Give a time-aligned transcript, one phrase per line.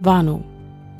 [0.00, 0.44] Warnung.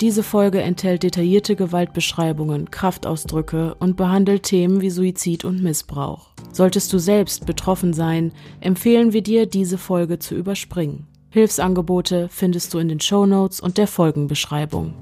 [0.01, 6.31] Diese Folge enthält detaillierte Gewaltbeschreibungen, Kraftausdrücke und behandelt Themen wie Suizid und Missbrauch.
[6.51, 11.07] Solltest du selbst betroffen sein, empfehlen wir dir, diese Folge zu überspringen.
[11.29, 14.93] Hilfsangebote findest du in den Show Notes und der Folgenbeschreibung.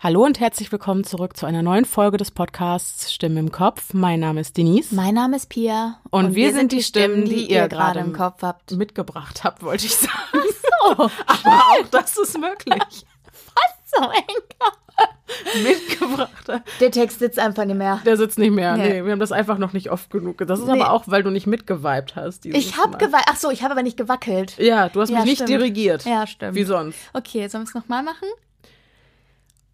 [0.00, 3.92] Hallo und herzlich willkommen zurück zu einer neuen Folge des Podcasts Stimmen im Kopf.
[3.94, 4.94] Mein Name ist Denise.
[4.94, 5.98] Mein Name ist Pia.
[6.10, 8.70] Und, und wir, wir, sind die Stimmen, die, ihr gerade im Kopf habt.
[8.70, 10.12] Mitgebracht habt, wollte ich sagen.
[10.34, 11.02] Ach so.
[11.26, 12.78] Aber auch das ist möglich.
[12.78, 15.64] Was so, Enker?
[15.64, 16.62] Mitgebracht.
[16.78, 18.00] Der Text sitzt einfach nicht mehr.
[18.06, 18.76] Der sitzt nicht mehr.
[18.76, 20.38] Nee, nee wir haben das einfach noch nicht oft genug.
[20.46, 20.80] Das ist nee.
[20.80, 22.46] aber auch, weil du nicht mitgeweibt hast.
[22.46, 23.26] Ich habe geweibt.
[23.28, 24.58] Ach so, ich habe aber nicht gewackelt.
[24.58, 25.50] Ja, du hast ja, mich nicht stimmt.
[25.50, 26.04] dirigiert.
[26.04, 26.54] Ja, stimmt.
[26.54, 26.98] Wie sonst.
[27.14, 28.28] Okay, sollen wir es nochmal machen?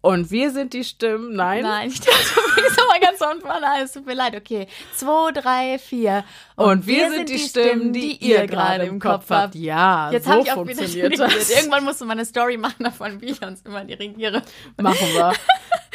[0.05, 1.35] Und wir sind die Stimmen.
[1.35, 1.63] Nein.
[1.63, 3.65] Nein, ich dachte, du bist aber ganz von vorne.
[3.83, 4.35] Es tut mir leid.
[4.35, 4.67] Okay.
[4.93, 6.23] Zwei, drei, vier.
[6.55, 9.55] Und, Und wir, wir, sind die Stimmen, die, die ihr gerade im Kopf habt.
[9.55, 11.49] Ja, Jetzt so habe ich auch funktioniert das.
[11.49, 14.43] Irgendwann musst du mal eine Story machen davon, wie ich uns immer dirigiere.
[14.77, 15.33] Machen wir.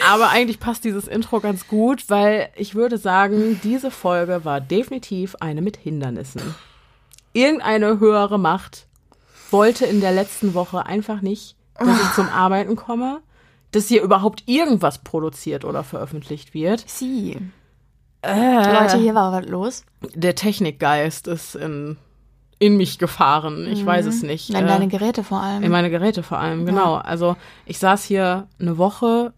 [0.04, 5.36] Aber eigentlich passt dieses Intro ganz gut, weil ich würde sagen, diese Folge war definitiv
[5.38, 6.56] eine mit Hindernissen.
[7.32, 8.88] Irgendeine höhere Macht
[9.52, 13.22] wollte in der letzten Woche einfach nicht, dass ich zum Arbeiten komme
[13.72, 16.84] dass hier überhaupt irgendwas produziert oder veröffentlicht wird.
[16.86, 17.38] Sie.
[18.22, 19.84] Äh, Leute, hier war was los.
[20.14, 21.96] Der Technikgeist ist in,
[22.58, 23.66] in mich gefahren.
[23.70, 23.86] Ich mhm.
[23.86, 24.50] weiß es nicht.
[24.50, 25.62] In äh, deine Geräte vor allem.
[25.62, 26.96] In meine Geräte vor allem, genau.
[26.96, 27.00] Ja.
[27.00, 29.32] Also ich saß hier eine Woche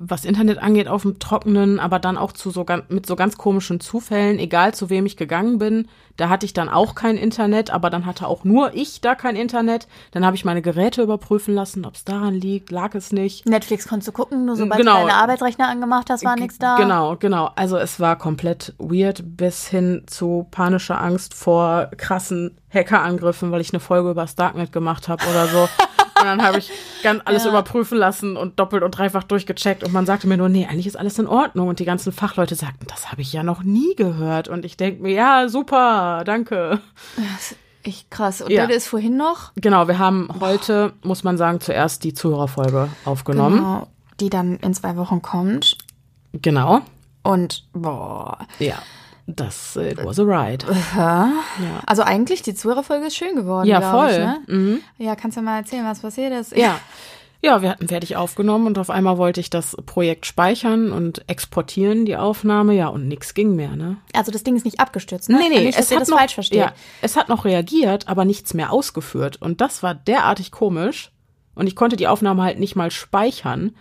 [0.00, 3.80] was Internet angeht, auf dem Trockenen, aber dann auch zu so mit so ganz komischen
[3.80, 5.88] Zufällen, egal zu wem ich gegangen bin.
[6.16, 9.36] Da hatte ich dann auch kein Internet, aber dann hatte auch nur ich da kein
[9.36, 9.86] Internet.
[10.10, 13.46] Dann habe ich meine Geräte überprüfen lassen, ob es daran liegt, lag es nicht.
[13.46, 15.02] Netflix konntest du gucken, nur sobald genau.
[15.02, 16.76] du deine Arbeitsrechner angemacht hast, war nichts da.
[16.76, 17.50] Genau, genau.
[17.54, 23.72] Also es war komplett weird bis hin zu panischer Angst vor krassen Hackerangriffen, weil ich
[23.72, 25.68] eine Folge über das Darknet gemacht habe oder so.
[26.20, 26.70] Und dann habe ich
[27.02, 27.50] ganz alles ja.
[27.50, 29.84] überprüfen lassen und doppelt und dreifach durchgecheckt.
[29.84, 31.68] Und man sagte mir nur, nee, eigentlich ist alles in Ordnung.
[31.68, 34.48] Und die ganzen Fachleute sagten, das habe ich ja noch nie gehört.
[34.48, 36.80] Und ich denke mir, ja, super, danke.
[37.16, 38.40] Das ist echt krass.
[38.42, 38.66] Und Ja.
[38.66, 39.52] das ist vorhin noch?
[39.56, 43.56] Genau, wir haben heute, muss man sagen, zuerst die Zuhörerfolge aufgenommen.
[43.58, 43.88] Genau.
[44.20, 45.78] Die dann in zwei Wochen kommt.
[46.32, 46.80] Genau.
[47.22, 48.38] Und, boah.
[48.58, 48.76] Ja.
[49.30, 50.64] Das it was a ride.
[50.96, 51.30] Ja.
[51.84, 54.10] Also eigentlich, die Zuhörerfolge ist schön geworden, Ja, voll.
[54.10, 54.40] Ich, ne?
[54.46, 54.80] Mhm.
[54.96, 56.56] Ja, kannst du mal erzählen, was passiert ist?
[56.56, 56.80] Ja.
[57.40, 62.04] Ja, wir hatten fertig aufgenommen und auf einmal wollte ich das Projekt speichern und exportieren,
[62.04, 62.74] die Aufnahme.
[62.74, 63.98] Ja, und nix ging mehr, ne?
[64.12, 65.38] Also das Ding ist nicht abgestürzt, ne?
[65.38, 66.58] Nee, nee, nicht, es hat noch, falsch versteht.
[66.58, 69.40] Ja, es hat noch reagiert, aber nichts mehr ausgeführt.
[69.40, 71.12] Und das war derartig komisch.
[71.54, 73.76] Und ich konnte die Aufnahme halt nicht mal speichern,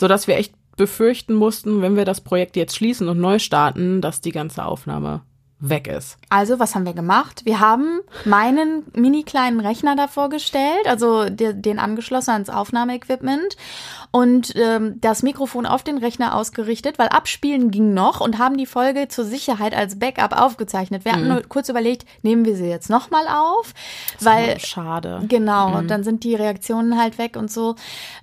[0.00, 4.20] sodass wir echt befürchten mussten, wenn wir das Projekt jetzt schließen und neu starten, dass
[4.20, 5.22] die ganze Aufnahme
[5.58, 6.18] weg ist.
[6.28, 7.40] Also, was haben wir gemacht?
[7.46, 13.56] Wir haben meinen mini kleinen Rechner davor gestellt, also de- den angeschlossen ans Aufnahmeequipment
[14.16, 18.64] und ähm, das Mikrofon auf den Rechner ausgerichtet, weil abspielen ging noch und haben die
[18.64, 21.04] Folge zur Sicherheit als Backup aufgezeichnet.
[21.04, 23.74] Wir hatten nur kurz überlegt, nehmen wir sie jetzt nochmal auf,
[24.20, 25.22] weil schade.
[25.28, 27.74] Genau, und dann sind die Reaktionen halt weg und so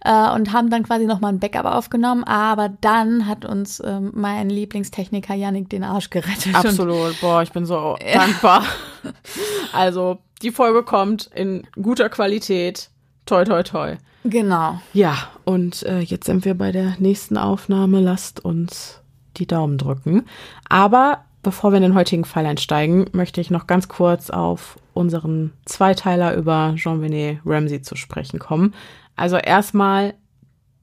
[0.03, 4.49] äh, und haben dann quasi nochmal ein Backup aufgenommen, aber dann hat uns ähm, mein
[4.49, 6.55] Lieblingstechniker Yannick den Arsch gerettet.
[6.55, 7.21] Absolut.
[7.21, 8.63] Boah, ich bin so dankbar.
[9.73, 12.89] Also, die Folge kommt in guter Qualität.
[13.27, 13.97] Toi, toi, toi.
[14.23, 14.79] Genau.
[14.93, 17.99] Ja, und äh, jetzt sind wir bei der nächsten Aufnahme.
[17.99, 19.01] Lasst uns
[19.37, 20.25] die Daumen drücken.
[20.69, 25.51] Aber bevor wir in den heutigen Fall einsteigen, möchte ich noch ganz kurz auf unseren
[25.65, 28.73] Zweiteiler über Jean-Benet Ramsey zu sprechen kommen.
[29.15, 30.13] Also erstmal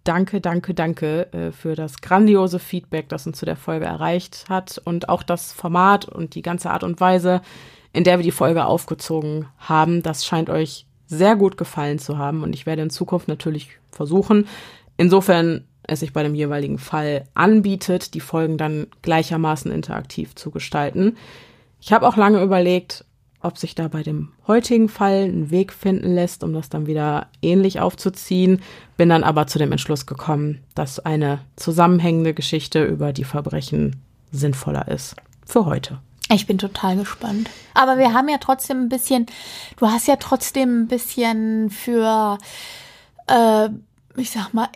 [0.04, 4.80] danke, danke, danke äh, für das grandiose Feedback, das uns zu der Folge erreicht hat
[4.84, 7.40] und auch das Format und die ganze Art und Weise,
[7.92, 10.02] in der wir die Folge aufgezogen haben.
[10.02, 14.46] Das scheint euch sehr gut gefallen zu haben und ich werde in Zukunft natürlich versuchen,
[14.96, 21.16] insofern es sich bei dem jeweiligen Fall anbietet, die Folgen dann gleichermaßen interaktiv zu gestalten.
[21.80, 23.04] Ich habe auch lange überlegt,
[23.42, 27.28] ob sich da bei dem heutigen Fall ein Weg finden lässt, um das dann wieder
[27.42, 28.60] ähnlich aufzuziehen.
[28.96, 33.96] Bin dann aber zu dem Entschluss gekommen, dass eine zusammenhängende Geschichte über die Verbrechen
[34.30, 35.16] sinnvoller ist.
[35.44, 35.98] Für heute.
[36.32, 37.50] Ich bin total gespannt.
[37.74, 39.26] Aber wir haben ja trotzdem ein bisschen,
[39.76, 42.38] du hast ja trotzdem ein bisschen für,
[43.26, 43.68] äh,
[44.16, 44.68] ich sag mal,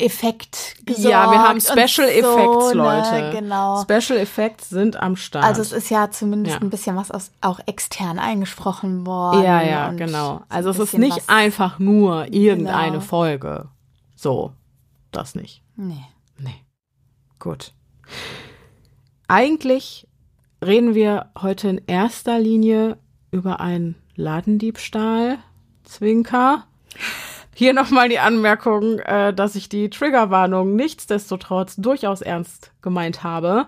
[0.00, 1.08] Effekt gesorgt.
[1.10, 2.72] ja, wir haben Special so, Effects, ne?
[2.74, 3.30] Leute.
[3.36, 3.82] Genau.
[3.82, 5.44] Special Effects sind am Start.
[5.44, 6.60] Also es ist ja zumindest Ja.
[6.62, 9.42] ein bisschen was aus, auch extern eingesprochen worden.
[9.42, 10.36] ja, ja, genau.
[10.38, 13.00] so Also es ist nicht einfach nur irgendeine Genau.
[13.04, 13.68] Folge.
[14.14, 14.52] So.
[15.10, 15.62] Das nicht.
[15.74, 16.04] Nee.
[16.38, 16.54] Nee.
[17.40, 17.72] Gut.
[19.26, 20.06] Eigentlich
[20.64, 22.98] reden wir heute in erster Linie
[23.30, 25.38] über einen Ladendiebstahl.
[25.84, 26.64] Zwinker.
[27.54, 33.66] Hier nochmal die Anmerkung, äh, dass ich die Triggerwarnung nichtsdestotrotz durchaus ernst gemeint habe.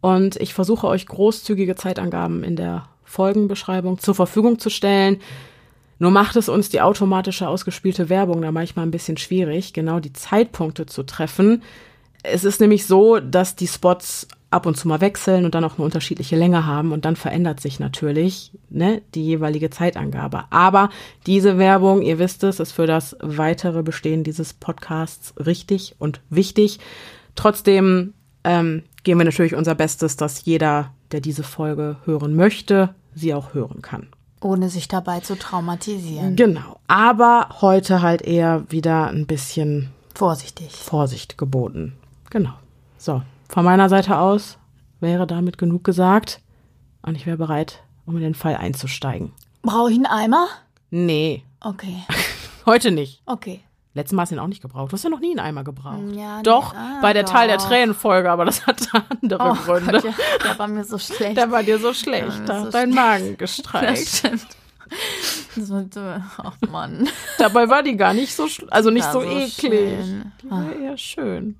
[0.00, 5.20] Und ich versuche euch großzügige Zeitangaben in der Folgenbeschreibung zur Verfügung zu stellen.
[5.98, 10.12] Nur macht es uns die automatische ausgespielte Werbung da manchmal ein bisschen schwierig, genau die
[10.12, 11.62] Zeitpunkte zu treffen.
[12.22, 15.76] Es ist nämlich so, dass die Spots ab und zu mal wechseln und dann auch
[15.76, 20.44] eine unterschiedliche Länge haben und dann verändert sich natürlich ne, die jeweilige Zeitangabe.
[20.50, 20.90] Aber
[21.26, 26.78] diese Werbung, ihr wisst es, ist für das weitere Bestehen dieses Podcasts richtig und wichtig.
[27.34, 28.14] Trotzdem
[28.44, 33.54] ähm, geben wir natürlich unser Bestes, dass jeder, der diese Folge hören möchte, sie auch
[33.54, 34.08] hören kann.
[34.40, 36.36] Ohne sich dabei zu traumatisieren.
[36.36, 36.78] Genau.
[36.86, 40.70] Aber heute halt eher wieder ein bisschen Vorsichtig.
[40.76, 41.94] Vorsicht geboten.
[42.30, 42.52] Genau.
[42.98, 43.22] So,
[43.54, 44.58] von meiner Seite aus
[45.00, 46.40] wäre damit genug gesagt
[47.02, 49.30] und ich wäre bereit, um in den Fall einzusteigen.
[49.62, 50.48] Brauche ich einen Eimer?
[50.90, 52.02] Nee, Okay.
[52.66, 53.22] heute nicht.
[53.24, 53.60] Okay.
[53.94, 54.90] Letztes Mal hast du ihn auch nicht gebraucht.
[54.90, 56.02] Du hast ja noch nie einen Eimer gebraucht.
[56.14, 57.68] Ja, doch, nee, ah, bei der Teil der doch.
[57.68, 59.92] Tränen-Folge, aber das hatte andere Oh Gründe.
[59.92, 60.14] Gott, ja,
[60.44, 61.36] der war mir so schlecht.
[61.36, 62.94] Der war dir so schlecht, da so hat dein schlecht.
[62.96, 64.08] Magen das gestreikt.
[64.08, 64.46] stimmt.
[65.56, 67.08] Das äh, ach Mann.
[67.38, 69.54] Dabei war die gar nicht so, also nicht War so, so eklig.
[69.54, 70.32] schön.
[70.42, 71.56] Die war eher schön.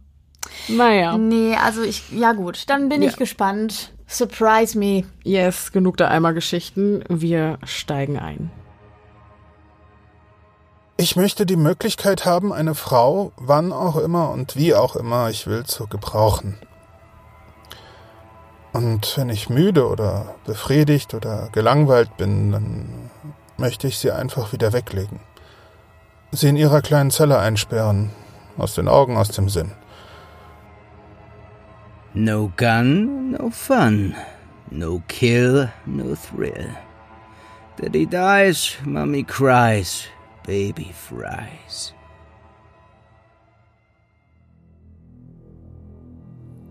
[0.68, 3.10] Naja, Nee, also ich, ja gut, dann bin Ja.
[3.10, 3.92] ich gespannt.
[4.06, 5.04] Surprise me.
[5.22, 7.04] yes, genug der Eimergeschichten.
[7.08, 8.50] Wir steigen ein.
[10.96, 15.46] Ich möchte die Möglichkeit haben, eine Frau, wann auch immer und wie auch immer ich
[15.46, 16.56] will, zu gebrauchen.
[18.72, 23.10] Und wenn ich müde oder befriedigt oder gelangweilt bin, dann
[23.56, 25.20] möchte ich sie einfach wieder weglegen.
[26.32, 28.10] Sie in ihrer kleinen Zelle einsperren,
[28.56, 29.72] aus den Augen, aus dem Sinn.
[32.16, 34.14] No gun, no fun.
[34.70, 36.70] No kill, no thrill.
[37.76, 40.06] Daddy dies, mommy cries,
[40.46, 41.92] baby fries.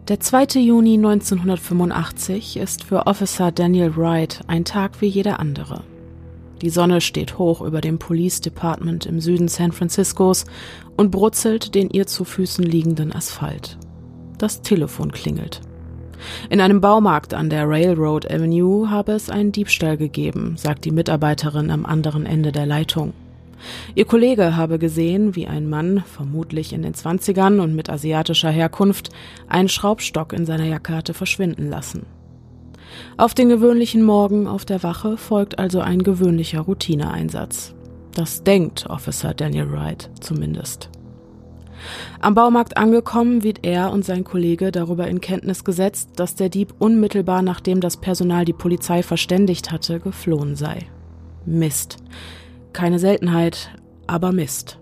[0.08, 0.62] Der 2.
[0.62, 5.84] Juni 1985 ist für Officer Daniel Wright ein Tag wie jeder andere.
[6.62, 10.46] Die Sonne steht hoch über dem Police Department im Süden San Franciscos
[10.96, 13.78] und brutzelt den ihr zu Füßen liegenden Asphalt.
[14.44, 15.62] Das Telefon klingelt.
[16.50, 21.72] In einem Baumarkt an der Railroad Avenue habe es einen Diebstahl gegeben, sagt die Mitarbeiterin
[21.72, 23.14] am anderen Ende der Leitung.
[23.96, 29.12] Ihr Kollege habe gesehen, wie ein Mann, vermutlich in den Zwanzigern und mit asiatischer Herkunft,
[29.48, 32.06] einen Schraubstock in seiner Jacke hatte verschwinden lassen.
[33.16, 37.76] Auf den gewöhnlichen Morgen auf der Wache folgt also ein gewöhnlicher Routineeinsatz.
[38.14, 40.90] Das denkt Officer Daniel Wright zumindest.
[42.20, 46.74] Am Baumarkt angekommen wird er und sein Kollege darüber in Kenntnis gesetzt, dass der Dieb
[46.80, 50.88] unmittelbar nachdem das Personal die Polizei verständigt hatte, geflohen sei.
[51.46, 51.98] Mist.
[52.72, 53.70] Keine Seltenheit,
[54.08, 54.80] aber Mist.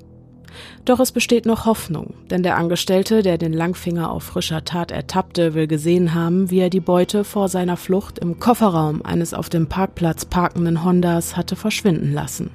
[0.85, 5.53] Doch es besteht noch Hoffnung, denn der Angestellte, der den Langfinger auf frischer Tat ertappte,
[5.53, 9.67] will gesehen haben, wie er die Beute vor seiner Flucht im Kofferraum eines auf dem
[9.67, 12.51] Parkplatz parkenden Hondas hatte verschwinden lassen.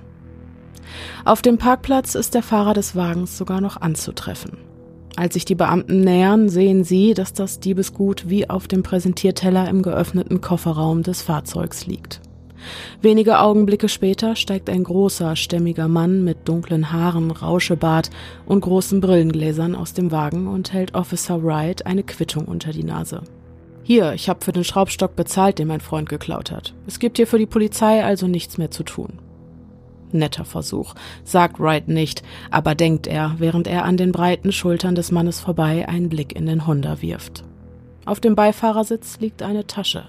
[1.25, 4.59] Auf dem Parkplatz ist der Fahrer des Wagens sogar noch anzutreffen.
[5.17, 9.83] Als sich die Beamten nähern, sehen sie, dass das Diebesgut wie auf dem Präsentierteller im
[9.83, 12.21] geöffneten Kofferraum des Fahrzeugs liegt.
[13.01, 18.11] Wenige Augenblicke später steigt ein großer, stämmiger Mann mit dunklen Haaren, Rauschebart
[18.45, 23.23] und großen Brillengläsern aus dem Wagen und hält Officer Wright eine Quittung unter die Nase.
[23.83, 26.75] Hier, ich habe für den Schraubstock bezahlt, den mein Freund geklaut hat.
[26.87, 29.21] Es gibt hier für die Polizei also nichts mehr zu tun.
[30.13, 30.95] Netter Versuch,
[31.25, 35.89] sagt Wright nicht, aber denkt er, während er an den breiten Schultern des Mannes vorbei
[35.89, 37.45] einen Blick in den Honda wirft.
[38.05, 40.05] Auf dem Beifahrersitz liegt eine Tasche.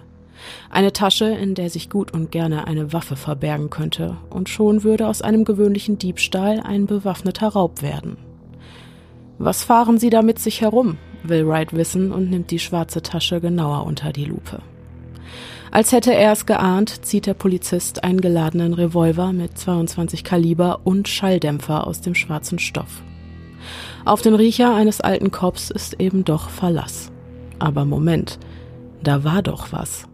[0.69, 5.07] Eine Tasche, in der sich gut und gerne eine Waffe verbergen könnte, und schon würde
[5.07, 8.17] aus einem gewöhnlichen Diebstahl ein bewaffneter Raub werden.
[9.39, 10.97] Was fahren Sie da mit sich herum?
[11.23, 14.61] will Wright wissen und nimmt die schwarze Tasche genauer unter die Lupe.
[15.71, 21.07] Als hätte er es geahnt, zieht der Polizist einen geladenen Revolver mit 22 Kaliber und
[21.07, 23.03] Schalldämpfer aus dem schwarzen Stoff.
[24.05, 27.11] Auf den Riecher eines alten Cops ist eben doch Verlass.
[27.59, 28.39] Aber Moment,
[29.03, 30.05] da war doch was.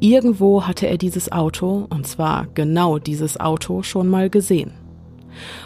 [0.00, 4.72] Irgendwo hatte er dieses Auto, und zwar genau dieses Auto, schon mal gesehen.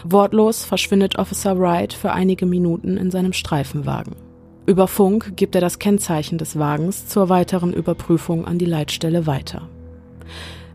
[0.03, 4.24] Wortlos verschwindet Officer Wright für einige Minuten in seinem Streifenwagen.
[4.67, 9.69] Über Funk gibt er das Kennzeichen des Wagens zur weiteren Überprüfung an die Leitstelle weiter.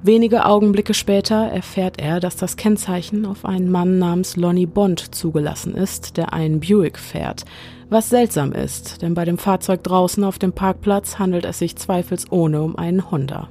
[0.03, 5.75] Wenige Augenblicke später erfährt er, dass das Kennzeichen auf einen Mann namens Lonnie Bond zugelassen
[5.75, 7.45] ist, der einen Buick fährt.
[7.91, 12.63] Was seltsam ist, denn bei dem Fahrzeug draußen auf dem Parkplatz handelt es sich zweifelsohne
[12.63, 13.49] um einen Honda.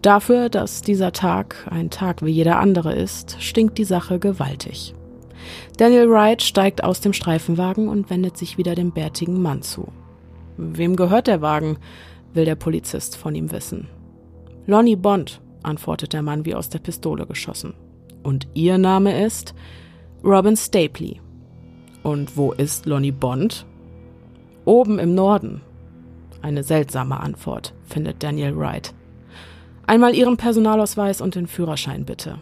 [0.00, 4.94] Dafür, dass dieser Tag ein Tag wie jeder andere ist, stinkt die Sache gewaltig.
[5.76, 9.88] Daniel Wright steigt aus dem Streifenwagen und wendet sich wieder dem bärtigen Mann zu.
[10.56, 11.78] Wem gehört der Wagen?
[12.34, 13.88] will der Polizist von ihm wissen.
[14.66, 17.74] Lonnie Bond, antwortet der Mann wie aus der Pistole geschossen.
[18.22, 19.54] Und Ihr Name ist?
[20.24, 21.20] Robin Stapley.
[22.02, 23.66] Und wo ist Lonnie Bond?
[24.64, 25.60] Oben im Norden.
[26.40, 28.94] Eine seltsame Antwort, findet Daniel Wright.
[29.86, 32.38] Einmal Ihren Personalausweis und den Führerschein bitte.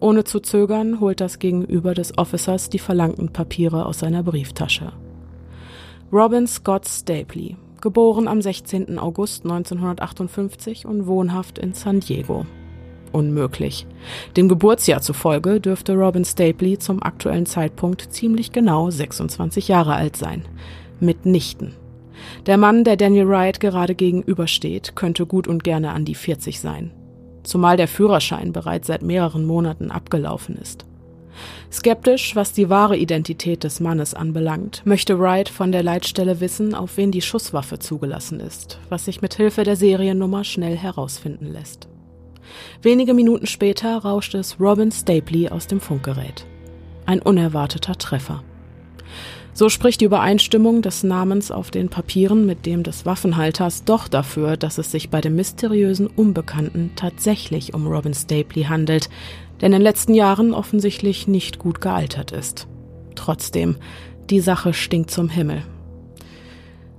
[0.00, 4.92] Ohne zu zögern holt das Gegenüber des Officers die verlangten Papiere aus seiner Brieftasche.
[6.12, 8.98] Robin Scott Stapley, geboren am 16.
[8.98, 12.46] August 1958 und wohnhaft in San Diego.
[13.12, 13.86] Unmöglich.
[14.36, 20.44] Dem Geburtsjahr zufolge dürfte Robin Stapley zum aktuellen Zeitpunkt ziemlich genau 26 Jahre alt sein.
[21.00, 21.74] Mitnichten.
[22.46, 26.90] Der Mann, der Daniel Wright gerade gegenübersteht, könnte gut und gerne an die 40 sein.
[27.48, 30.84] Zumal der Führerschein bereits seit mehreren Monaten abgelaufen ist.
[31.72, 36.98] Skeptisch, was die wahre Identität des Mannes anbelangt, möchte Wright von der Leitstelle wissen, auf
[36.98, 41.88] wen die Schusswaffe zugelassen ist, was sich mit Hilfe der Seriennummer schnell herausfinden lässt.
[42.82, 46.44] Wenige Minuten später rauscht es Robin Stapley aus dem Funkgerät.
[47.06, 48.42] Ein unerwarteter Treffer.
[49.58, 54.56] So spricht die Übereinstimmung des Namens auf den Papieren mit dem des Waffenhalters doch dafür,
[54.56, 59.10] dass es sich bei dem mysteriösen Unbekannten tatsächlich um Robin Stapley handelt,
[59.60, 62.68] der in den letzten Jahren offensichtlich nicht gut gealtert ist.
[63.16, 63.74] Trotzdem,
[64.30, 65.64] die Sache stinkt zum Himmel.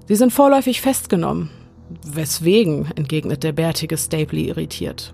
[0.09, 1.49] Sie sind vorläufig festgenommen.
[2.05, 2.91] Weswegen?
[2.97, 5.13] entgegnet der bärtige Stapley irritiert.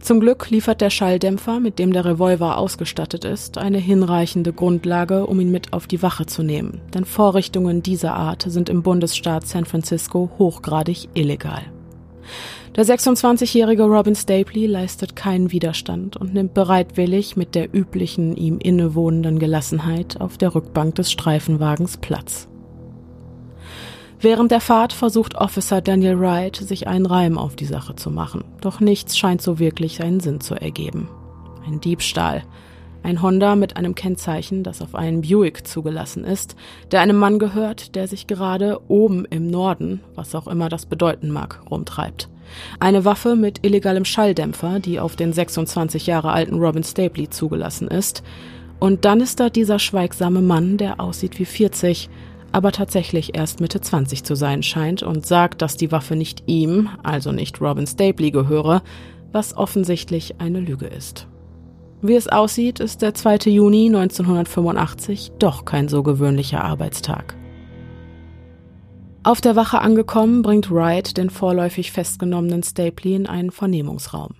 [0.00, 5.38] Zum Glück liefert der Schalldämpfer, mit dem der Revolver ausgestattet ist, eine hinreichende Grundlage, um
[5.40, 9.66] ihn mit auf die Wache zu nehmen, denn Vorrichtungen dieser Art sind im Bundesstaat San
[9.66, 11.62] Francisco hochgradig illegal.
[12.76, 19.38] Der 26-jährige Robin Stapley leistet keinen Widerstand und nimmt bereitwillig mit der üblichen ihm innewohnenden
[19.38, 22.49] Gelassenheit auf der Rückbank des Streifenwagens Platz.
[24.22, 28.44] Während der Fahrt versucht Officer Daniel Wright, sich einen Reim auf die Sache zu machen,
[28.60, 31.08] doch nichts scheint so wirklich einen Sinn zu ergeben.
[31.66, 32.42] Ein Diebstahl.
[33.02, 36.54] Ein Honda mit einem Kennzeichen, das auf einen Buick zugelassen ist,
[36.90, 41.30] der einem Mann gehört, der sich gerade oben im Norden, was auch immer das bedeuten
[41.30, 42.28] mag, rumtreibt.
[42.78, 48.22] Eine Waffe mit illegalem Schalldämpfer, die auf den 26 Jahre alten Robin Stapley zugelassen ist.
[48.80, 52.10] Und dann ist da dieser schweigsame Mann, der aussieht wie 40,
[52.52, 56.88] aber tatsächlich erst Mitte 20 zu sein scheint und sagt, dass die Waffe nicht ihm,
[57.02, 58.82] also nicht Robin Stapley, gehöre,
[59.32, 61.26] was offensichtlich eine Lüge ist.
[62.02, 63.50] Wie es aussieht, ist der 2.
[63.50, 67.36] Juni 1985 doch kein so gewöhnlicher Arbeitstag.
[69.22, 74.39] Auf der Wache angekommen, bringt Wright den vorläufig festgenommenen Stapley in einen Vernehmungsraum.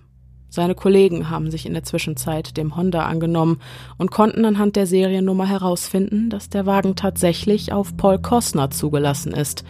[0.53, 3.61] Seine Kollegen haben sich in der Zwischenzeit dem Honda angenommen
[3.97, 9.63] und konnten anhand der Seriennummer herausfinden, dass der Wagen tatsächlich auf Paul Kostner zugelassen ist.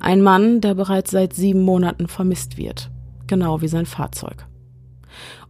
[0.00, 2.90] Ein Mann, der bereits seit sieben Monaten vermisst wird.
[3.26, 4.46] Genau wie sein Fahrzeug.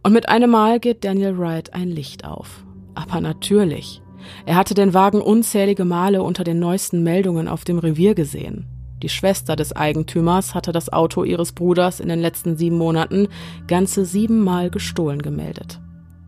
[0.03, 2.65] Und mit einem Mal geht Daniel Wright ein Licht auf.
[2.95, 4.01] Aber natürlich.
[4.45, 8.74] Er hatte den Wagen unzählige Male unter den neuesten Meldungen auf dem Revier gesehen.
[9.05, 13.27] Die Schwester des Eigentümers hatte das Auto ihres Bruders in den letzten sieben Monaten
[13.67, 15.79] ganze siebenmal gestohlen gemeldet.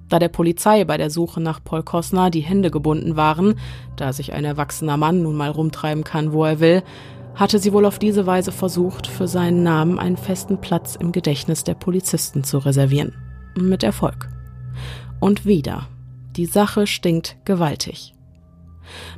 [0.09, 3.55] Da der Polizei bei der Suche nach Paul Kosner die Hände gebunden waren,
[3.95, 6.83] da sich ein erwachsener Mann nun mal rumtreiben kann, wo er will,
[7.33, 11.63] hatte sie wohl auf diese Weise versucht, für seinen Namen einen festen Platz im Gedächtnis
[11.63, 13.15] der Polizisten zu reservieren.
[13.59, 14.29] Mit Erfolg.
[15.19, 15.87] Und wieder.
[16.35, 18.13] Die Sache stinkt gewaltig.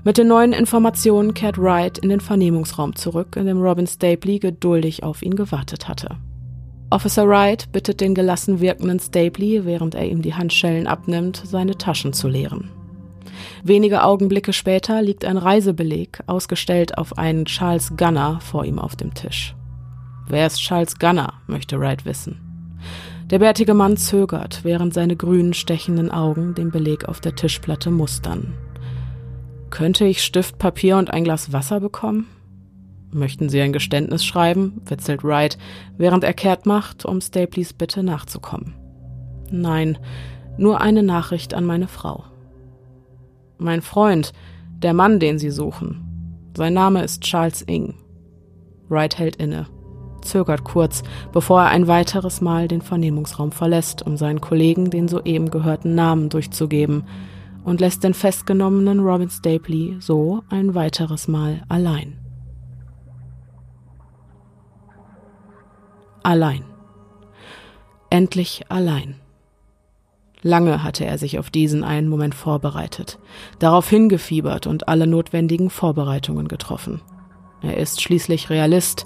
[0.03, 5.03] Mit den neuen Informationen kehrt Wright in den Vernehmungsraum zurück, in dem Robin Stapley geduldig
[5.03, 6.17] auf ihn gewartet hatte.
[6.91, 12.13] Officer Wright bittet den gelassen wirkenden Stapley, während er ihm die Handschellen abnimmt, seine Taschen
[12.13, 12.71] zu leeren.
[13.63, 19.13] Wenige Augenblicke später liegt ein Reisebeleg, ausgestellt auf einen Charles Gunner, vor ihm auf dem
[19.13, 19.55] Tisch.
[20.27, 21.33] Wer ist Charles Gunner?
[21.47, 22.39] möchte Wright wissen.
[23.29, 28.53] Der bärtige Mann zögert, während seine grünen, stechenden Augen den Beleg auf der Tischplatte mustern.
[29.69, 32.27] Könnte ich Stift, Papier und ein Glas Wasser bekommen?
[33.11, 34.81] Möchten Sie ein Geständnis schreiben?
[34.85, 35.57] witzelt Wright,
[35.97, 38.75] während er kehrt macht, um Stapleys Bitte nachzukommen.
[39.51, 39.97] Nein,
[40.57, 42.23] nur eine Nachricht an meine Frau.
[43.57, 44.31] Mein Freund,
[44.79, 46.51] der Mann, den Sie suchen.
[46.55, 47.95] Sein Name ist Charles Ing.
[48.89, 49.67] Wright hält inne.
[50.21, 55.49] zögert kurz, bevor er ein weiteres Mal den Vernehmungsraum verlässt, um seinen Kollegen den soeben
[55.49, 57.03] gehörten Namen durchzugeben,
[57.63, 62.17] und lässt den festgenommenen Robin Stapley so ein weiteres Mal allein.
[66.23, 66.63] Allein.
[68.09, 69.15] Endlich allein.
[70.41, 73.19] Lange hatte er sich auf diesen einen Moment vorbereitet,
[73.59, 77.01] darauf hingefiebert und alle notwendigen Vorbereitungen getroffen.
[77.61, 79.05] Er ist schließlich Realist,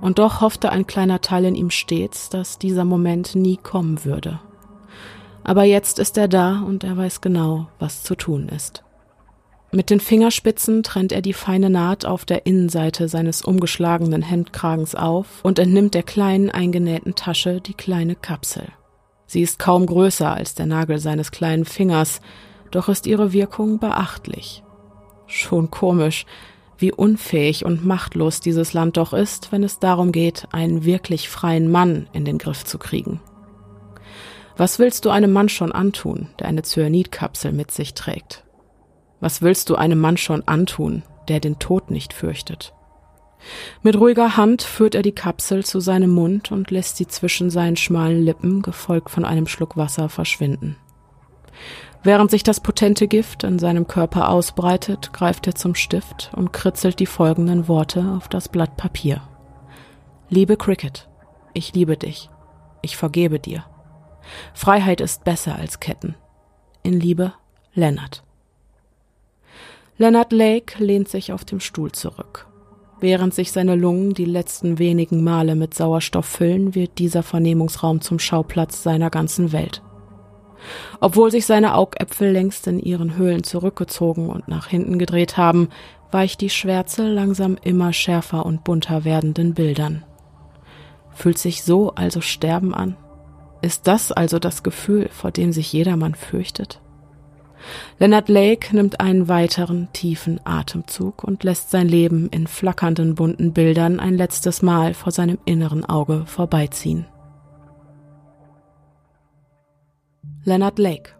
[0.00, 4.38] und doch hoffte ein kleiner Teil in ihm stets, dass dieser Moment nie kommen würde.
[5.48, 8.84] Aber jetzt ist er da und er weiß genau, was zu tun ist.
[9.72, 15.42] Mit den Fingerspitzen trennt er die feine Naht auf der Innenseite seines umgeschlagenen Hemdkragens auf
[15.42, 18.68] und entnimmt der kleinen eingenähten Tasche die kleine Kapsel.
[19.24, 22.20] Sie ist kaum größer als der Nagel seines kleinen Fingers,
[22.70, 24.62] doch ist ihre Wirkung beachtlich.
[25.28, 26.26] Schon komisch,
[26.76, 31.70] wie unfähig und machtlos dieses Land doch ist, wenn es darum geht, einen wirklich freien
[31.70, 33.22] Mann in den Griff zu kriegen.
[34.58, 38.42] Was willst du einem Mann schon antun, der eine Cyanidkapsel mit sich trägt?
[39.20, 42.74] Was willst du einem Mann schon antun, der den Tod nicht fürchtet?
[43.82, 47.76] Mit ruhiger Hand führt er die Kapsel zu seinem Mund und lässt sie zwischen seinen
[47.76, 50.76] schmalen Lippen, gefolgt von einem Schluck Wasser, verschwinden.
[52.02, 56.98] Während sich das potente Gift in seinem Körper ausbreitet, greift er zum Stift und kritzelt
[56.98, 59.22] die folgenden Worte auf das Blatt Papier.
[60.28, 61.08] Liebe Cricket,
[61.54, 62.28] ich liebe dich.
[62.82, 63.64] Ich vergebe dir.
[64.54, 66.14] Freiheit ist besser als Ketten.
[66.82, 67.32] In Liebe,
[67.74, 68.22] Leonard.
[69.96, 72.46] Leonard Lake lehnt sich auf dem Stuhl zurück.
[73.00, 78.18] Während sich seine Lungen die letzten wenigen Male mit Sauerstoff füllen, wird dieser Vernehmungsraum zum
[78.18, 79.82] Schauplatz seiner ganzen Welt.
[81.00, 85.68] Obwohl sich seine Augäpfel längst in ihren Höhlen zurückgezogen und nach hinten gedreht haben,
[86.10, 90.04] weicht die Schwärze langsam immer schärfer und bunter werdenden Bildern.
[91.12, 92.96] Fühlt sich so also Sterben an?
[93.60, 96.80] Ist das also das Gefühl, vor dem sich jedermann fürchtet?
[97.98, 103.98] Leonard Lake nimmt einen weiteren tiefen Atemzug und lässt sein Leben in flackernden bunten Bildern
[103.98, 107.06] ein letztes Mal vor seinem inneren Auge vorbeiziehen.
[110.44, 111.10] Leonard Lake,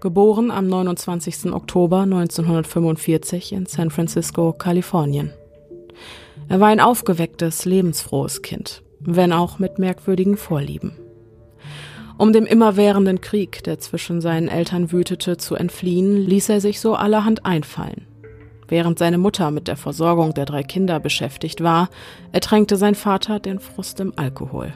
[0.00, 1.52] geboren am 29.
[1.52, 5.32] Oktober 1945 in San Francisco, Kalifornien.
[6.48, 10.99] Er war ein aufgewecktes, lebensfrohes Kind, wenn auch mit merkwürdigen Vorlieben.
[12.20, 16.94] Um dem immerwährenden Krieg, der zwischen seinen Eltern wütete, zu entfliehen, ließ er sich so
[16.94, 18.06] allerhand einfallen.
[18.68, 21.88] Während seine Mutter mit der Versorgung der drei Kinder beschäftigt war,
[22.30, 24.74] ertränkte sein Vater den Frust im Alkohol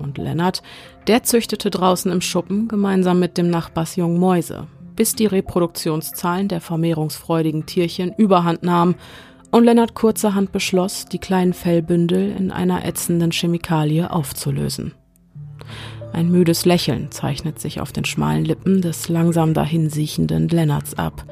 [0.00, 0.64] und Lennart,
[1.06, 7.66] der züchtete draußen im Schuppen gemeinsam mit dem Nachbarsjungen Mäuse, bis die Reproduktionszahlen der vermehrungsfreudigen
[7.66, 8.96] Tierchen überhand nahmen
[9.52, 14.94] und Lennart kurzerhand beschloss, die kleinen Fellbündel in einer ätzenden Chemikalie aufzulösen.
[16.12, 21.24] Ein müdes Lächeln zeichnet sich auf den schmalen Lippen des langsam dahinsiechenden Lennarts ab,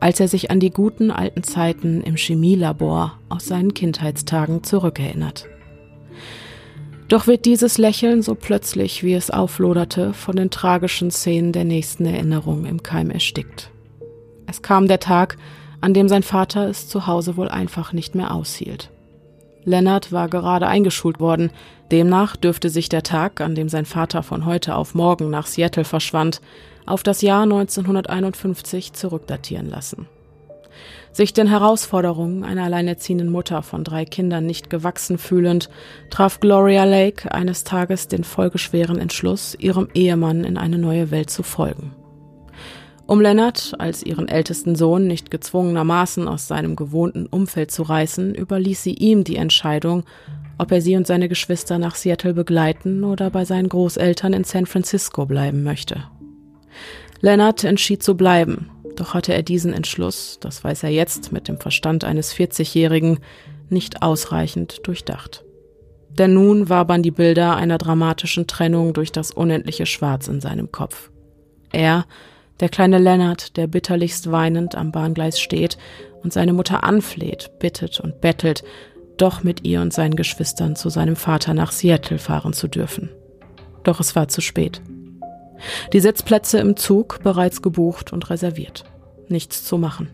[0.00, 5.46] als er sich an die guten alten Zeiten im Chemielabor aus seinen Kindheitstagen zurückerinnert.
[7.08, 12.06] Doch wird dieses Lächeln so plötzlich, wie es aufloderte, von den tragischen Szenen der nächsten
[12.06, 13.70] Erinnerung im Keim erstickt.
[14.46, 15.36] Es kam der Tag,
[15.82, 18.90] an dem sein Vater es zu Hause wohl einfach nicht mehr aushielt.
[19.64, 21.50] Lennart war gerade eingeschult worden,
[21.92, 25.84] demnach dürfte sich der Tag, an dem sein Vater von heute auf morgen nach Seattle
[25.84, 26.40] verschwand,
[26.86, 30.06] auf das Jahr 1951 zurückdatieren lassen.
[31.12, 35.68] Sich den Herausforderungen einer alleinerziehenden Mutter von drei Kindern nicht gewachsen fühlend,
[36.08, 41.42] traf Gloria Lake eines Tages den folgeschweren Entschluss, ihrem Ehemann in eine neue Welt zu
[41.42, 41.94] folgen.
[43.06, 48.82] Um Leonard als ihren ältesten Sohn nicht gezwungenermaßen aus seinem gewohnten Umfeld zu reißen, überließ
[48.82, 50.04] sie ihm die Entscheidung,
[50.58, 54.66] ob er sie und seine Geschwister nach Seattle begleiten oder bei seinen Großeltern in San
[54.66, 56.04] Francisco bleiben möchte.
[57.20, 61.58] Leonard entschied zu bleiben, doch hatte er diesen Entschluss, das weiß er jetzt mit dem
[61.58, 63.20] Verstand eines 40-Jährigen,
[63.68, 65.44] nicht ausreichend durchdacht.
[66.10, 71.10] Denn nun wabern die Bilder einer dramatischen Trennung durch das unendliche Schwarz in seinem Kopf.
[71.72, 72.04] Er,
[72.60, 75.78] der kleine Lennart, der bitterlichst weinend am Bahngleis steht
[76.22, 78.62] und seine Mutter anfleht, bittet und bettelt,
[79.22, 83.08] doch mit ihr und seinen Geschwistern zu seinem Vater nach Seattle fahren zu dürfen.
[83.84, 84.82] Doch es war zu spät.
[85.92, 88.84] Die Sitzplätze im Zug bereits gebucht und reserviert.
[89.28, 90.08] Nichts zu machen.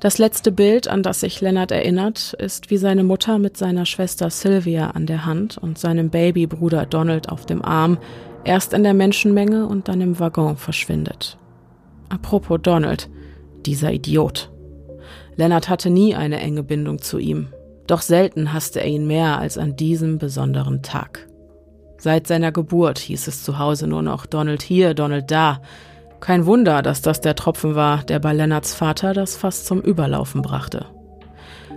[0.00, 4.28] Das letzte Bild, an das sich Lennart erinnert, ist, wie seine Mutter mit seiner Schwester
[4.28, 7.96] Sylvia an der Hand und seinem Babybruder Donald auf dem Arm
[8.44, 11.38] erst in der Menschenmenge und dann im Waggon verschwindet.
[12.10, 13.08] Apropos Donald,
[13.64, 14.50] dieser Idiot.
[15.36, 17.48] Lennart hatte nie eine enge Bindung zu ihm.
[17.86, 21.28] Doch selten hasste er ihn mehr als an diesem besonderen Tag.
[21.98, 25.60] Seit seiner Geburt hieß es zu Hause nur noch Donald hier, Donald da.
[26.20, 30.42] Kein Wunder, dass das der Tropfen war, der bei Lennarts Vater das Fass zum Überlaufen
[30.42, 30.86] brachte.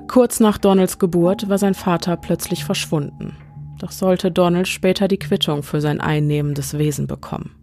[0.08, 3.36] Kurz nach Donalds Geburt war sein Vater plötzlich verschwunden.
[3.80, 7.56] Doch sollte Donald später die Quittung für sein einnehmendes Wesen bekommen.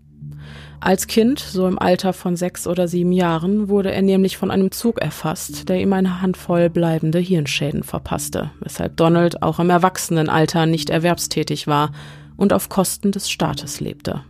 [0.85, 4.73] Als Kind, so im Alter von sechs oder sieben Jahren, wurde er nämlich von einem
[4.73, 10.91] Zug erfasst, der ihm eine Handvoll bleibende Hirnschäden verpasste, weshalb Donald auch im Erwachsenenalter nicht
[10.91, 11.93] erwerbstätig war
[12.37, 14.25] und auf Kosten des Staates lebte.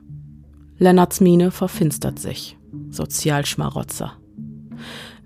[0.76, 2.58] Lennarts Miene verfinstert sich.
[2.90, 4.12] Sozialschmarotzer.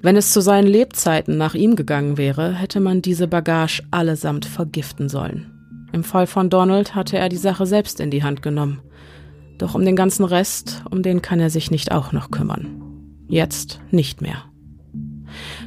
[0.01, 5.09] Wenn es zu seinen Lebzeiten nach ihm gegangen wäre, hätte man diese Bagage allesamt vergiften
[5.09, 5.51] sollen.
[5.91, 8.81] Im Fall von Donald hatte er die Sache selbst in die Hand genommen.
[9.59, 12.83] Doch um den ganzen Rest, um den kann er sich nicht auch noch kümmern.
[13.29, 14.45] Jetzt nicht mehr.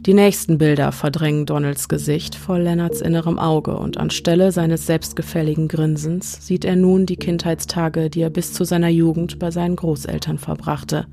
[0.05, 6.45] Die nächsten Bilder verdrängen Donalds Gesicht vor Lennarts innerem Auge und anstelle seines selbstgefälligen Grinsens
[6.45, 11.05] sieht er nun die Kindheitstage, die er bis zu seiner Jugend bei seinen Großeltern verbrachte,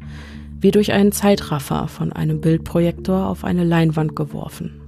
[0.60, 4.85] wie durch einen Zeitraffer von einem Bildprojektor auf eine Leinwand geworfen.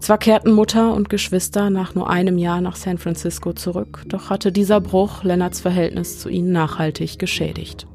[0.00, 4.50] Zwar kehrten Mutter und Geschwister nach nur einem Jahr nach San Francisco zurück, doch hatte
[4.50, 7.86] dieser Bruch Lennarts Verhältnis zu ihnen nachhaltig geschädigt.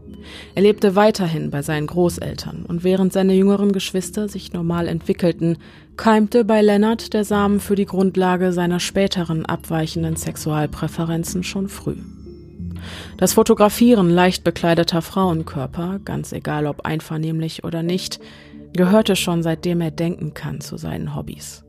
[0.54, 5.58] Er lebte weiterhin bei seinen Großeltern und während seine jüngeren Geschwister sich normal entwickelten,
[5.98, 11.98] keimte bei Lennart der Samen für die Grundlage seiner späteren abweichenden Sexualpräferenzen schon früh.
[13.18, 18.20] Das Fotografieren leicht bekleideter Frauenkörper, ganz egal ob einvernehmlich oder nicht,
[18.74, 21.65] gehörte schon seitdem er denken kann zu seinen Hobbys.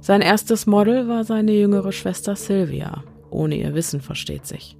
[0.00, 4.76] Sein erstes Model war seine jüngere Schwester Sylvia, ohne ihr Wissen versteht sich.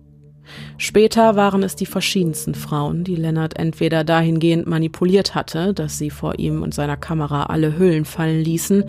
[0.78, 6.38] Später waren es die verschiedensten Frauen, die Lennart entweder dahingehend manipuliert hatte, dass sie vor
[6.38, 8.84] ihm und seiner Kamera alle Hüllen fallen ließen,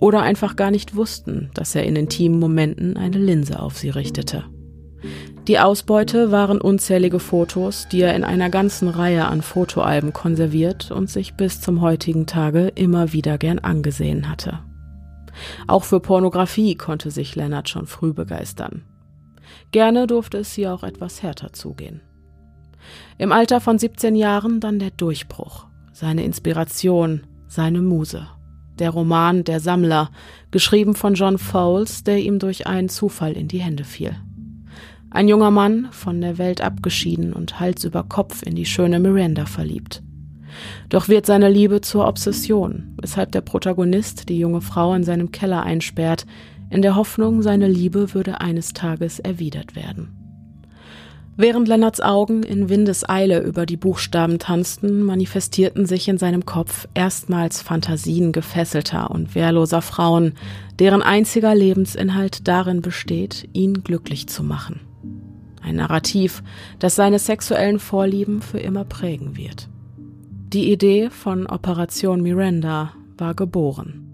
[0.00, 4.44] oder einfach gar nicht wussten, dass er in intimen Momenten eine Linse auf sie richtete.
[5.48, 11.08] Die Ausbeute waren unzählige Fotos, die er in einer ganzen Reihe an Fotoalben konserviert und
[11.08, 14.60] sich bis zum heutigen Tage immer wieder gern angesehen hatte.
[15.66, 18.84] Auch für Pornografie konnte sich Lennart schon früh begeistern.
[19.70, 22.00] Gerne durfte es hier auch etwas härter zugehen.
[23.18, 28.28] Im Alter von 17 Jahren dann der Durchbruch, seine Inspiration, seine Muse.
[28.78, 30.10] Der Roman Der Sammler,
[30.52, 34.16] geschrieben von John Fowles, der ihm durch einen Zufall in die Hände fiel.
[35.10, 39.46] Ein junger Mann, von der Welt abgeschieden und Hals über Kopf in die schöne Miranda
[39.46, 40.02] verliebt.
[40.88, 45.62] Doch wird seine Liebe zur Obsession, weshalb der Protagonist die junge Frau in seinem Keller
[45.62, 46.26] einsperrt,
[46.70, 50.18] in der Hoffnung, seine Liebe würde eines Tages erwidert werden.
[51.40, 57.62] Während Lennarts Augen in Windeseile über die Buchstaben tanzten, manifestierten sich in seinem Kopf erstmals
[57.62, 60.32] Fantasien gefesselter und wehrloser Frauen,
[60.80, 64.80] deren einziger Lebensinhalt darin besteht, ihn glücklich zu machen.
[65.62, 66.42] Ein Narrativ,
[66.80, 69.68] das seine sexuellen Vorlieben für immer prägen wird.
[70.52, 74.06] Die Idee von Operation Miranda war geboren.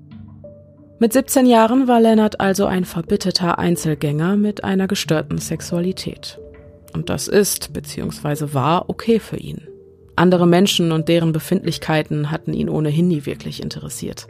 [0.98, 6.40] Mit 17 Jahren war Leonard also ein verbitterter Einzelgänger mit einer gestörten Sexualität.
[6.92, 8.52] Und das ist bzw.
[8.52, 9.68] war okay für ihn.
[10.16, 14.26] Andere Menschen und deren Befindlichkeiten hatten ihn ohnehin nie wirklich interessiert.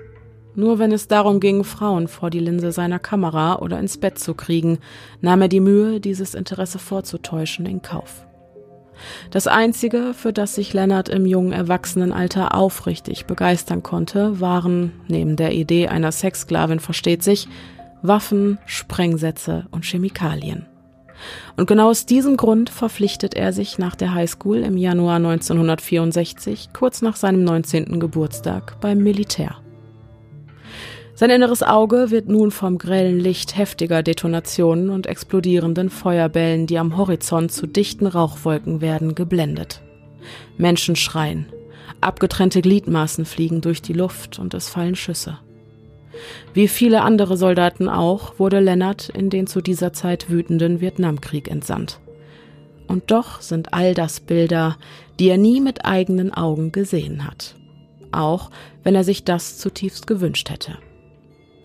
[0.55, 4.35] Nur wenn es darum ging, Frauen vor die Linse seiner Kamera oder ins Bett zu
[4.35, 4.79] kriegen,
[5.23, 8.27] nahm er die Mühe, dieses Interesse vorzutäuschen, in Kauf.
[9.31, 15.53] Das Einzige, für das sich Lennart im jungen Erwachsenenalter aufrichtig begeistern konnte, waren, neben der
[15.53, 17.49] Idee einer Sexsklavin versteht sich,
[18.03, 20.67] Waffen, Sprengsätze und Chemikalien.
[21.57, 27.03] Und genau aus diesem Grund verpflichtet er sich nach der Highschool im Januar 1964, kurz
[27.03, 28.01] nach seinem 19.
[28.01, 29.57] Geburtstag, beim Militär.
[31.17, 36.97] Sein inneres Auge wird nun vom grellen Licht heftiger Detonationen und explodierenden Feuerbällen, die am
[36.97, 39.81] Horizont zu dichten Rauchwolken werden, geblendet.
[40.57, 41.47] Menschen schreien,
[42.01, 45.39] abgetrennte Gliedmaßen fliegen durch die Luft und es fallen Schüsse.
[46.53, 52.01] Wie viele andere Soldaten auch, wurde Lennart in den zu dieser Zeit wütenden Vietnamkrieg entsandt.
[52.89, 54.77] Und doch sind all das Bilder,
[55.21, 57.55] die er nie mit eigenen Augen gesehen hat.
[58.11, 58.51] Auch
[58.83, 60.79] wenn er sich das zutiefst gewünscht hätte.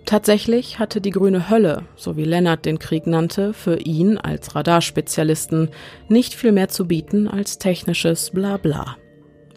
[0.09, 5.69] Tatsächlich hatte die grüne Hölle, so wie Lennart den Krieg nannte, für ihn als Radarspezialisten
[6.07, 8.97] nicht viel mehr zu bieten als technisches Blabla.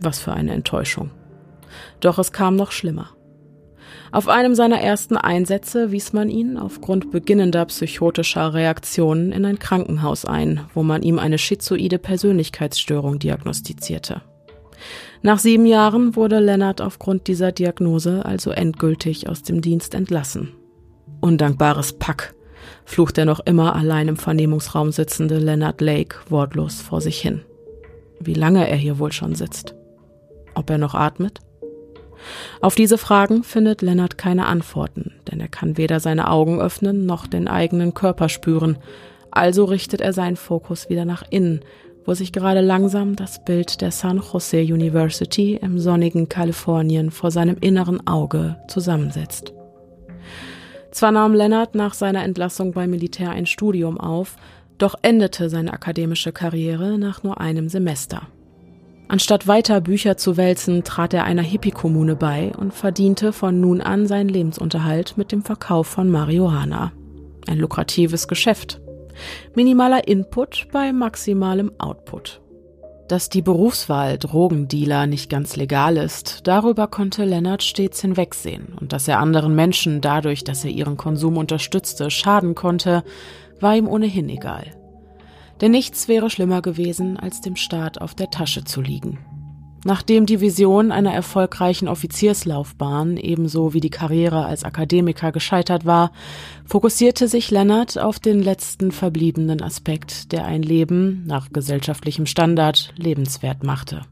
[0.03, 1.11] Was für eine Enttäuschung.
[2.01, 3.17] Doch es kam noch schlimmer.
[4.11, 10.27] Auf einem seiner ersten Einsätze wies man ihn aufgrund beginnender psychotischer Reaktionen in ein Krankenhaus
[10.27, 14.21] ein, wo man ihm eine schizoide Persönlichkeitsstörung diagnostizierte.
[15.25, 20.53] Nach sieben Jahren wurde Lennart aufgrund dieser Diagnose also endgültig aus dem Dienst entlassen
[21.21, 22.35] Undankbares Pack,
[22.85, 27.43] flucht der noch immer allein im Vernehmungsraum sitzende Leonard Lake wortlos vor sich hin.
[28.19, 29.77] Wie lange er hier wohl schon sitzt.
[30.55, 31.39] Ob er noch atmet?
[32.61, 37.29] Auf diese Fragen findet Leonard keine Antworten, denn er kann weder seine Augen öffnen noch
[37.29, 38.79] den eigenen Körper spüren.
[39.31, 41.61] Also richtet er seinen Fokus wieder nach innen,
[42.05, 47.57] wo sich gerade langsam das Bild der San Jose University im sonnigen Kalifornien vor seinem
[47.61, 49.53] inneren Auge zusammensetzt.
[50.91, 54.37] Zwar nahm Leonard nach seiner Entlassung beim Militär ein Studium auf,
[54.79, 58.23] doch endete seine akademische Karriere nach nur einem Semester.
[59.09, 64.07] Anstatt weiter Bücher zu wälzen, trat er einer Hippie-Kommune bei und verdiente von nun an
[64.07, 66.93] seinen Lebensunterhalt mit dem Verkauf von Marihuana.
[67.47, 68.82] Ein lukratives Geschäft.
[69.55, 72.41] Minimaler Input bei maximalem Output.
[73.09, 79.09] Dass die Berufswahl Drogendealer nicht ganz legal ist, darüber konnte Leonard stets hinwegsehen und dass
[79.09, 83.05] er anderen Menschen dadurch, dass er ihren Konsum unterstützte, schaden konnte,
[83.61, 84.65] war ihm ohnehin egal.
[85.61, 89.19] Denn nichts wäre schlimmer gewesen, als dem Staat auf der Tasche zu liegen.
[89.85, 96.13] Nachdem die Vision einer erfolgreichen Offizierslaufbahn ebenso wie die Karriere als Akademiker gescheitert war,
[96.65, 103.65] fokussierte sich Leonard auf den letzten verbliebenen Aspekt, der ein Leben nach gesellschaftlichem Standard lebenswert
[103.65, 104.03] machte.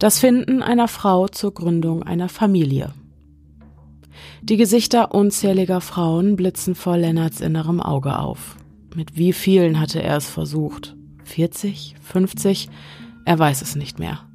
[0.00, 2.92] Das Finden einer Frau zur Gründung einer Familie.
[4.42, 8.56] Die Gesichter unzähliger Frauen blitzen vor Lennarts innerem Auge auf.
[8.96, 10.96] Mit wie vielen hatte er es versucht?
[11.22, 11.94] 40?
[12.02, 12.68] 50?
[13.24, 14.26] Er weiß es nicht mehr.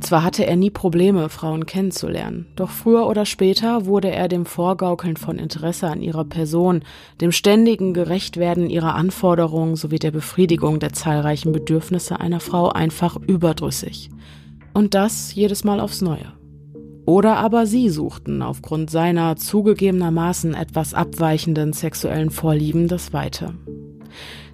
[0.00, 5.16] Zwar hatte er nie Probleme, Frauen kennenzulernen, doch früher oder später wurde er dem Vorgaukeln
[5.16, 6.82] von Interesse an ihrer Person,
[7.20, 14.10] dem ständigen Gerechtwerden ihrer Anforderungen sowie der Befriedigung der zahlreichen Bedürfnisse einer Frau einfach überdrüssig.
[14.74, 16.32] Und das jedes Mal aufs Neue.
[17.04, 23.54] Oder aber sie suchten aufgrund seiner zugegebenermaßen etwas abweichenden sexuellen Vorlieben das Weite.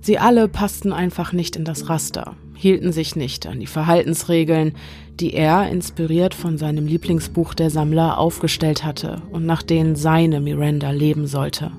[0.00, 4.74] Sie alle passten einfach nicht in das Raster, hielten sich nicht an die Verhaltensregeln,
[5.20, 10.90] die er, inspiriert von seinem Lieblingsbuch der Sammler, aufgestellt hatte und nach denen seine Miranda
[10.90, 11.72] leben sollte.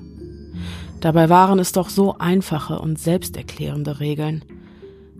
[1.00, 4.44] Dabei waren es doch so einfache und selbsterklärende Regeln.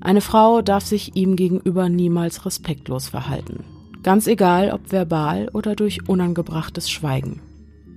[0.00, 3.64] Eine Frau darf sich ihm gegenüber niemals respektlos verhalten,
[4.02, 7.40] ganz egal ob verbal oder durch unangebrachtes Schweigen.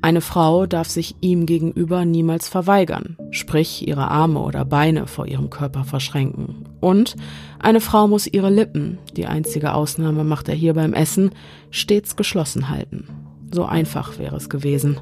[0.02, 5.50] Eine Frau darf sich ihm gegenüber niemals verweigern, sprich ihre Arme oder Beine vor ihrem
[5.50, 6.66] Körper verschränken.
[6.80, 7.18] Und
[7.60, 11.32] eine Frau muss ihre Lippen, die einzige Ausnahme macht er hier beim Essen,
[11.70, 13.10] stets geschlossen halten.
[13.52, 15.02] So einfach wäre es gewesen.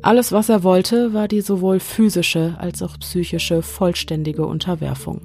[0.00, 5.22] Alles, was er wollte, war die sowohl physische als auch psychische vollständige Unterwerfung.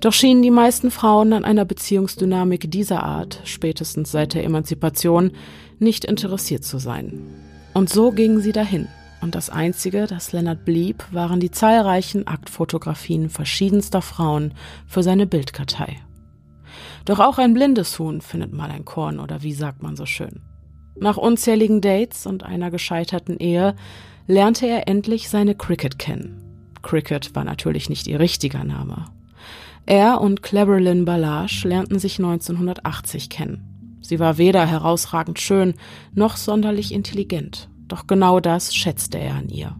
[0.00, 5.32] Doch schienen die meisten Frauen an einer Beziehungsdynamik dieser Art, spätestens seit der Emanzipation,
[5.78, 7.49] nicht interessiert zu sein.
[7.72, 8.88] Und so gingen sie dahin.
[9.20, 14.54] Und das Einzige, das Leonard blieb, waren die zahlreichen Aktfotografien verschiedenster Frauen
[14.86, 15.98] für seine Bildkartei.
[17.04, 20.40] Doch auch ein blindes Huhn findet mal ein Korn, oder wie sagt man so schön.
[20.98, 23.74] Nach unzähligen Dates und einer gescheiterten Ehe
[24.26, 26.42] lernte er endlich seine Cricket kennen.
[26.82, 29.06] Cricket war natürlich nicht ihr richtiger Name.
[29.86, 33.69] Er und Cleverlyn Ballage lernten sich 1980 kennen.
[34.00, 35.74] Sie war weder herausragend schön
[36.14, 39.76] noch sonderlich intelligent, doch genau das schätzte er an ihr.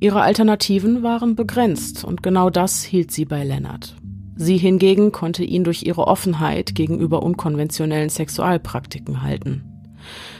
[0.00, 3.96] Ihre Alternativen waren begrenzt und genau das hielt sie bei Lennart.
[4.36, 9.64] Sie hingegen konnte ihn durch ihre Offenheit gegenüber unkonventionellen Sexualpraktiken halten.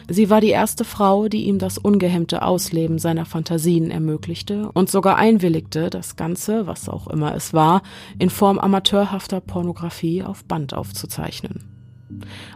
[0.09, 5.16] Sie war die erste Frau, die ihm das ungehemmte Ausleben seiner Fantasien ermöglichte und sogar
[5.16, 7.83] einwilligte, das Ganze, was auch immer es war,
[8.18, 11.73] in Form amateurhafter Pornografie auf Band aufzuzeichnen.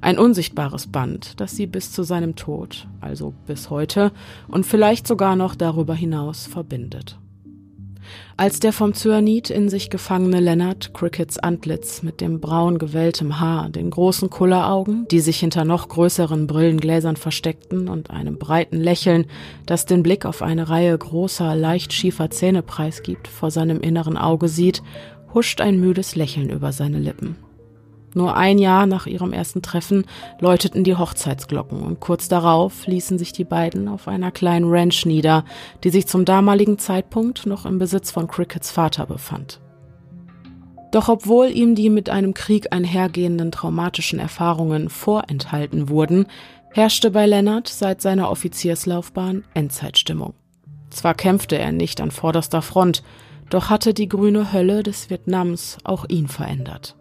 [0.01, 4.13] Ein unsichtbares Band, das sie bis zu seinem Tod, also bis heute
[4.49, 7.19] und vielleicht sogar noch darüber hinaus verbindet.
[8.37, 13.69] Als der vom Cyanid in sich gefangene Leonard Crickets Antlitz mit dem braun gewelltem Haar,
[13.69, 19.27] den großen Kulleraugen, die sich hinter noch größeren Brillengläsern versteckten und einem breiten Lächeln,
[19.67, 24.49] das den Blick auf eine Reihe großer, leicht schiefer Zähne preisgibt, vor seinem inneren Auge
[24.49, 24.83] sieht,
[25.35, 27.37] huscht ein müdes Lächeln über seine Lippen.
[28.15, 30.05] Nur ein Jahr nach ihrem ersten Treffen
[30.41, 35.45] läuteten die Hochzeitsglocken und kurz darauf ließen sich die beiden auf einer kleinen Ranch nieder,
[35.85, 39.61] die sich zum damaligen Zeitpunkt noch im Besitz von Crickets Vater befand.
[40.91, 46.27] Doch obwohl ihm die mit einem Krieg einhergehenden traumatischen Erfahrungen vorenthalten wurden,
[46.73, 50.35] herrschte bei Leonard seit seiner Offizierslaufbahn Endzeitstimmung.
[50.91, 53.03] Zwar kämpfte er nicht an vorderster Front,
[53.51, 56.98] doch hatte die grüne Hölle des Vietnams auch ihn verändert.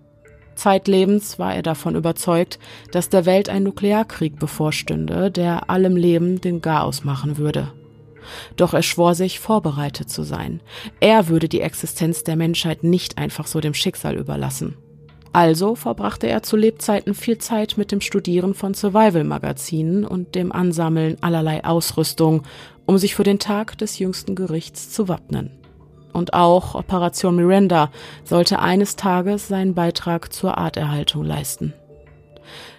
[0.57, 2.59] Zeitlebens war er davon überzeugt,
[2.91, 7.71] dass der Welt ein Nuklearkrieg bevorstünde, der allem Leben den Garaus machen würde.
[8.57, 10.59] Doch er schwor sich, vorbereitet zu sein.
[10.99, 14.75] Er würde die Existenz der Menschheit nicht einfach so dem Schicksal überlassen.
[15.33, 21.17] Also verbrachte er zu Lebzeiten viel Zeit mit dem Studieren von Survival-Magazinen und dem Ansammeln
[21.21, 22.43] allerlei Ausrüstung,
[22.85, 25.51] um sich für den Tag des jüngsten Gerichts zu wappnen.
[26.17, 27.91] Und auch Operation Miranda
[28.23, 31.75] sollte eines Tages seinen Beitrag zur Arterhaltung leisten.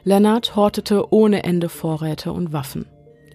[0.02, 2.86] Leonard hortete ohne Ende Vorräte und Waffen.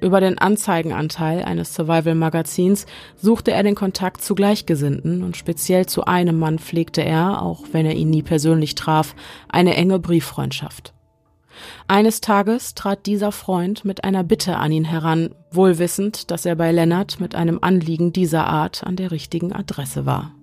[0.02, 2.86] Über den Anzeigenanteil eines Survival-Magazins
[3.16, 7.86] suchte er den Kontakt zu Gleichgesinnten und speziell zu einem Mann pflegte er, auch wenn
[7.86, 9.16] er ihn nie persönlich traf,
[9.48, 10.94] eine enge Brieffreundschaft.
[11.88, 16.56] Eines Tages trat dieser Freund mit einer Bitte an ihn heran, wohl wissend, dass er
[16.56, 20.34] bei Lennart mit einem Anliegen dieser Art an der richtigen Adresse war.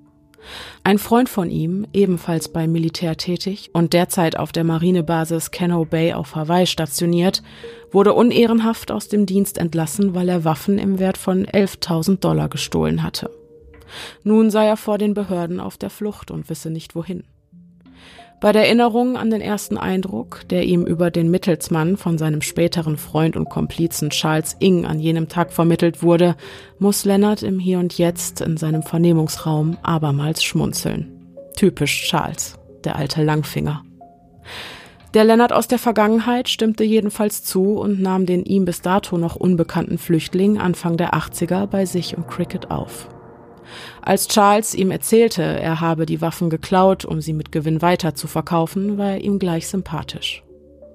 [0.85, 6.15] Ein Freund von ihm, ebenfalls beim Militär tätig und derzeit auf der Marinebasis Cano Bay
[6.15, 7.43] auf Hawaii stationiert,
[7.93, 13.03] wurde unehrenhaft aus dem Dienst entlassen, weil er Waffen im Wert von 11.000 Dollar gestohlen
[13.03, 13.31] hatte.
[14.23, 17.25] Nun sei er vor den Behörden auf der Flucht und wisse nicht wohin.
[18.41, 22.97] Bei der Erinnerung an den ersten Eindruck, der ihm über den Mittelsmann von seinem späteren
[22.97, 26.37] Freund und Komplizen Charles Ing an jenem Tag vermittelt wurde,
[26.79, 31.13] muss Leonard im Hier und Jetzt in seinem Vernehmungsraum abermals schmunzeln.
[31.55, 33.83] Typisch Charles, der alte Langfinger.
[35.13, 39.37] Der Leonard aus der Vergangenheit stimmte jedenfalls zu und nahm den ihm bis dato noch
[39.37, 43.09] unbekannten Flüchtling Anfang der 80er bei sich und Cricket auf.
[44.03, 48.27] Als Charles ihm erzählte, er habe die Waffen geklaut, um sie mit Gewinn weiter zu
[48.27, 50.43] verkaufen, war er ihm gleich sympathisch.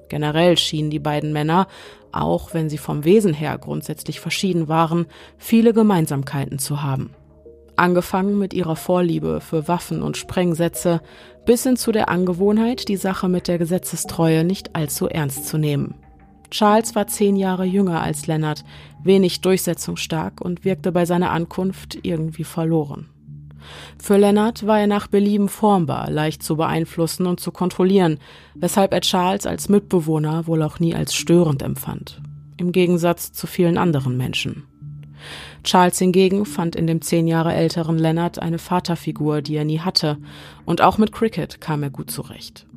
[0.10, 1.68] Generell schienen die beiden Männer,
[2.12, 5.06] auch wenn sie vom Wesen her grundsätzlich verschieden waren,
[5.38, 7.12] viele Gemeinsamkeiten zu haben.
[7.76, 11.02] Angefangen mit ihrer Vorliebe für Waffen und Sprengsätze
[11.46, 15.96] bis hin zu der Angewohnheit, die Sache mit der Gesetzestreue nicht allzu ernst zu nehmen.
[16.52, 18.64] Charles war zehn Jahre jünger als Leonard,
[19.06, 23.08] wenig durchsetzungsstark und wirkte bei seiner Ankunft irgendwie verloren.
[23.98, 28.20] Für Leonard war er nach Belieben formbar, leicht zu beeinflussen und zu kontrollieren,
[28.54, 32.22] weshalb er Charles als Mitbewohner wohl auch nie als störend empfand,
[32.58, 34.64] im Gegensatz zu vielen anderen Menschen.
[35.64, 40.18] Charles hingegen fand in dem zehn Jahre älteren Leonard eine Vaterfigur, die er nie hatte,
[40.66, 42.68] und auch mit Cricket kam er gut zurecht.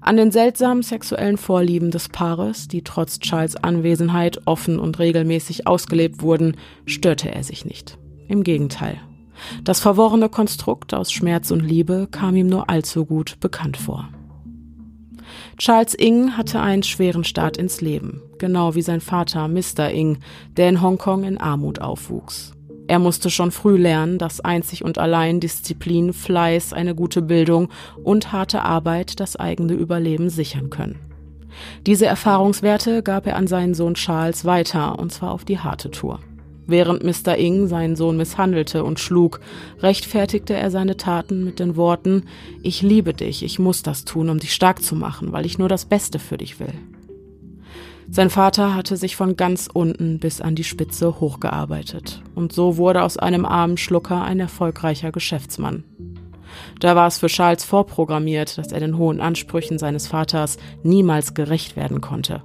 [0.00, 6.22] An den seltsamen sexuellen Vorlieben des Paares, die trotz Charles Anwesenheit offen und regelmäßig ausgelebt
[6.22, 6.56] wurden,
[6.86, 7.98] störte er sich nicht.
[8.28, 9.00] Im Gegenteil.
[9.64, 14.08] Das verworrene Konstrukt aus Schmerz und Liebe kam ihm nur allzu gut bekannt vor.
[15.56, 19.90] Charles Ing hatte einen schweren Start ins Leben, genau wie sein Vater Mr.
[19.90, 20.18] Ing,
[20.56, 22.52] der in Hongkong in Armut aufwuchs.
[22.88, 27.68] Er musste schon früh lernen, dass einzig und allein Disziplin, Fleiß, eine gute Bildung
[28.02, 30.98] und harte Arbeit das eigene Überleben sichern können.
[31.86, 36.20] Diese Erfahrungswerte gab er an seinen Sohn Charles weiter, und zwar auf die harte Tour.
[36.66, 37.36] Während Mr.
[37.36, 39.40] Ing seinen Sohn misshandelte und schlug,
[39.80, 42.24] rechtfertigte er seine Taten mit den Worten
[42.62, 45.68] Ich liebe dich, ich muss das tun, um dich stark zu machen, weil ich nur
[45.68, 46.72] das Beste für dich will.
[48.10, 53.02] Sein Vater hatte sich von ganz unten bis an die Spitze hochgearbeitet, und so wurde
[53.02, 55.84] aus einem armen Schlucker ein erfolgreicher Geschäftsmann.
[56.80, 61.76] Da war es für Charles vorprogrammiert, dass er den hohen Ansprüchen seines Vaters niemals gerecht
[61.76, 62.42] werden konnte.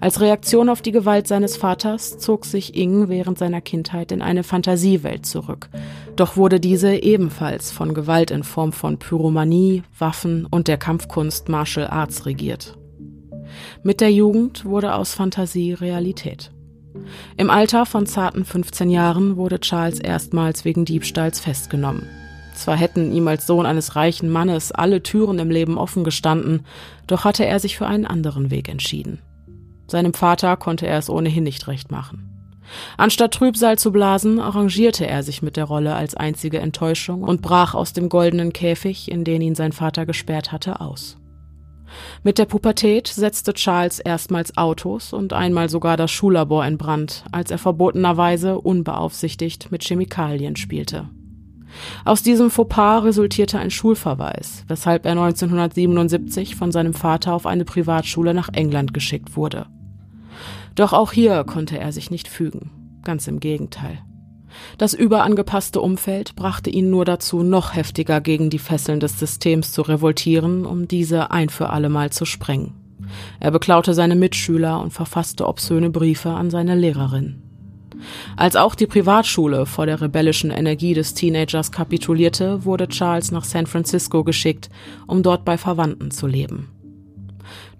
[0.00, 4.44] Als Reaktion auf die Gewalt seines Vaters zog sich Ing während seiner Kindheit in eine
[4.44, 5.68] Fantasiewelt zurück,
[6.16, 11.88] doch wurde diese ebenfalls von Gewalt in Form von Pyromanie, Waffen und der Kampfkunst Martial
[11.88, 12.78] Arts regiert.
[13.82, 16.50] Mit der Jugend wurde aus Fantasie Realität.
[17.36, 22.08] Im Alter von zarten 15 Jahren wurde Charles erstmals wegen Diebstahls festgenommen.
[22.54, 26.64] Zwar hätten ihm als Sohn eines reichen Mannes alle Türen im Leben offen gestanden,
[27.06, 29.18] doch hatte er sich für einen anderen Weg entschieden.
[29.88, 32.30] Seinem Vater konnte er es ohnehin nicht recht machen.
[32.96, 37.74] Anstatt Trübsal zu blasen, arrangierte er sich mit der Rolle als einzige Enttäuschung und brach
[37.74, 41.18] aus dem goldenen Käfig, in den ihn sein Vater gesperrt hatte, aus.
[42.22, 47.50] Mit der Pubertät setzte Charles erstmals Autos und einmal sogar das Schullabor in Brand, als
[47.50, 51.08] er verbotenerweise unbeaufsichtigt mit Chemikalien spielte.
[52.04, 58.32] Aus diesem Fauxpas resultierte ein Schulverweis, weshalb er 1977 von seinem Vater auf eine Privatschule
[58.32, 59.66] nach England geschickt wurde.
[60.74, 63.98] Doch auch hier konnte er sich nicht fügen, ganz im Gegenteil.
[64.78, 69.82] Das überangepasste Umfeld brachte ihn nur dazu, noch heftiger gegen die Fesseln des Systems zu
[69.82, 72.74] revoltieren, um diese ein für allemal zu sprengen.
[73.40, 77.42] Er beklaute seine Mitschüler und verfasste obszöne Briefe an seine Lehrerin.
[78.36, 83.66] Als auch die Privatschule vor der rebellischen Energie des Teenagers kapitulierte, wurde Charles nach San
[83.66, 84.68] Francisco geschickt,
[85.06, 86.70] um dort bei Verwandten zu leben.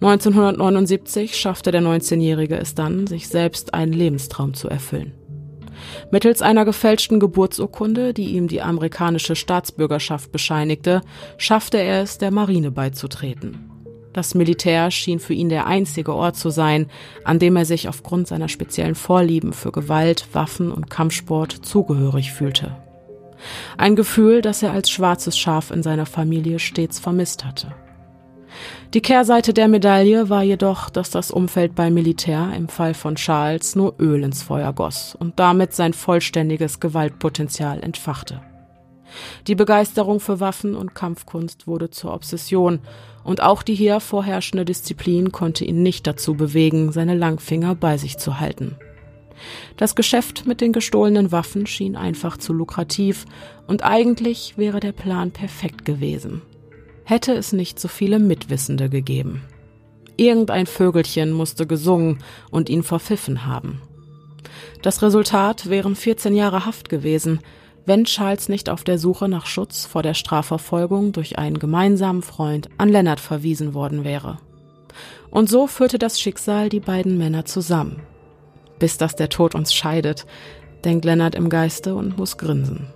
[0.00, 5.12] 1979 schaffte der 19-Jährige es dann, sich selbst einen Lebenstraum zu erfüllen.
[6.10, 11.02] Mittels einer gefälschten Geburtsurkunde, die ihm die amerikanische Staatsbürgerschaft bescheinigte,
[11.36, 13.70] schaffte er es, der Marine beizutreten.
[14.12, 16.86] Das Militär schien für ihn der einzige Ort zu sein,
[17.24, 22.76] an dem er sich aufgrund seiner speziellen Vorlieben für Gewalt, Waffen und Kampfsport zugehörig fühlte.
[23.76, 27.74] Ein Gefühl, das er als schwarzes Schaf in seiner Familie stets vermisst hatte.
[28.92, 33.74] Die Kehrseite der Medaille war jedoch, dass das Umfeld beim Militär im Fall von Charles
[33.74, 38.40] nur Öl ins Feuer goss und damit sein vollständiges Gewaltpotenzial entfachte.
[39.46, 42.80] Die Begeisterung für Waffen und Kampfkunst wurde zur Obsession,
[43.22, 48.18] und auch die hier vorherrschende Disziplin konnte ihn nicht dazu bewegen, seine Langfinger bei sich
[48.18, 48.76] zu halten.
[49.76, 53.24] Das Geschäft mit den gestohlenen Waffen schien einfach zu lukrativ,
[53.66, 56.42] und eigentlich wäre der Plan perfekt gewesen
[57.04, 59.42] hätte es nicht so viele Mitwissende gegeben.
[60.16, 62.18] Irgendein Vögelchen musste gesungen
[62.50, 63.80] und ihn verpfiffen haben.
[64.82, 67.40] Das Resultat wären 14 Jahre Haft gewesen,
[67.86, 72.68] wenn Charles nicht auf der Suche nach Schutz vor der Strafverfolgung durch einen gemeinsamen Freund
[72.78, 74.38] an Lennart verwiesen worden wäre.
[75.30, 78.00] Und so führte das Schicksal die beiden Männer zusammen.
[78.78, 80.26] Bis dass der Tod uns scheidet,
[80.84, 82.86] denkt Lennart im Geiste und muss grinsen.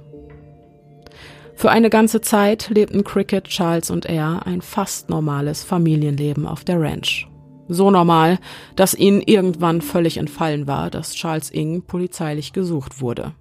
[1.59, 6.81] Für eine ganze Zeit lebten Cricket, Charles und er ein fast normales Familienleben auf der
[6.81, 7.27] Ranch.
[7.67, 8.39] So normal,
[8.77, 13.33] dass ihnen irgendwann völlig entfallen war, dass Charles Ing polizeilich gesucht wurde.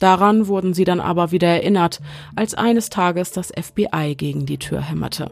[0.00, 2.00] Daran wurden sie dann aber wieder erinnert,
[2.34, 5.30] als eines Tages das FBI gegen die Tür hämmerte.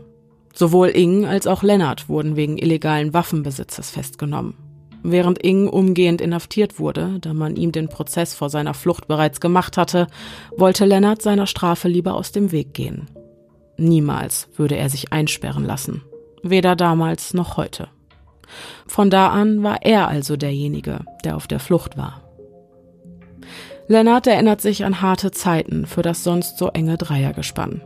[0.54, 4.69] Sowohl Ing als auch Lennart wurden wegen illegalen Waffenbesitzes festgenommen.
[5.02, 9.76] Während Ing umgehend inhaftiert wurde, da man ihm den Prozess vor seiner Flucht bereits gemacht
[9.76, 10.06] hatte,
[10.56, 13.08] wollte Lennart seiner Strafe lieber aus dem Weg gehen.
[13.76, 16.02] Niemals würde er sich einsperren lassen.
[16.42, 17.88] Weder damals noch heute.
[18.86, 22.22] Von da an war er also derjenige, der auf der Flucht war.
[23.88, 27.80] Lennart erinnert sich an harte Zeiten für das sonst so enge Dreiergespann.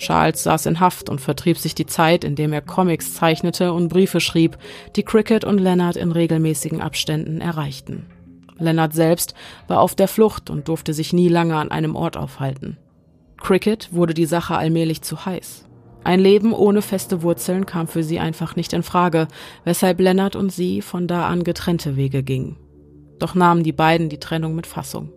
[0.00, 4.20] Charles saß in Haft und vertrieb sich die Zeit, indem er Comics zeichnete und Briefe
[4.20, 4.56] schrieb,
[4.96, 8.06] die Cricket und Leonard in regelmäßigen Abständen erreichten.
[8.58, 9.34] Leonard selbst
[9.68, 12.78] war auf der Flucht und durfte sich nie lange an einem Ort aufhalten.
[13.36, 15.66] Cricket wurde die Sache allmählich zu heiß.
[16.02, 19.28] Ein Leben ohne feste Wurzeln kam für sie einfach nicht in Frage,
[19.64, 22.56] weshalb Leonard und sie von da an getrennte Wege gingen.
[23.18, 25.12] Doch nahmen die beiden die Trennung mit Fassung.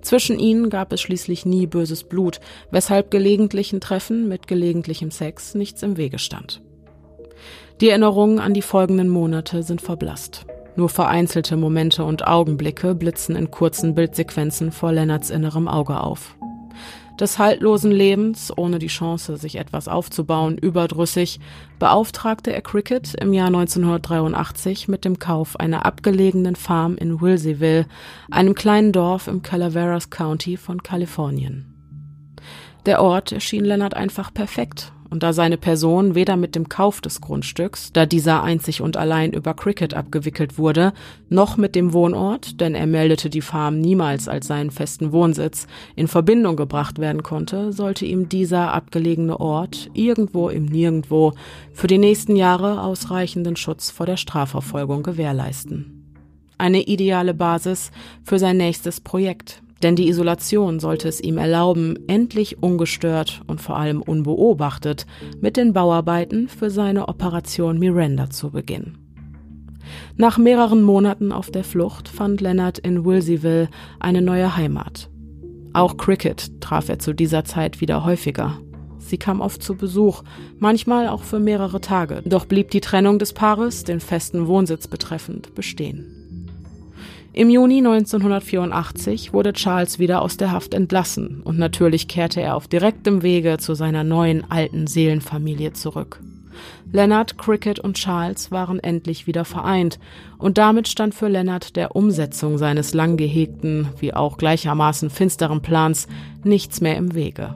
[0.00, 2.40] Zwischen ihnen gab es schließlich nie böses Blut,
[2.70, 6.62] weshalb gelegentlichen Treffen mit gelegentlichem Sex nichts im Wege stand.
[7.80, 10.44] Die Erinnerungen an die folgenden Monate sind verblasst.
[10.76, 16.36] Nur vereinzelte Momente und Augenblicke blitzen in kurzen Bildsequenzen vor Lennarts innerem Auge auf
[17.20, 21.38] des haltlosen Lebens, ohne die Chance, sich etwas aufzubauen, überdrüssig,
[21.78, 27.86] beauftragte er Cricket im Jahr 1983 mit dem Kauf einer abgelegenen Farm in Wilseyville,
[28.30, 31.66] einem kleinen Dorf im Calaveras County von Kalifornien.
[32.86, 37.20] Der Ort erschien Leonard einfach perfekt und da seine Person weder mit dem Kauf des
[37.20, 40.92] Grundstücks, da dieser einzig und allein über Cricket abgewickelt wurde,
[41.28, 46.08] noch mit dem Wohnort, denn er meldete die Farm niemals als seinen festen Wohnsitz, in
[46.08, 51.34] Verbindung gebracht werden konnte, sollte ihm dieser abgelegene Ort irgendwo im Nirgendwo
[51.72, 55.96] für die nächsten Jahre ausreichenden Schutz vor der Strafverfolgung gewährleisten.
[56.58, 57.90] Eine ideale Basis
[58.22, 63.76] für sein nächstes Projekt, denn die Isolation sollte es ihm erlauben, endlich ungestört und vor
[63.76, 65.06] allem unbeobachtet
[65.40, 68.98] mit den Bauarbeiten für seine Operation Miranda zu beginnen.
[70.16, 73.68] Nach mehreren Monaten auf der Flucht fand Leonard in Wilseyville
[73.98, 75.10] eine neue Heimat.
[75.72, 78.58] Auch Cricket traf er zu dieser Zeit wieder häufiger.
[78.98, 80.22] Sie kam oft zu Besuch,
[80.58, 85.54] manchmal auch für mehrere Tage, doch blieb die Trennung des Paares, den festen Wohnsitz betreffend,
[85.54, 86.19] bestehen.
[87.32, 92.66] Im Juni 1984 wurde Charles wieder aus der Haft entlassen und natürlich kehrte er auf
[92.66, 96.20] direktem Wege zu seiner neuen alten Seelenfamilie zurück.
[96.90, 100.00] Leonard, Cricket und Charles waren endlich wieder vereint
[100.38, 106.08] und damit stand für Leonard der Umsetzung seines lang gehegten, wie auch gleichermaßen finsteren Plans
[106.42, 107.54] nichts mehr im Wege.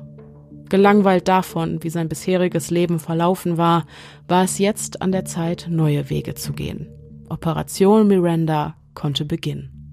[0.69, 3.87] Gelangweilt davon, wie sein bisheriges Leben verlaufen war,
[4.29, 6.87] war es jetzt an der Zeit, neue Wege zu gehen.
[7.29, 9.85] Operation Miranda konnte beginnen.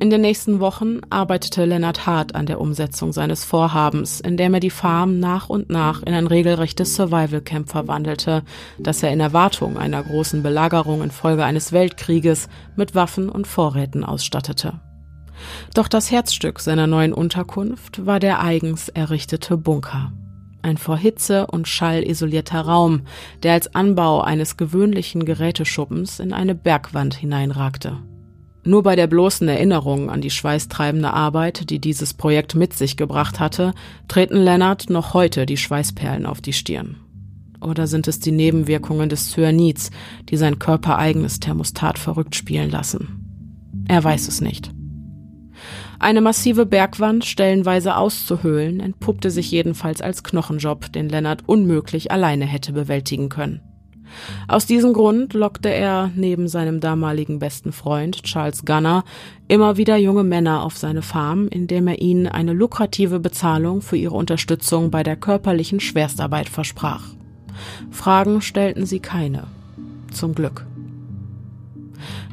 [0.00, 4.70] In den nächsten Wochen arbeitete Lennart hart an der Umsetzung seines Vorhabens, indem er die
[4.70, 8.42] Farm nach und nach in ein regelrechtes Survival Camp verwandelte,
[8.78, 14.80] das er in Erwartung einer großen Belagerung infolge eines Weltkrieges mit Waffen und Vorräten ausstattete.
[15.74, 20.12] Doch das Herzstück seiner neuen Unterkunft war der eigens errichtete Bunker.
[20.64, 23.02] Ein vor Hitze und Schall isolierter Raum,
[23.42, 27.98] der als Anbau eines gewöhnlichen Geräteschuppens in eine Bergwand hineinragte.
[28.64, 33.40] Nur bei der bloßen Erinnerung an die schweißtreibende Arbeit, die dieses Projekt mit sich gebracht
[33.40, 33.74] hatte,
[34.08, 36.96] treten Lennart noch heute die Schweißperlen auf die Stirn.
[37.60, 39.90] Oder sind es die Nebenwirkungen des Cyanids,
[40.30, 43.84] die sein körpereigenes Thermostat verrückt spielen lassen?
[43.86, 44.72] Er weiß es nicht.
[45.98, 52.72] Eine massive Bergwand stellenweise auszuhöhlen, entpuppte sich jedenfalls als Knochenjob, den Lennart unmöglich alleine hätte
[52.72, 53.60] bewältigen können.
[54.48, 59.04] Aus diesem Grund lockte er neben seinem damaligen besten Freund Charles Gunner
[59.48, 64.14] immer wieder junge Männer auf seine Farm, indem er ihnen eine lukrative Bezahlung für ihre
[64.14, 67.08] Unterstützung bei der körperlichen Schwerstarbeit versprach.
[67.90, 69.44] Fragen stellten sie keine.
[70.12, 70.66] Zum Glück.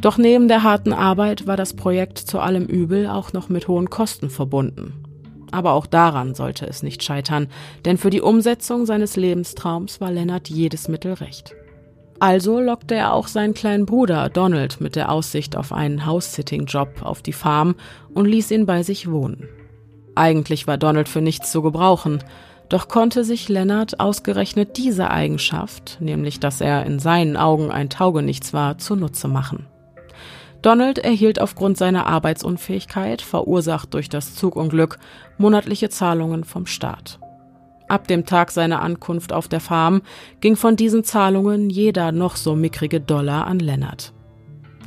[0.01, 3.89] Doch neben der harten Arbeit war das Projekt zu allem Übel auch noch mit hohen
[3.89, 4.93] Kosten verbunden.
[5.51, 7.47] Aber auch daran sollte es nicht scheitern,
[7.85, 11.53] denn für die Umsetzung seines Lebenstraums war Lennart jedes Mittel recht.
[12.19, 17.21] Also lockte er auch seinen kleinen Bruder Donald mit der Aussicht auf einen House-Sitting-Job auf
[17.23, 17.75] die Farm
[18.13, 19.49] und ließ ihn bei sich wohnen.
[20.13, 22.23] Eigentlich war Donald für nichts zu gebrauchen,
[22.71, 28.53] doch konnte sich Lennart ausgerechnet diese Eigenschaft, nämlich dass er in seinen Augen ein Taugenichts
[28.53, 29.67] war, zunutze machen.
[30.61, 34.99] Donald erhielt aufgrund seiner Arbeitsunfähigkeit, verursacht durch das Zugunglück,
[35.37, 37.19] monatliche Zahlungen vom Staat.
[37.89, 40.01] Ab dem Tag seiner Ankunft auf der Farm
[40.39, 44.13] ging von diesen Zahlungen jeder noch so mickrige Dollar an Lennart.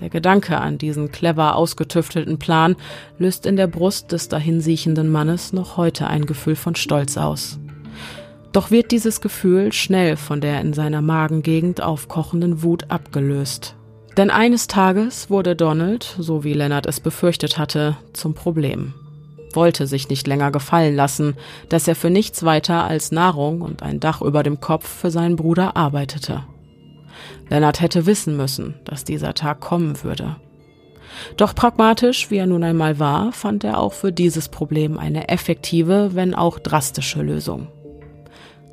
[0.01, 2.77] Der Gedanke an diesen clever ausgetüftelten Plan
[3.19, 7.61] löst in der Brust des dahinsiechenden Mannes noch heute ein Gefühl von Stolz aus.
[8.55, 13.77] Doch wird dieses Gefühl schnell von der in seiner Magengegend aufkochenden Wut abgelöst.
[14.17, 18.95] Denn eines Tages wurde Donald, so wie Lennart es befürchtet hatte, zum Problem
[19.57, 21.37] wollte sich nicht länger gefallen lassen,
[21.69, 25.37] dass er für nichts weiter als Nahrung und ein Dach über dem Kopf für seinen
[25.37, 26.45] Bruder arbeitete.
[27.49, 30.37] Lennart hätte wissen müssen, dass dieser Tag kommen würde.
[31.37, 36.15] Doch pragmatisch, wie er nun einmal war, fand er auch für dieses Problem eine effektive,
[36.15, 37.69] wenn auch drastische Lösung.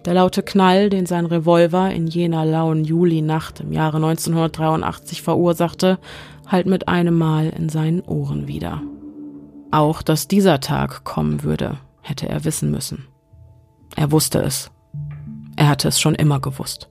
[0.06, 6.00] Der laute Knall, den sein Revolver in jener lauen Julinacht im Jahre 1983 verursachte,
[6.48, 8.82] hallt mit einem Mal in seinen Ohren wieder.
[9.70, 13.08] Auch, dass dieser Tag kommen würde, hätte er wissen müssen.
[13.96, 14.72] Er wusste es.
[15.56, 16.90] Er hatte es schon immer gewusst.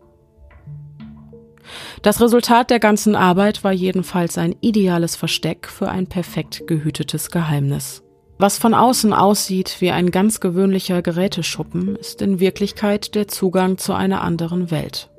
[2.03, 8.03] Das Resultat der ganzen Arbeit war jedenfalls ein ideales Versteck für ein perfekt gehütetes Geheimnis.
[8.43, 13.93] Was von außen aussieht wie ein ganz gewöhnlicher Geräteschuppen, ist in Wirklichkeit der Zugang zu
[13.93, 15.11] einer anderen Welt.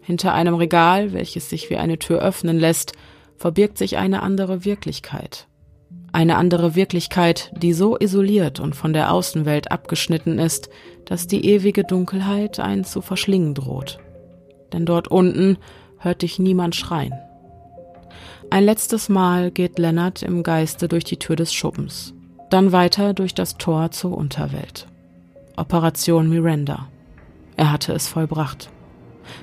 [0.00, 2.92] Hinter einem Regal, welches sich wie eine Tür öffnen lässt,
[3.36, 5.48] verbirgt sich eine andere Wirklichkeit.
[6.12, 10.70] Eine andere Wirklichkeit, die so isoliert und von der Außenwelt abgeschnitten ist,
[11.06, 13.98] dass die ewige Dunkelheit einen zu verschlingen droht.
[14.72, 15.58] Denn dort unten
[15.98, 17.14] hört dich niemand schreien.
[18.50, 22.14] Ein letztes Mal geht Lennart im Geiste durch die Tür des Schuppens,
[22.54, 24.86] dann weiter durch das Tor zur Unterwelt.
[25.56, 26.86] Operation Miranda.
[27.56, 28.70] Er hatte es vollbracht.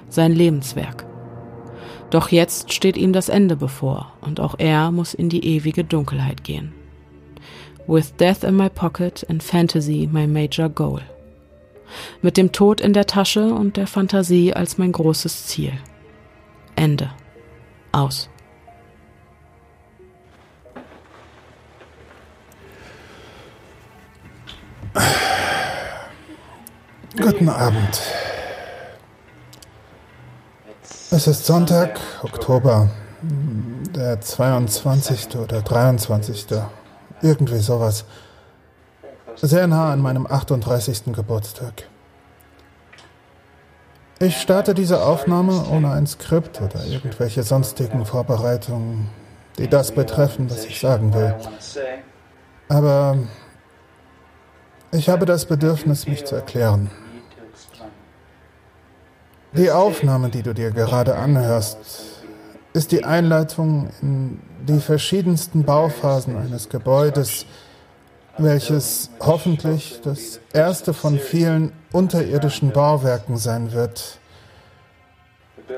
[0.08, 1.06] Sein Lebenswerk.
[2.10, 6.46] Doch jetzt steht ihm das Ende bevor und auch er muss in die ewige Dunkelheit
[6.46, 6.72] gehen.
[7.86, 11.02] With death in my pocket and fantasy my major goal.
[12.22, 15.74] Mit dem Tod in der Tasche und der Fantasie als mein großes Ziel.
[16.78, 17.10] Ende.
[17.92, 18.30] Aus.
[27.18, 28.02] Guten Abend.
[31.12, 32.90] Es ist Sonntag, Oktober,
[33.22, 35.36] der 22.
[35.38, 36.48] oder 23.
[37.22, 38.06] Irgendwie sowas.
[39.36, 41.14] Sehr nah an meinem 38.
[41.14, 41.88] Geburtstag.
[44.20, 49.10] Ich starte diese Aufnahme ohne ein Skript oder irgendwelche sonstigen Vorbereitungen,
[49.58, 51.36] die das betreffen, was ich sagen will.
[52.70, 53.18] Aber
[54.92, 56.90] ich habe das Bedürfnis, mich zu erklären.
[59.54, 61.78] Die Aufnahme, die du dir gerade anhörst,
[62.74, 67.46] ist die Einleitung in die verschiedensten Bauphasen eines Gebäudes,
[68.38, 74.20] welches hoffentlich das erste von vielen unterirdischen Bauwerken sein wird.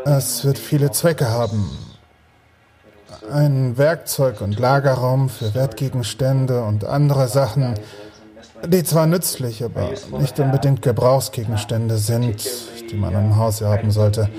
[0.05, 1.77] Es wird viele Zwecke haben.
[3.31, 7.75] Ein Werkzeug- und Lagerraum für Wertgegenstände und andere Sachen,
[8.65, 9.89] die zwar nützlich, aber
[10.19, 12.45] nicht unbedingt Gebrauchsgegenstände sind,
[12.89, 14.29] die man im Haus haben sollte.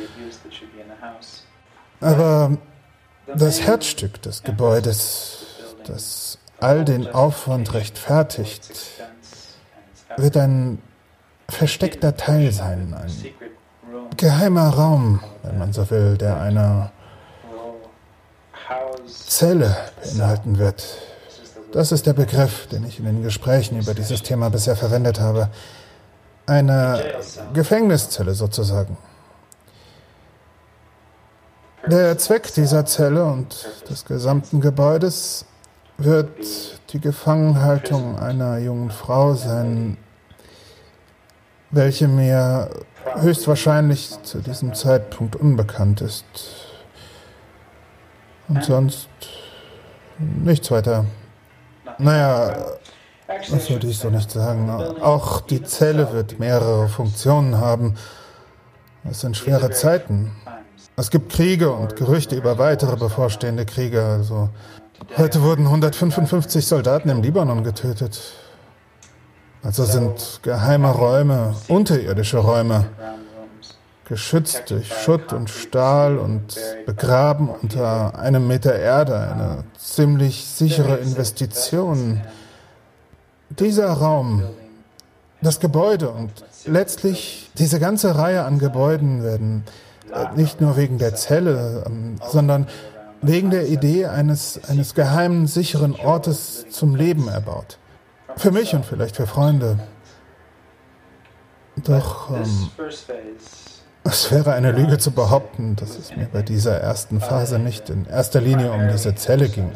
[2.00, 2.56] Aber
[3.34, 5.46] das Herzstück des Gebäudes,
[5.86, 8.70] das all den Aufwand rechtfertigt,
[10.16, 10.80] wird ein
[11.48, 13.12] versteckter Teil sein, ein
[14.16, 16.92] geheimer Raum, wenn man so will, der einer
[19.06, 20.98] Zelle beinhalten wird.
[21.74, 25.48] Das ist der Begriff, den ich in den Gesprächen über dieses Thema bisher verwendet habe.
[26.46, 27.02] Eine
[27.52, 28.96] Gefängniszelle sozusagen.
[31.90, 35.46] Der Zweck dieser Zelle und des gesamten Gebäudes
[35.98, 36.30] wird
[36.92, 39.96] die Gefangenhaltung einer jungen Frau sein,
[41.72, 42.70] welche mir
[43.16, 46.24] höchstwahrscheinlich zu diesem Zeitpunkt unbekannt ist.
[48.46, 49.08] Und sonst
[50.20, 51.04] nichts weiter.
[51.98, 52.56] Naja,
[53.50, 54.70] das würde ich so nicht sagen.
[55.00, 57.94] Auch die Zelle wird mehrere Funktionen haben.
[59.08, 60.32] Es sind schwere Zeiten.
[60.96, 64.02] Es gibt Kriege und Gerüchte über weitere bevorstehende Kriege.
[64.02, 64.48] Also
[65.16, 68.20] heute wurden 155 Soldaten im Libanon getötet.
[69.62, 72.86] Also sind geheime Räume, unterirdische Räume,
[74.04, 82.20] geschützt durch Schutt und Stahl und begraben unter einem Meter Erde, eine ziemlich sichere Investition.
[83.50, 84.42] Dieser Raum,
[85.40, 86.30] das Gebäude und
[86.66, 89.64] letztlich diese ganze Reihe an Gebäuden werden
[90.36, 92.66] nicht nur wegen der Zelle, ähm, sondern
[93.22, 97.78] wegen der Idee eines, eines geheimen, sicheren Ortes zum Leben erbaut.
[98.36, 99.78] Für mich und vielleicht für Freunde.
[101.76, 102.70] Doch ähm,
[104.04, 108.06] es wäre eine Lüge zu behaupten, dass es mir bei dieser ersten Phase nicht in
[108.06, 109.72] erster Linie um diese Zelle ging.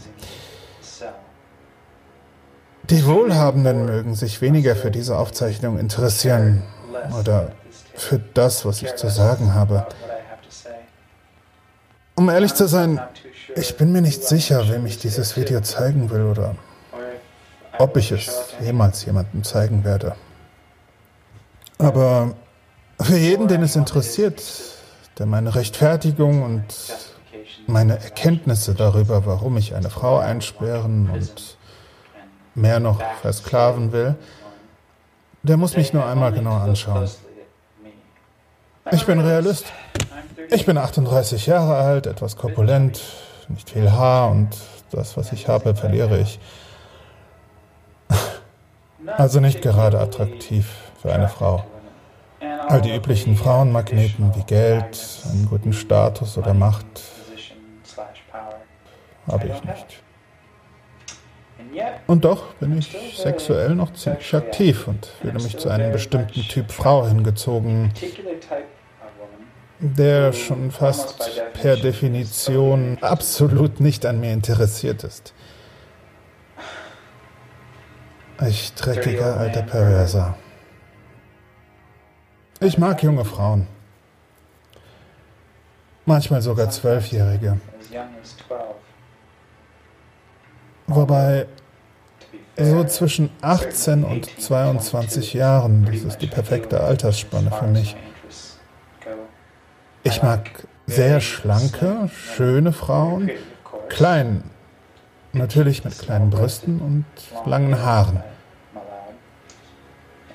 [2.91, 6.63] Die Wohlhabenden mögen sich weniger für diese Aufzeichnung interessieren
[7.19, 7.53] oder
[7.95, 9.87] für das, was ich zu sagen habe.
[12.15, 13.01] Um ehrlich zu sein,
[13.57, 16.55] ich bin mir nicht sicher, wem ich dieses Video zeigen will oder
[17.79, 20.17] ob ich es jemals jemandem zeigen werde.
[21.79, 22.35] Aber
[23.01, 24.43] für jeden, den es interessiert,
[25.19, 26.65] der meine Rechtfertigung und
[27.67, 31.57] meine Erkenntnisse darüber, warum ich eine Frau einsperren und
[32.55, 34.17] mehr noch versklaven will,
[35.43, 37.09] der muss mich nur einmal genau anschauen.
[38.91, 39.67] Ich bin Realist.
[40.51, 43.03] Ich bin 38 Jahre alt, etwas korpulent,
[43.49, 44.57] nicht viel Haar und
[44.91, 46.41] das, was ich habe, verliere ich.
[49.19, 50.67] Also nicht gerade attraktiv
[51.03, 51.65] für eine Frau.
[52.41, 54.99] All die üblichen Frauenmagneten wie Geld,
[55.31, 56.87] einen guten Status oder Macht
[59.27, 60.03] habe ich nicht.
[62.07, 66.71] Und doch bin ich sexuell noch ziemlich aktiv und fühle mich zu einem bestimmten Typ
[66.71, 67.93] Frau hingezogen,
[69.81, 75.35] der schon fast per Definition absolut nicht an mir interessiert ist.
[78.47, 80.37] Ich dreckiger alter Perverser.
[82.61, 83.69] Ich mag junge Frauen.
[86.07, 87.61] Manchmal sogar Zwölfjährige.
[90.89, 91.47] Wobei
[92.57, 97.95] so zwischen 18 und 22 Jahren, das ist die perfekte Altersspanne für mich.
[100.03, 103.31] Ich mag sehr schlanke, schöne Frauen,
[103.89, 104.43] klein,
[105.33, 107.05] natürlich mit kleinen Brüsten und
[107.47, 108.23] langen Haaren.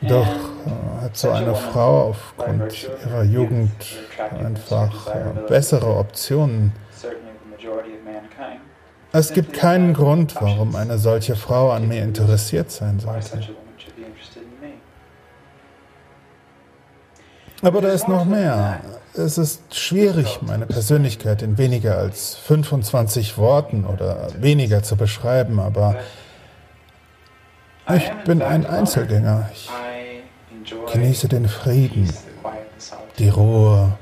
[0.07, 0.27] Doch
[1.01, 3.71] hat so eine Frau aufgrund ihrer Jugend
[4.37, 6.71] einfach äh, bessere Optionen.
[9.11, 13.39] Es gibt keinen Grund, warum eine solche Frau an mir interessiert sein sollte.
[17.61, 18.81] Aber da ist noch mehr.
[19.13, 25.95] Es ist schwierig, meine Persönlichkeit in weniger als 25 Worten oder weniger zu beschreiben, aber
[27.93, 29.49] ich bin ein Einzelgänger.
[29.53, 29.69] Ich
[30.91, 32.11] genieße den Frieden,
[33.19, 33.97] die Ruhe,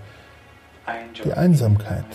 [1.24, 2.06] die Einsamkeit.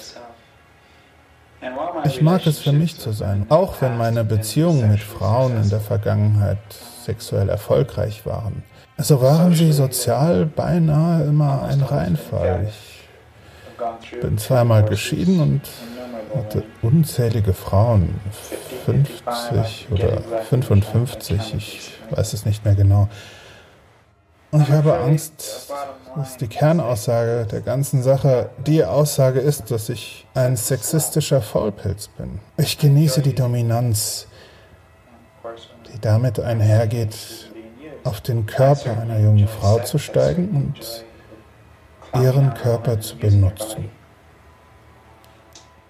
[2.04, 5.80] Ich mag es für mich zu sein, auch wenn meine Beziehungen mit Frauen in der
[5.80, 6.58] Vergangenheit
[7.04, 8.62] sexuell erfolgreich waren.
[8.98, 12.68] So waren sie sozial beinahe immer ein Reinfall.
[14.02, 15.60] Ich bin zweimal geschieden und
[16.34, 18.14] hatte unzählige Frauen,
[18.86, 23.08] 50 oder 55, ich weiß es nicht mehr genau.
[24.56, 25.70] Und ich habe Angst,
[26.16, 32.40] dass die Kernaussage der ganzen Sache die Aussage ist, dass ich ein sexistischer Vollpilz bin.
[32.56, 34.26] Ich genieße die Dominanz,
[35.92, 37.50] die damit einhergeht,
[38.04, 40.72] auf den Körper einer jungen Frau zu steigen
[42.14, 43.90] und ihren Körper zu benutzen.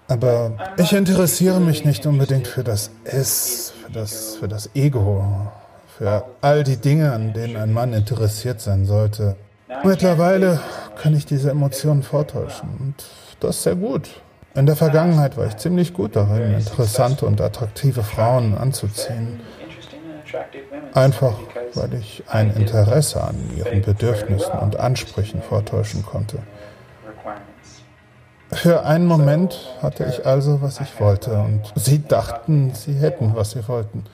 [0.08, 5.52] Aber ich interessiere mich nicht unbedingt für das S, für das, für das Ego,
[5.96, 9.36] für all die Dinge, an denen ein Mann interessiert sein sollte.
[9.82, 10.60] Mittlerweile
[11.00, 12.94] kann ich diese Emotionen vortäuschen und
[13.40, 14.10] das sehr gut.
[14.54, 19.40] In der Vergangenheit war ich ziemlich gut darin, interessante und attraktive Frauen anzuziehen.
[20.94, 21.34] Einfach,
[21.74, 26.38] weil ich ein Interesse an ihren Bedürfnissen und Ansprüchen vortäuschen konnte.
[28.52, 33.50] Für einen Moment hatte ich also, was ich wollte, und sie dachten, sie hätten, was
[33.52, 34.04] sie wollten.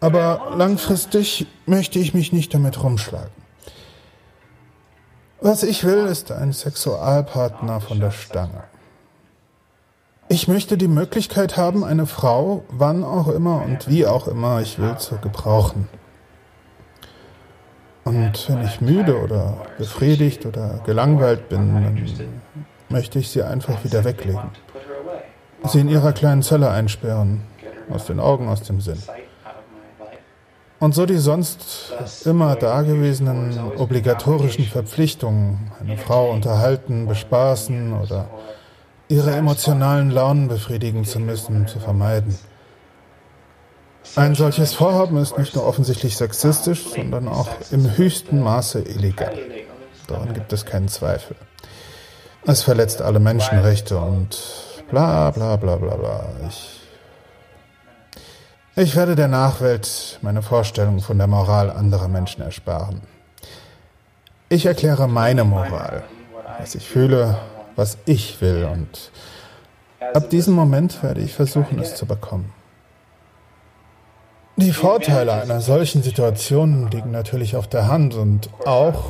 [0.00, 3.30] Aber langfristig möchte ich mich nicht damit rumschlagen.
[5.40, 8.64] Was ich will, ist ein Sexualpartner von der Stange.
[10.28, 14.78] Ich möchte die Möglichkeit haben, eine Frau, wann auch immer und wie auch immer ich
[14.78, 15.88] will, zu gebrauchen.
[18.04, 22.42] Und wenn ich müde oder befriedigt oder gelangweilt bin, dann
[22.88, 24.50] möchte ich sie einfach wieder weglegen.
[25.64, 27.42] Sie in ihrer kleinen Zelle einsperren,
[27.90, 29.02] aus den Augen, aus dem Sinn.
[30.78, 31.92] Und so die sonst
[32.26, 38.28] immer dagewesenen obligatorischen Verpflichtungen, eine Frau unterhalten, bespaßen oder
[39.08, 42.38] ihre emotionalen Launen befriedigen zu müssen, zu vermeiden.
[44.16, 49.34] Ein solches Vorhaben ist nicht nur offensichtlich sexistisch, sondern auch im höchsten Maße illegal.
[50.06, 51.36] Daran gibt es keinen Zweifel.
[52.44, 54.38] Es verletzt alle Menschenrechte und
[54.90, 56.26] bla bla bla bla bla.
[56.48, 56.75] Ich
[58.78, 63.00] ich werde der Nachwelt meine Vorstellung von der Moral anderer Menschen ersparen.
[64.50, 66.04] Ich erkläre meine Moral,
[66.58, 67.38] was ich fühle,
[67.74, 69.10] was ich will und
[70.12, 72.52] ab diesem Moment werde ich versuchen, es zu bekommen.
[74.56, 79.04] Die Vorteile einer solchen Situation liegen natürlich auf der Hand und auch,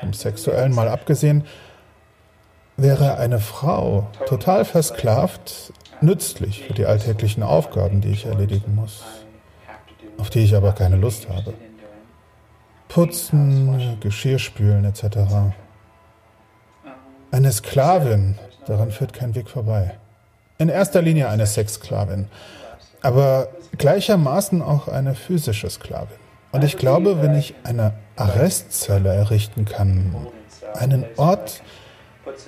[0.00, 1.44] vom sexuellen mal abgesehen,
[2.76, 9.04] wäre eine Frau total versklavt nützlich für die alltäglichen Aufgaben, die ich erledigen muss,
[10.18, 11.54] auf die ich aber keine Lust habe.
[12.88, 15.18] Putzen, Geschirr spülen etc.
[17.30, 19.98] Eine Sklavin, daran führt kein Weg vorbei.
[20.56, 22.28] In erster Linie eine Sexsklavin,
[23.02, 26.16] aber gleichermaßen auch eine physische Sklavin.
[26.50, 30.16] Und ich glaube, wenn ich eine Arrestzelle errichten kann,
[30.74, 31.62] einen Ort,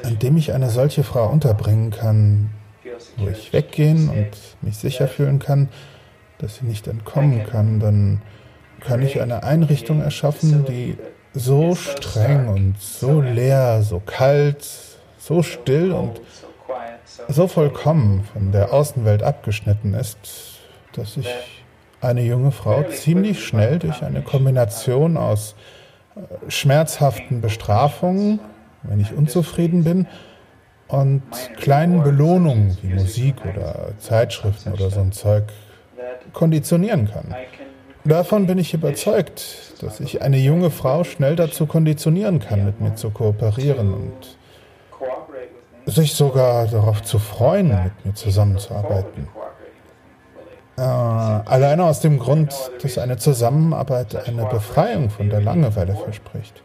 [0.02, 2.50] an dem ich eine solche Frau unterbringen kann,
[3.16, 4.30] wo ich weggehen und
[4.62, 5.68] mich sicher fühlen kann,
[6.38, 8.22] dass sie nicht entkommen kann, dann
[8.80, 10.96] kann ich eine Einrichtung erschaffen, die
[11.34, 14.66] so streng und so leer, so kalt,
[15.18, 16.20] so still und
[17.28, 20.18] so vollkommen von der Außenwelt abgeschnitten ist,
[20.92, 21.28] dass ich
[22.00, 25.54] eine junge Frau ziemlich schnell durch eine Kombination aus
[26.16, 28.40] äh, schmerzhaften Bestrafungen,
[28.82, 30.06] wenn ich unzufrieden bin,
[30.90, 31.22] und
[31.56, 35.44] kleinen Belohnungen wie Musik oder Zeitschriften oder so ein Zeug
[36.32, 37.34] konditionieren kann.
[38.04, 42.94] Davon bin ich überzeugt, dass ich eine junge Frau schnell dazu konditionieren kann, mit mir
[42.94, 44.38] zu kooperieren und
[45.86, 49.28] sich sogar darauf zu freuen, mit mir zusammenzuarbeiten.
[50.78, 56.62] Äh, alleine aus dem Grund, dass eine Zusammenarbeit eine Befreiung von der Langeweile verspricht.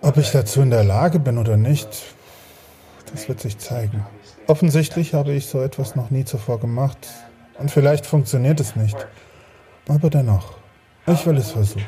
[0.00, 1.88] Ob ich dazu in der Lage bin oder nicht,
[3.12, 4.04] das wird sich zeigen.
[4.46, 7.08] Offensichtlich habe ich so etwas noch nie zuvor gemacht.
[7.58, 8.96] Und vielleicht funktioniert es nicht.
[9.88, 10.56] Aber dennoch,
[11.06, 11.84] ich will es versuchen.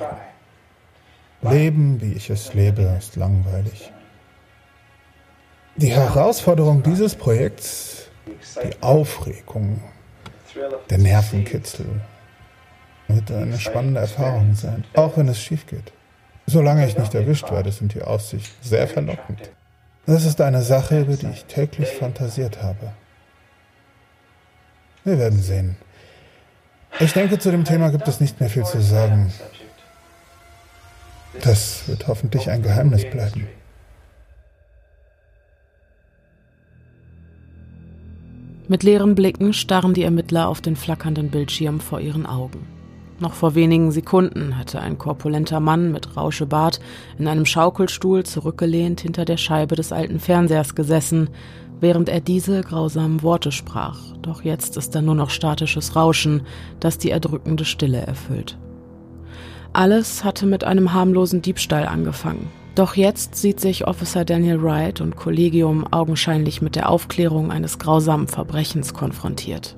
[1.42, 3.92] Leben, wie ich es lebe, ist langweilig.
[5.76, 8.08] Die Herausforderung dieses Projekts,
[8.62, 9.82] die Aufregung,
[10.90, 11.86] der Nervenkitzel,
[13.08, 15.92] wird eine spannende Erfahrung sein, auch wenn es schief geht.
[16.46, 19.50] Solange ich nicht erwischt werde, sind die Aussichten sehr verlockend.
[20.06, 22.92] Das ist eine Sache, über die ich täglich fantasiert habe.
[25.04, 25.76] Wir werden sehen.
[27.00, 29.32] Ich denke, zu dem Thema gibt es nicht mehr viel zu sagen.
[31.40, 33.48] Das wird hoffentlich ein Geheimnis bleiben.
[38.68, 42.81] Mit leeren Blicken starren die Ermittler auf den flackernden Bildschirm vor ihren Augen.
[43.22, 46.80] Noch vor wenigen Sekunden hatte ein korpulenter Mann mit Rauschebart
[47.20, 51.30] in einem Schaukelstuhl zurückgelehnt hinter der Scheibe des alten Fernsehers gesessen,
[51.78, 54.00] während er diese grausamen Worte sprach.
[54.22, 56.42] Doch jetzt ist da nur noch statisches Rauschen,
[56.80, 58.58] das die erdrückende Stille erfüllt.
[59.72, 62.50] Alles hatte mit einem harmlosen Diebstahl angefangen.
[62.74, 68.26] Doch jetzt sieht sich Officer Daniel Wright und Kollegium augenscheinlich mit der Aufklärung eines grausamen
[68.26, 69.76] Verbrechens konfrontiert.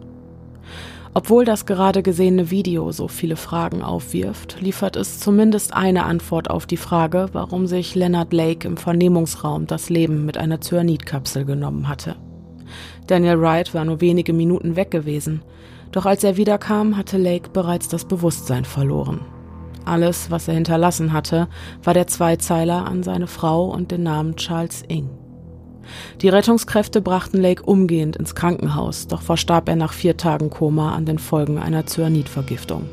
[1.16, 6.66] Obwohl das gerade gesehene Video so viele Fragen aufwirft, liefert es zumindest eine Antwort auf
[6.66, 12.16] die Frage, warum sich Leonard Lake im Vernehmungsraum das Leben mit einer Cyanidkapsel genommen hatte.
[13.06, 15.42] Daniel Wright war nur wenige Minuten weg gewesen,
[15.92, 19.20] doch als er wiederkam, hatte Lake bereits das Bewusstsein verloren.
[19.84, 21.46] Alles, was er hinterlassen hatte,
[21.84, 25.08] war der Zweizeiler an seine Frau und den Namen Charles Ing.
[26.20, 31.04] Die Rettungskräfte brachten Lake umgehend ins Krankenhaus, doch verstarb er nach vier Tagen Koma an
[31.04, 32.88] den Folgen einer Cyanidvergiftung.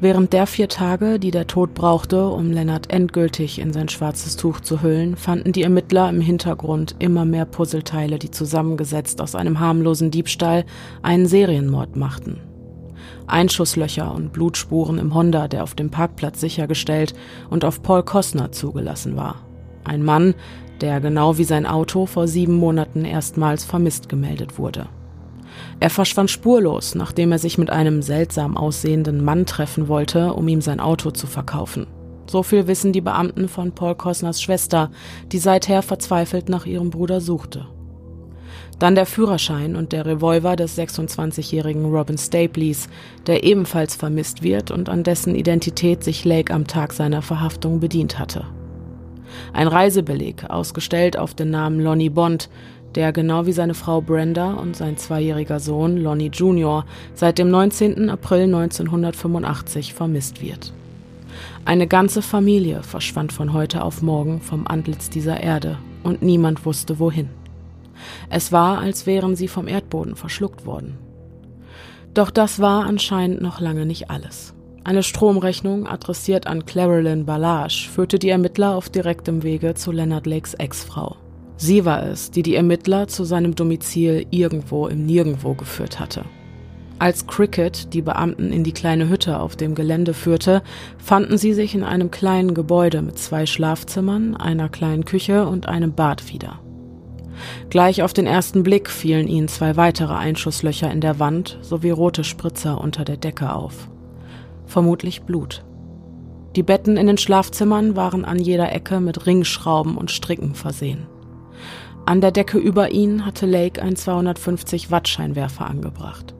[0.00, 4.60] Während der vier Tage, die der Tod brauchte, um Lennart endgültig in sein schwarzes Tuch
[4.60, 10.10] zu hüllen, fanden die Ermittler im Hintergrund immer mehr Puzzleteile, die zusammengesetzt aus einem harmlosen
[10.10, 10.64] Diebstahl
[11.02, 12.40] einen Serienmord machten.
[13.26, 17.14] Einschusslöcher und Blutspuren im Honda, der auf dem Parkplatz sichergestellt
[17.50, 19.42] und auf Paul Kostner zugelassen war.
[19.84, 20.34] Ein Mann,
[20.80, 24.88] der genau wie sein Auto vor sieben Monaten erstmals vermisst gemeldet wurde.
[25.80, 30.60] Er verschwand spurlos, nachdem er sich mit einem seltsam aussehenden Mann treffen wollte, um ihm
[30.60, 31.86] sein Auto zu verkaufen.
[32.28, 34.90] So viel wissen die Beamten von Paul Kosners Schwester,
[35.32, 37.66] die seither verzweifelt nach ihrem Bruder suchte.
[38.78, 42.88] Dann der Führerschein und der Revolver des 26-jährigen Robin Stapleys,
[43.26, 48.18] der ebenfalls vermisst wird und an dessen Identität sich Lake am Tag seiner Verhaftung bedient
[48.18, 48.44] hatte.
[49.52, 52.48] Ein Reisebeleg, ausgestellt auf den Namen Lonnie Bond,
[52.94, 56.84] der genau wie seine Frau Brenda und sein zweijähriger Sohn Lonnie Jr.
[57.14, 58.08] seit dem 19.
[58.10, 60.72] April 1985 vermisst wird.
[61.64, 66.98] Eine ganze Familie verschwand von heute auf morgen vom Antlitz dieser Erde und niemand wusste
[66.98, 67.28] wohin.
[68.30, 70.96] Es war, als wären sie vom Erdboden verschluckt worden.
[72.14, 74.55] Doch das war anscheinend noch lange nicht alles.
[74.86, 80.54] Eine Stromrechnung, adressiert an Clarelyn Ballage, führte die Ermittler auf direktem Wege zu Leonard Lakes
[80.54, 81.16] Ex-Frau.
[81.56, 86.24] Sie war es, die die Ermittler zu seinem Domizil irgendwo im Nirgendwo geführt hatte.
[87.00, 90.62] Als Cricket die Beamten in die kleine Hütte auf dem Gelände führte,
[90.98, 95.94] fanden sie sich in einem kleinen Gebäude mit zwei Schlafzimmern, einer kleinen Küche und einem
[95.94, 96.60] Bad wieder.
[97.70, 102.22] Gleich auf den ersten Blick fielen ihnen zwei weitere Einschusslöcher in der Wand sowie rote
[102.22, 103.88] Spritzer unter der Decke auf.
[104.66, 105.64] Vermutlich Blut.
[106.56, 111.06] Die Betten in den Schlafzimmern waren an jeder Ecke mit Ringschrauben und Stricken versehen.
[112.06, 116.34] An der Decke über ihn hatte Lake ein 250 Watt Scheinwerfer angebracht.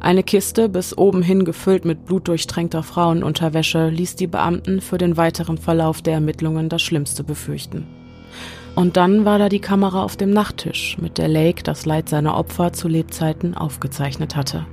[0.00, 5.58] Eine Kiste bis oben hin gefüllt mit blutdurchtränkter Frauenunterwäsche ließ die Beamten für den weiteren
[5.58, 7.86] Verlauf der Ermittlungen das Schlimmste befürchten.
[8.74, 12.36] Und dann war da die Kamera auf dem Nachttisch, mit der Lake das Leid seiner
[12.36, 14.66] Opfer zu Lebzeiten aufgezeichnet hatte.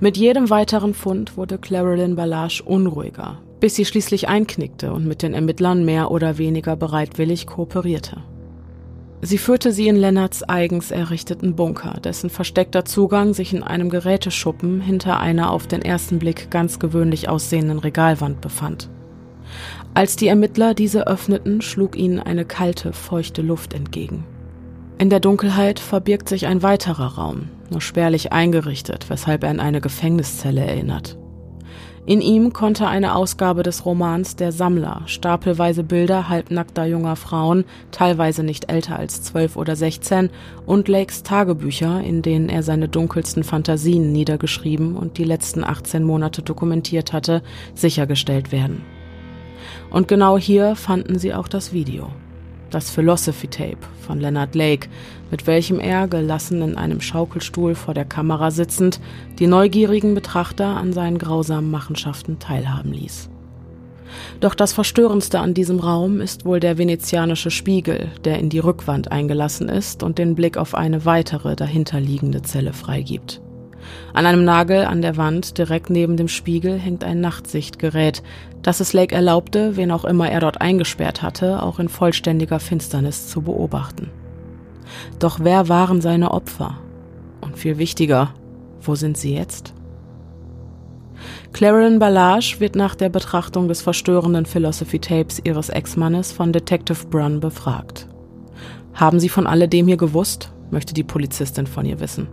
[0.00, 5.34] Mit jedem weiteren Fund wurde Clarelyn Ballage unruhiger, bis sie schließlich einknickte und mit den
[5.34, 8.22] Ermittlern mehr oder weniger bereitwillig kooperierte.
[9.20, 14.80] Sie führte sie in Lennarts eigens errichteten Bunker, dessen versteckter Zugang sich in einem Geräteschuppen
[14.80, 18.88] hinter einer auf den ersten Blick ganz gewöhnlich aussehenden Regalwand befand.
[19.92, 24.24] Als die Ermittler diese öffneten, schlug ihnen eine kalte, feuchte Luft entgegen.
[24.98, 29.80] In der Dunkelheit verbirgt sich ein weiterer Raum, nur spärlich eingerichtet, weshalb er an eine
[29.80, 31.18] Gefängniszelle erinnert.
[32.08, 38.42] In ihm konnte eine Ausgabe des Romans Der Sammler stapelweise Bilder halbnackter junger Frauen, teilweise
[38.42, 40.30] nicht älter als zwölf oder sechzehn,
[40.64, 46.40] und Lakes Tagebücher, in denen er seine dunkelsten Fantasien niedergeschrieben und die letzten 18 Monate
[46.40, 47.42] dokumentiert hatte,
[47.74, 48.80] sichergestellt werden.
[49.90, 52.10] Und genau hier fanden sie auch das Video
[52.70, 54.88] das Philosophy Tape von Leonard Lake,
[55.30, 59.00] mit welchem er, gelassen in einem Schaukelstuhl vor der Kamera sitzend,
[59.38, 63.30] die neugierigen Betrachter an seinen grausamen Machenschaften teilhaben ließ.
[64.40, 69.12] Doch das Verstörendste an diesem Raum ist wohl der venezianische Spiegel, der in die Rückwand
[69.12, 73.42] eingelassen ist und den Blick auf eine weitere dahinterliegende Zelle freigibt.
[74.12, 78.22] An einem Nagel an der Wand direkt neben dem Spiegel hängt ein Nachtsichtgerät,
[78.62, 83.28] das es Lake erlaubte, wen auch immer er dort eingesperrt hatte, auch in vollständiger Finsternis
[83.28, 84.10] zu beobachten.
[85.18, 86.78] Doch wer waren seine Opfer?
[87.40, 88.34] Und viel wichtiger,
[88.80, 89.74] wo sind sie jetzt?
[91.52, 97.40] Clarence Ballage wird nach der Betrachtung des verstörenden Philosophy Tapes ihres Ex-Mannes von Detective Brunn
[97.40, 98.08] befragt.
[98.94, 100.52] Haben Sie von alledem hier gewusst?
[100.70, 102.28] möchte die Polizistin von ihr wissen.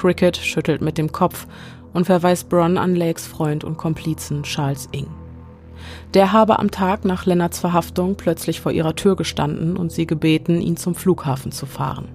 [0.00, 1.46] Cricket schüttelt mit dem Kopf
[1.92, 5.08] und verweist Bronn an Lakes Freund und Komplizen Charles Ing.
[6.14, 10.62] Der habe am Tag nach Lennarts Verhaftung plötzlich vor ihrer Tür gestanden und sie gebeten,
[10.62, 12.08] ihn zum Flughafen zu fahren.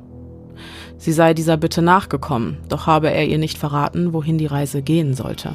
[0.97, 5.13] Sie sei dieser Bitte nachgekommen, doch habe er ihr nicht verraten, wohin die Reise gehen
[5.13, 5.51] sollte.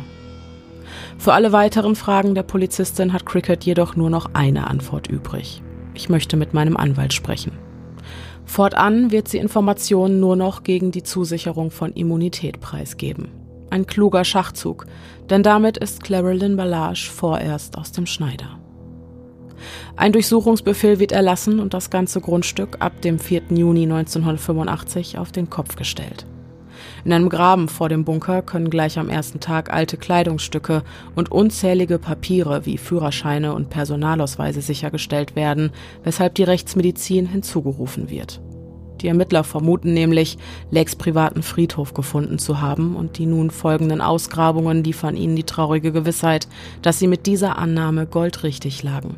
[1.18, 5.62] Für alle weiteren Fragen der Polizistin hat Cricket jedoch nur noch eine Antwort übrig.
[5.94, 7.69] Ich möchte mit meinem Anwalt sprechen.
[8.50, 13.28] Fortan wird sie Informationen nur noch gegen die Zusicherung von Immunität preisgeben.
[13.70, 14.86] Ein kluger Schachzug,
[15.30, 18.58] denn damit ist Clarelyn Ballage vorerst aus dem Schneider.
[19.94, 23.42] Ein Durchsuchungsbefehl wird erlassen und das ganze Grundstück ab dem 4.
[23.50, 26.26] Juni 1985 auf den Kopf gestellt.
[27.04, 30.82] In einem Graben vor dem Bunker können gleich am ersten Tag alte Kleidungsstücke
[31.14, 35.70] und unzählige Papiere wie Führerscheine und Personalausweise sichergestellt werden,
[36.04, 38.40] weshalb die Rechtsmedizin hinzugerufen wird.
[39.00, 40.36] Die Ermittler vermuten nämlich,
[40.70, 45.90] Lakes privaten Friedhof gefunden zu haben und die nun folgenden Ausgrabungen liefern ihnen die traurige
[45.90, 46.48] Gewissheit,
[46.82, 49.16] dass sie mit dieser Annahme goldrichtig lagen.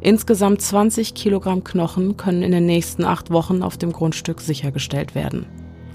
[0.00, 5.46] Insgesamt 20 Kilogramm Knochen können in den nächsten acht Wochen auf dem Grundstück sichergestellt werden.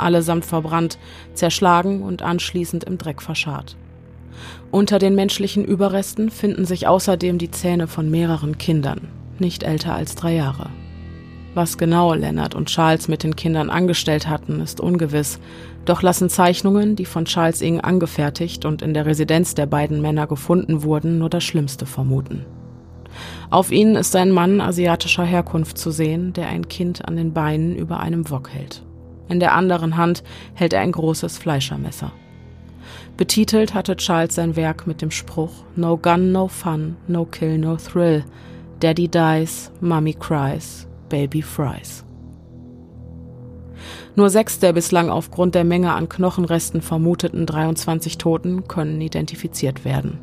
[0.02, 0.98] Allesamt verbrannt,
[1.34, 3.76] zerschlagen und anschließend im Dreck verscharrt.
[4.72, 10.16] Unter den menschlichen Überresten finden sich außerdem die Zähne von mehreren Kindern, nicht älter als
[10.16, 10.70] drei Jahre.
[11.54, 15.40] Was genau Leonard und Charles mit den Kindern angestellt hatten, ist ungewiss,
[15.84, 20.28] doch lassen Zeichnungen, die von Charles Ing angefertigt und in der Residenz der beiden Männer
[20.28, 22.46] gefunden wurden, nur das Schlimmste vermuten.
[23.50, 27.76] Auf ihnen ist ein Mann asiatischer Herkunft zu sehen, der ein Kind an den Beinen
[27.76, 28.84] über einem Wok hält.
[29.32, 30.24] In der anderen Hand
[30.56, 32.12] hält er ein großes Fleischermesser.
[33.16, 37.78] Betitelt hatte Charles sein Werk mit dem Spruch No Gun, No Fun, No Kill, No
[37.78, 38.26] Thrill.
[38.82, 42.04] Daddy dies, Mommy cries, Baby fries.
[44.18, 50.20] Nur sechs der bislang aufgrund der Menge an Knochenresten vermuteten 23 Toten können identifiziert werden.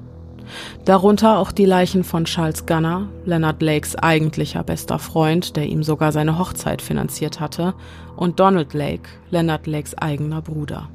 [0.85, 6.13] Darunter auch die Leichen von Charles Gunner, Leonard Lakes eigentlicher bester Freund, der ihm sogar
[6.13, 7.75] seine Hochzeit finanziert hatte,
[8.17, 10.89] und Donald Lake, Leonard Lakes eigener Bruder.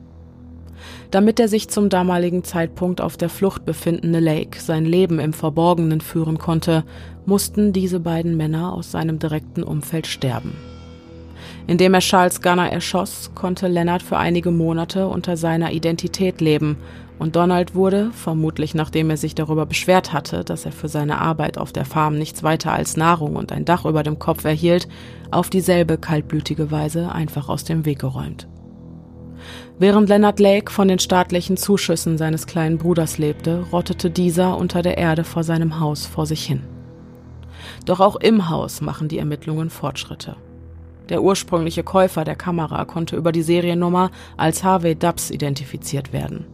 [1.12, 6.02] Damit der sich zum damaligen Zeitpunkt auf der Flucht befindende Lake sein Leben im Verborgenen
[6.02, 6.84] führen konnte,
[7.26, 10.54] mussten diese beiden Männer aus seinem direkten Umfeld sterben.
[11.68, 16.78] Indem er Charles Gunner erschoss, konnte Leonard für einige Monate unter seiner Identität leben
[17.20, 21.58] und Donald wurde, vermutlich nachdem er sich darüber beschwert hatte, dass er für seine Arbeit
[21.58, 24.88] auf der Farm nichts weiter als Nahrung und ein Dach über dem Kopf erhielt,
[25.32, 28.48] auf dieselbe kaltblütige Weise einfach aus dem Weg geräumt.
[29.80, 34.98] Während Leonard Lake von den staatlichen Zuschüssen seines kleinen Bruders lebte, rottete dieser unter der
[34.98, 36.64] Erde vor seinem Haus vor sich hin.
[37.86, 40.36] Doch auch im Haus machen die Ermittlungen Fortschritte.
[41.10, 46.46] Der ursprüngliche Käufer der Kamera konnte über die Seriennummer als Harvey Dubs identifiziert werden.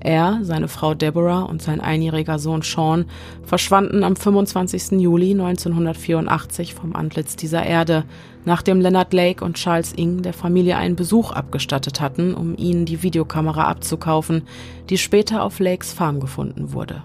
[0.00, 3.04] Er, seine Frau Deborah und sein einjähriger Sohn Sean
[3.42, 4.92] verschwanden am 25.
[5.00, 8.04] Juli 1984 vom Antlitz dieser Erde,
[8.46, 13.02] nachdem Leonard Lake und Charles Ing der Familie einen Besuch abgestattet hatten, um ihnen die
[13.02, 14.42] Videokamera abzukaufen,
[14.88, 17.02] die später auf Lakes Farm gefunden wurde.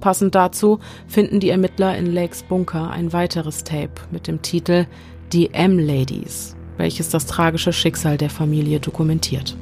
[0.00, 4.86] Passend dazu finden die Ermittler in Lakes Bunker ein weiteres Tape mit dem Titel
[5.32, 9.56] Die M-Ladies, welches das tragische Schicksal der Familie dokumentiert.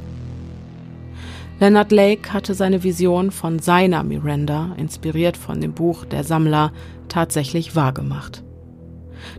[1.63, 6.73] Leonard Lake hatte seine Vision von seiner Miranda, inspiriert von dem Buch Der Sammler,
[7.07, 8.43] tatsächlich wahrgemacht.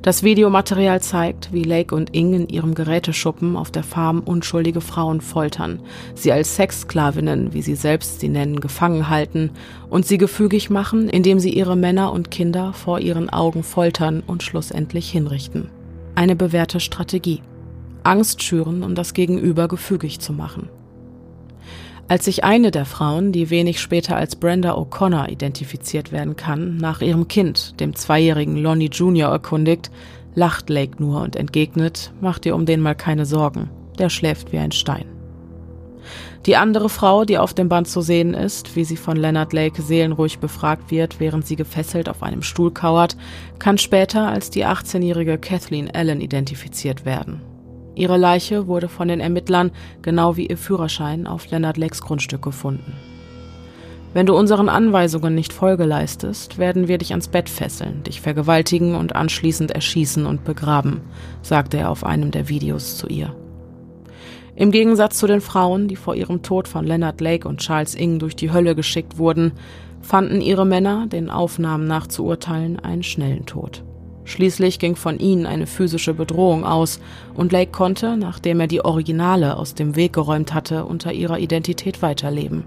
[0.03, 5.19] Das Videomaterial zeigt, wie Lake und Ing in ihrem Geräteschuppen auf der Farm unschuldige Frauen
[5.19, 5.81] foltern,
[6.15, 9.51] sie als Sexsklavinnen, wie sie selbst sie nennen, gefangen halten
[9.89, 14.43] und sie gefügig machen, indem sie ihre Männer und Kinder vor ihren Augen foltern und
[14.43, 15.67] schlussendlich hinrichten.
[16.15, 17.41] Eine bewährte Strategie.
[18.03, 20.69] Angst schüren, um das Gegenüber gefügig zu machen.
[22.07, 27.01] Als sich eine der Frauen, die wenig später als Brenda O'Connor identifiziert werden kann, nach
[27.01, 29.89] ihrem Kind, dem zweijährigen Lonnie Jr., erkundigt,
[30.35, 34.59] lacht Lake nur und entgegnet, mach dir um den mal keine Sorgen, der schläft wie
[34.59, 35.05] ein Stein.
[36.45, 39.81] Die andere Frau, die auf dem Band zu sehen ist, wie sie von Leonard Lake
[39.81, 43.15] seelenruhig befragt wird, während sie gefesselt auf einem Stuhl kauert,
[43.59, 47.41] kann später als die 18-jährige Kathleen Allen identifiziert werden.
[47.95, 49.71] Ihre Leiche wurde von den Ermittlern
[50.01, 52.93] genau wie ihr Führerschein auf Leonard Lakes Grundstück gefunden.
[54.13, 58.93] Wenn du unseren Anweisungen nicht Folge leistest, werden wir dich ans Bett fesseln, dich vergewaltigen
[58.93, 61.01] und anschließend erschießen und begraben,
[61.41, 63.35] sagte er auf einem der Videos zu ihr.
[64.55, 68.19] Im Gegensatz zu den Frauen, die vor ihrem Tod von Leonard Lake und Charles Ing
[68.19, 69.53] durch die Hölle geschickt wurden,
[70.01, 73.83] fanden ihre Männer, den Aufnahmen nach zu urteilen, einen schnellen Tod.
[74.25, 76.99] Schließlich ging von ihnen eine physische Bedrohung aus,
[77.33, 82.01] und Lake konnte, nachdem er die Originale aus dem Weg geräumt hatte, unter ihrer Identität
[82.01, 82.63] weiterleben.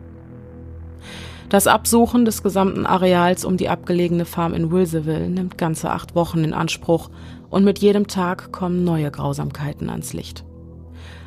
[1.49, 6.45] Das Absuchen des gesamten Areals um die abgelegene Farm in Wilseville nimmt ganze acht Wochen
[6.45, 7.09] in Anspruch,
[7.49, 10.45] und mit jedem Tag kommen neue Grausamkeiten ans Licht.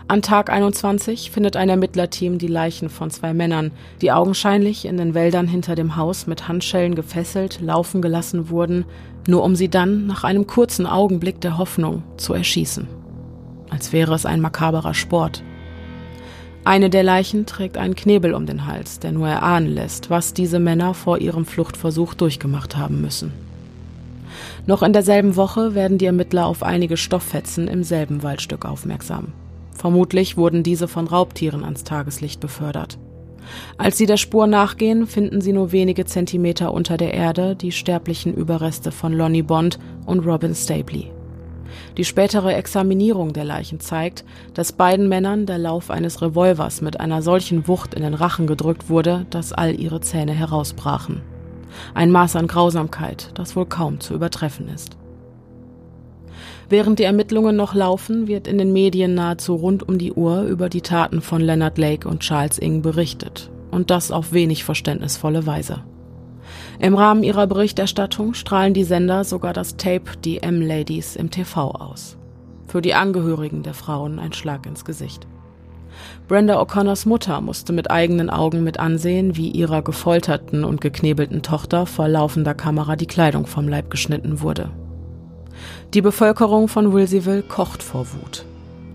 [0.10, 3.70] An Tag 21 findet ein Ermittlerteam die Leichen von zwei Männern,
[4.02, 8.86] die augenscheinlich in den Wäldern hinter dem Haus mit Handschellen gefesselt laufen gelassen wurden,
[9.28, 12.88] nur um sie dann nach einem kurzen Augenblick der Hoffnung zu erschießen.
[13.70, 15.44] Als wäre es ein makaberer Sport.
[16.64, 20.58] Eine der Leichen trägt einen Knebel um den Hals, der nur erahnen lässt, was diese
[20.58, 23.32] Männer vor ihrem Fluchtversuch durchgemacht haben müssen.
[24.66, 29.34] Noch in derselben Woche werden die Ermittler auf einige Stofffetzen im selben Waldstück aufmerksam.
[29.80, 33.00] Vermutlich wurden diese von Raubtieren ans Tageslicht befördert.
[33.78, 38.34] Als sie der Spur nachgehen, finden sie nur wenige Zentimeter unter der Erde die sterblichen
[38.34, 41.14] Überreste von Lonnie Bond und Robin Stapley.
[41.96, 47.22] Die spätere Examinierung der Leichen zeigt, dass beiden Männern der Lauf eines Revolvers mit einer
[47.22, 51.22] solchen Wucht in den Rachen gedrückt wurde, dass all ihre Zähne herausbrachen.
[51.94, 54.99] Ein Maß an Grausamkeit, das wohl kaum zu übertreffen ist.
[56.70, 60.70] Während die Ermittlungen noch laufen, wird in den Medien nahezu rund um die Uhr über
[60.70, 63.50] die Taten von Leonard Lake und Charles Ing berichtet.
[63.72, 65.84] Und das auf wenig verständnisvolle Weise.
[66.80, 72.18] Im Rahmen ihrer Berichterstattung strahlen die Sender sogar das Tape Die M-Ladies im TV aus.
[72.68, 75.28] Für die Angehörigen der Frauen ein Schlag ins Gesicht.
[76.28, 81.88] Brenda O'Connors Mutter musste mit eigenen Augen mit ansehen, wie ihrer gefolterten und geknebelten Tochter
[81.88, 84.70] vor laufender Kamera die Kleidung vom Leib geschnitten wurde.
[85.94, 88.46] Die Bevölkerung von Wilseyville kocht vor Wut.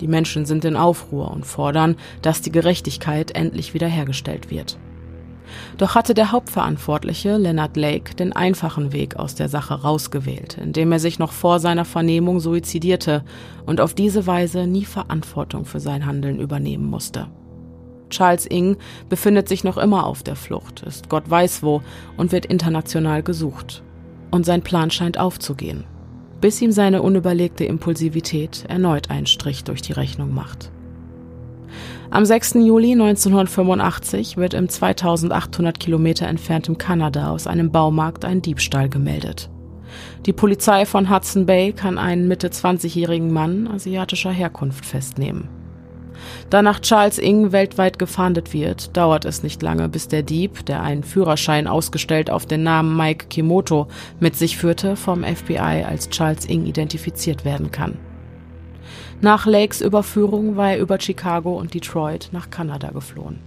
[0.00, 4.78] Die Menschen sind in Aufruhr und fordern, dass die Gerechtigkeit endlich wiederhergestellt wird.
[5.76, 10.98] Doch hatte der Hauptverantwortliche, Leonard Lake, den einfachen Weg aus der Sache rausgewählt, indem er
[10.98, 13.24] sich noch vor seiner Vernehmung suizidierte
[13.66, 17.28] und auf diese Weise nie Verantwortung für sein Handeln übernehmen musste.
[18.10, 18.76] Charles Ing
[19.08, 21.82] befindet sich noch immer auf der Flucht, ist Gott weiß wo
[22.16, 23.82] und wird international gesucht.
[24.30, 25.84] Und sein Plan scheint aufzugehen
[26.44, 30.70] bis ihm seine unüberlegte Impulsivität erneut einen Strich durch die Rechnung macht.
[32.10, 32.56] Am 6.
[32.56, 39.48] Juli 1985 wird im 2800 Kilometer entferntem Kanada aus einem Baumarkt ein Diebstahl gemeldet.
[40.26, 45.48] Die Polizei von Hudson Bay kann einen Mitte 20-jährigen Mann asiatischer Herkunft festnehmen.
[46.50, 50.82] Da nach Charles Ing weltweit gefahndet wird, dauert es nicht lange, bis der Dieb, der
[50.82, 53.88] einen Führerschein ausgestellt auf den Namen Mike Kimoto
[54.20, 57.98] mit sich führte, vom FBI als Charles Ing identifiziert werden kann.
[59.20, 63.38] Nach Lakes Überführung war er über Chicago und Detroit nach Kanada geflohen.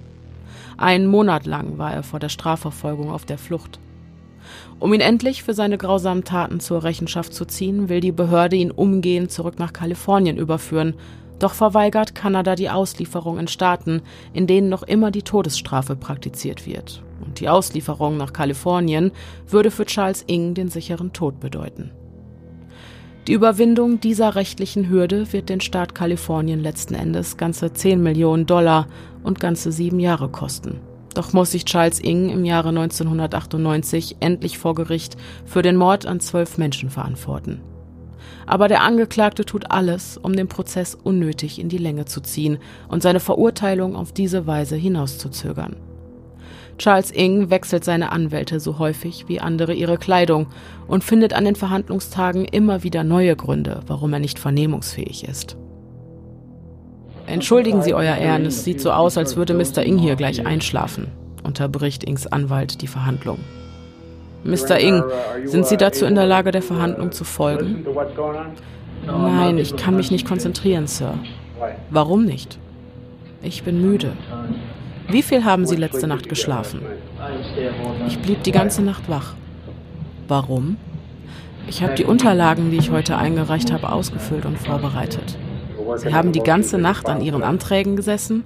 [0.77, 3.79] Einen Monat lang war er vor der Strafverfolgung auf der Flucht.
[4.79, 8.71] Um ihn endlich für seine grausamen Taten zur Rechenschaft zu ziehen, will die Behörde ihn
[8.71, 10.93] umgehend zurück nach Kalifornien überführen,
[11.39, 14.01] doch verweigert Kanada die Auslieferung in Staaten,
[14.33, 17.03] in denen noch immer die Todesstrafe praktiziert wird.
[17.23, 19.11] Und die Auslieferung nach Kalifornien
[19.47, 21.91] würde für Charles Ing den sicheren Tod bedeuten.
[23.27, 28.87] Die Überwindung dieser rechtlichen Hürde wird den Staat Kalifornien letzten Endes ganze 10 Millionen Dollar
[29.21, 30.79] und ganze sieben Jahre kosten.
[31.13, 36.19] Doch muss sich Charles Ing im Jahre 1998 endlich vor Gericht für den Mord an
[36.19, 37.59] zwölf Menschen verantworten.
[38.45, 42.57] Aber der Angeklagte tut alles, um den Prozess unnötig in die Länge zu ziehen
[42.87, 45.75] und seine Verurteilung auf diese Weise hinauszuzögern.
[46.77, 50.47] Charles Ing wechselt seine Anwälte so häufig wie andere ihre Kleidung
[50.87, 55.57] und findet an den Verhandlungstagen immer wieder neue Gründe, warum er nicht vernehmungsfähig ist.
[57.25, 59.83] Entschuldigen Sie, Euer Ehren, es sieht so aus, als würde Mr.
[59.83, 61.07] Ing hier gleich einschlafen,
[61.43, 63.39] unterbricht Ings Anwalt die Verhandlung.
[64.47, 64.79] Mr.
[64.79, 65.03] Ing,
[65.45, 67.85] sind Sie dazu in der Lage, der Verhandlung zu folgen?
[69.05, 71.15] Nein, ich kann mich nicht konzentrieren, Sir.
[71.89, 72.57] Warum nicht?
[73.41, 74.13] Ich bin müde.
[75.09, 76.81] Wie viel haben Sie letzte Nacht geschlafen?
[78.07, 79.35] Ich blieb die ganze Nacht wach.
[80.27, 80.77] Warum?
[81.67, 85.37] Ich habe die Unterlagen, die ich heute eingereicht habe, ausgefüllt und vorbereitet.
[85.97, 88.43] Sie haben die ganze Nacht an Ihren Anträgen gesessen?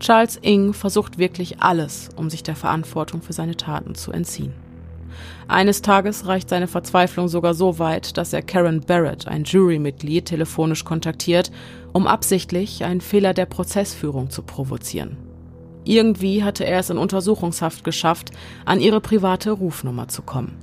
[0.00, 4.52] Charles Ing versucht wirklich alles, um sich der Verantwortung für seine Taten zu entziehen.
[5.48, 10.84] Eines Tages reicht seine Verzweiflung sogar so weit, dass er Karen Barrett, ein Jurymitglied, telefonisch
[10.84, 11.50] kontaktiert,
[11.92, 15.16] um absichtlich einen Fehler der Prozessführung zu provozieren.
[15.84, 18.30] Irgendwie hatte er es in Untersuchungshaft geschafft,
[18.64, 20.56] an ihre private Rufnummer zu kommen.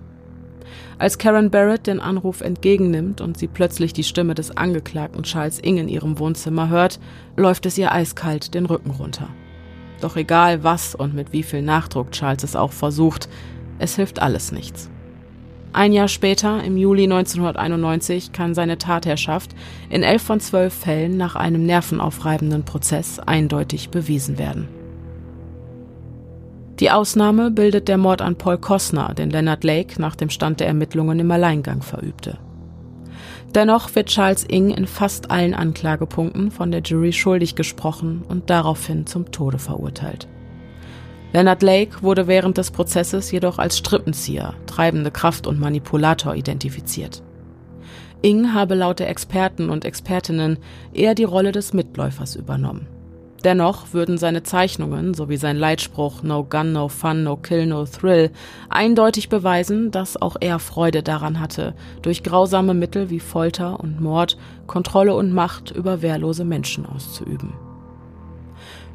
[0.97, 5.77] Als Karen Barrett den Anruf entgegennimmt und sie plötzlich die Stimme des Angeklagten Charles Ing
[5.77, 6.99] in ihrem Wohnzimmer hört,
[7.35, 9.29] läuft es ihr eiskalt den Rücken runter.
[9.99, 13.29] Doch egal was und mit wie viel Nachdruck Charles es auch versucht,
[13.81, 14.89] es hilft alles nichts.
[15.73, 19.51] Ein Jahr später, im Juli 1991, kann seine Tatherrschaft
[19.89, 24.67] in elf von zwölf Fällen nach einem nervenaufreibenden Prozess eindeutig bewiesen werden.
[26.81, 30.67] Die Ausnahme bildet der Mord an Paul Kostner, den Leonard Lake nach dem Stand der
[30.67, 32.37] Ermittlungen im Alleingang verübte.
[33.53, 39.05] Dennoch wird Charles Ing in fast allen Anklagepunkten von der Jury schuldig gesprochen und daraufhin
[39.05, 40.27] zum Tode verurteilt.
[41.33, 47.23] Leonard Lake wurde während des Prozesses jedoch als Strippenzieher, treibende Kraft und Manipulator identifiziert.
[48.21, 50.59] Ing habe laut der Experten und Expertinnen
[50.93, 52.87] eher die Rolle des Mitläufers übernommen.
[53.43, 58.29] Dennoch würden seine Zeichnungen sowie sein Leitspruch No Gun, No Fun, No Kill, No Thrill
[58.69, 64.37] eindeutig beweisen, dass auch er Freude daran hatte, durch grausame Mittel wie Folter und Mord
[64.67, 67.53] Kontrolle und Macht über wehrlose Menschen auszuüben.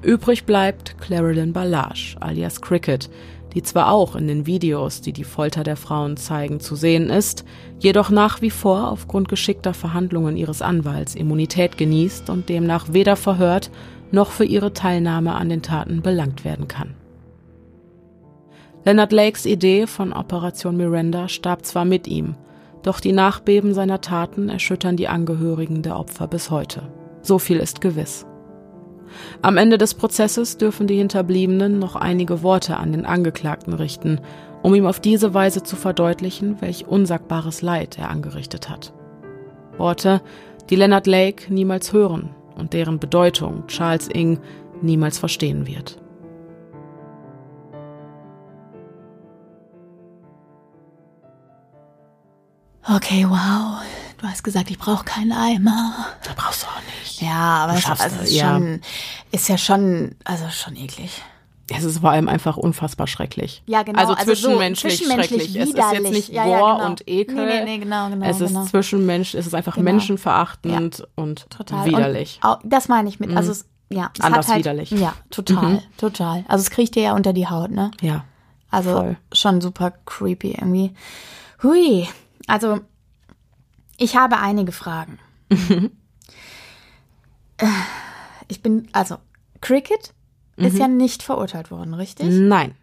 [0.02, 3.10] Übrig bleibt Clarilyn Ballage alias Cricket,
[3.54, 7.44] die zwar auch in den Videos, die die Folter der Frauen zeigen, zu sehen ist,
[7.78, 13.70] jedoch nach wie vor aufgrund geschickter Verhandlungen ihres Anwalts Immunität genießt und demnach weder verhört
[14.12, 16.94] noch für ihre Teilnahme an den Taten belangt werden kann.
[18.84, 22.36] Leonard Lakes Idee von Operation Miranda starb zwar mit ihm,
[22.82, 26.82] doch die Nachbeben seiner Taten erschüttern die Angehörigen der Opfer bis heute.
[27.22, 28.26] So viel ist gewiss.
[29.42, 34.20] Am Ende des Prozesses dürfen die Hinterbliebenen noch einige Worte an den Angeklagten richten,
[34.62, 38.92] um ihm auf diese Weise zu verdeutlichen, welch unsagbares Leid er angerichtet hat.
[39.78, 40.20] Worte,
[40.70, 44.40] die Leonard Lake niemals hören und deren Bedeutung Charles Ing
[44.82, 45.98] niemals verstehen wird.
[52.88, 53.82] Okay, wow.
[54.18, 56.06] Du hast gesagt, ich brauche keinen Eimer.
[56.24, 57.20] Da brauchst du auch nicht.
[57.20, 58.54] Ja, aber es also ist, ja.
[58.54, 58.80] schon,
[59.30, 61.22] ist ja schon, also schon eklig.
[61.68, 63.62] Es ist vor allem einfach unfassbar schrecklich.
[63.66, 63.98] Ja, genau.
[63.98, 65.62] Also Also so zwischenmenschlich, zwischenmenschlich schrecklich.
[65.62, 66.10] Es ist jetzt widerlich.
[66.12, 66.86] nicht Ja, ja, genau.
[66.86, 67.34] und Ekel.
[67.34, 68.64] Nee, nee, nee, genau, genau, Es ist genau.
[68.64, 69.84] zwischenmensch, es ist einfach Genau.
[69.84, 71.84] menschenverachtend und Total.
[71.84, 72.40] widerlich.
[72.42, 74.10] Und, das meine ich mit, also es, ja.
[74.16, 74.90] Es Anders halt, widerlich.
[74.92, 76.44] Ja, total, total.
[76.48, 77.90] Also es kriegt dir ja unter die Haut, ne?
[78.00, 78.24] ja.
[78.70, 79.16] Also Voll.
[79.32, 80.92] schon super creepy irgendwie.
[81.62, 82.06] Hui.
[82.48, 82.80] Also
[83.98, 85.18] ich habe einige Fragen.
[87.58, 87.66] Äh,
[88.48, 89.16] ich bin, also
[89.62, 90.12] Cricket
[90.56, 92.26] ist ja nicht verurteilt worden, richtig?
[92.30, 92.74] Nein.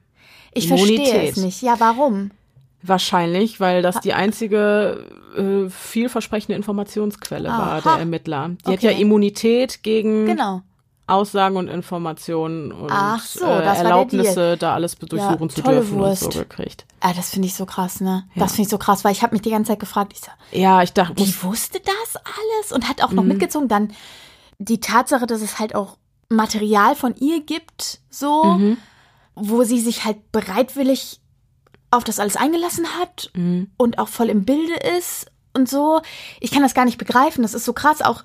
[0.52, 1.32] Ich verstehe Immunität.
[1.32, 1.62] es nicht.
[1.62, 2.32] Ja, warum?
[2.82, 5.06] Wahrscheinlich, weil das die einzige
[5.38, 7.82] äh, vielversprechende Informationsquelle war, Aha.
[7.82, 8.50] der Ermittler.
[8.68, 9.02] Die hat ja Okay.
[9.02, 10.62] Immunität gegen Genau.
[11.06, 16.24] Aussagen und Informationen und Ach so, äh, Erlaubnisse, da alles durchsuchen zu tolle dürfen Wurst.
[16.24, 16.86] und so gekriegt.
[17.02, 18.24] Ah, das finde ich so krass, ne?
[18.36, 18.44] Ja.
[18.44, 20.32] Das finde ich so krass, weil ich habe mich die ganze Zeit gefragt, ich so,
[20.58, 23.16] Ja, ich dachte, die wusste das alles und hat auch Mhm.
[23.18, 23.68] noch mitgezogen.
[23.68, 23.92] Dann
[24.60, 25.98] die Tatsache, dass es halt auch
[26.30, 28.78] Material von ihr gibt, so, Mhm.
[29.36, 31.20] wo sie sich halt bereitwillig
[31.92, 33.70] auf das alles eingelassen hat Mhm.
[33.78, 36.02] und auch voll im Bilde ist und so.
[36.40, 37.42] Ich kann das gar nicht begreifen.
[37.42, 38.02] Das ist so krass.
[38.02, 38.24] Auch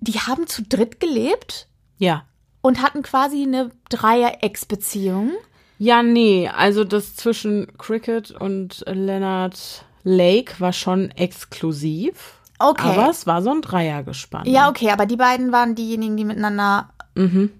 [0.00, 1.68] die haben zu dritt gelebt
[1.98, 2.24] ja.
[2.62, 5.32] und hatten quasi eine Dreier-Ex-Beziehung.
[5.78, 12.34] Ja, nee, also das zwischen Cricket und Leonard Lake war schon exklusiv.
[12.58, 12.88] Okay.
[12.88, 14.46] Aber es war so ein Dreiergespann.
[14.46, 17.50] Ja, okay, aber die beiden waren diejenigen, die miteinander Mhm.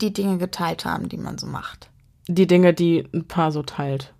[0.00, 1.90] die Dinge geteilt haben, die man so macht.
[2.28, 4.14] Die Dinge, die ein Paar so teilt.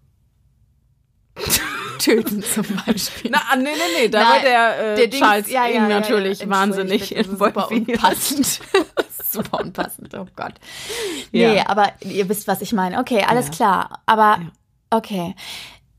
[2.01, 3.31] Töten zum Beispiel.
[3.31, 6.41] Na, nee, nee, nee, da Nein, war der, äh, Dings- Charles ja, ja, ja, natürlich
[6.41, 6.49] ja.
[6.49, 8.61] wahnsinnig Super unpassend.
[9.31, 10.55] Super unpassend, oh Gott.
[11.31, 11.53] Ja.
[11.53, 12.99] Nee, aber ihr wisst, was ich meine.
[12.99, 14.01] Okay, alles klar.
[14.07, 14.41] Aber
[14.91, 15.35] okay.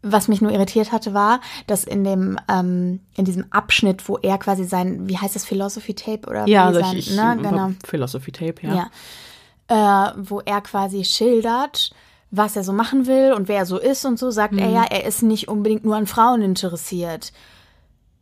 [0.04, 4.40] Was mich nur irritiert hatte, war, dass in dem, ähm, in diesem Abschnitt, wo er
[4.40, 7.72] quasi sein, wie heißt das, Philosophy Tape oder Ja, wie also sein, ich ne, genau.
[7.88, 8.90] Philosophy Tape, ja.
[9.70, 10.08] Ja.
[10.10, 11.92] Äh, wo er quasi schildert,
[12.32, 14.74] was er so machen will und wer er so ist und so, sagt er Mhm.
[14.74, 17.34] ja, er ist nicht unbedingt nur an Frauen interessiert.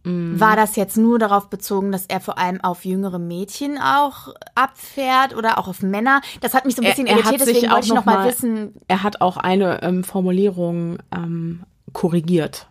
[0.03, 0.39] Mhm.
[0.39, 5.35] War das jetzt nur darauf bezogen, dass er vor allem auf jüngere Mädchen auch abfährt
[5.35, 6.21] oder auch auf Männer?
[6.41, 7.97] Das hat mich so ein Er- bisschen er hat irritiert, deswegen auch wollte ich noch
[7.97, 8.73] noch mal mal- wissen.
[8.87, 12.67] Er hat auch eine ähm, Formulierung ähm, korrigiert.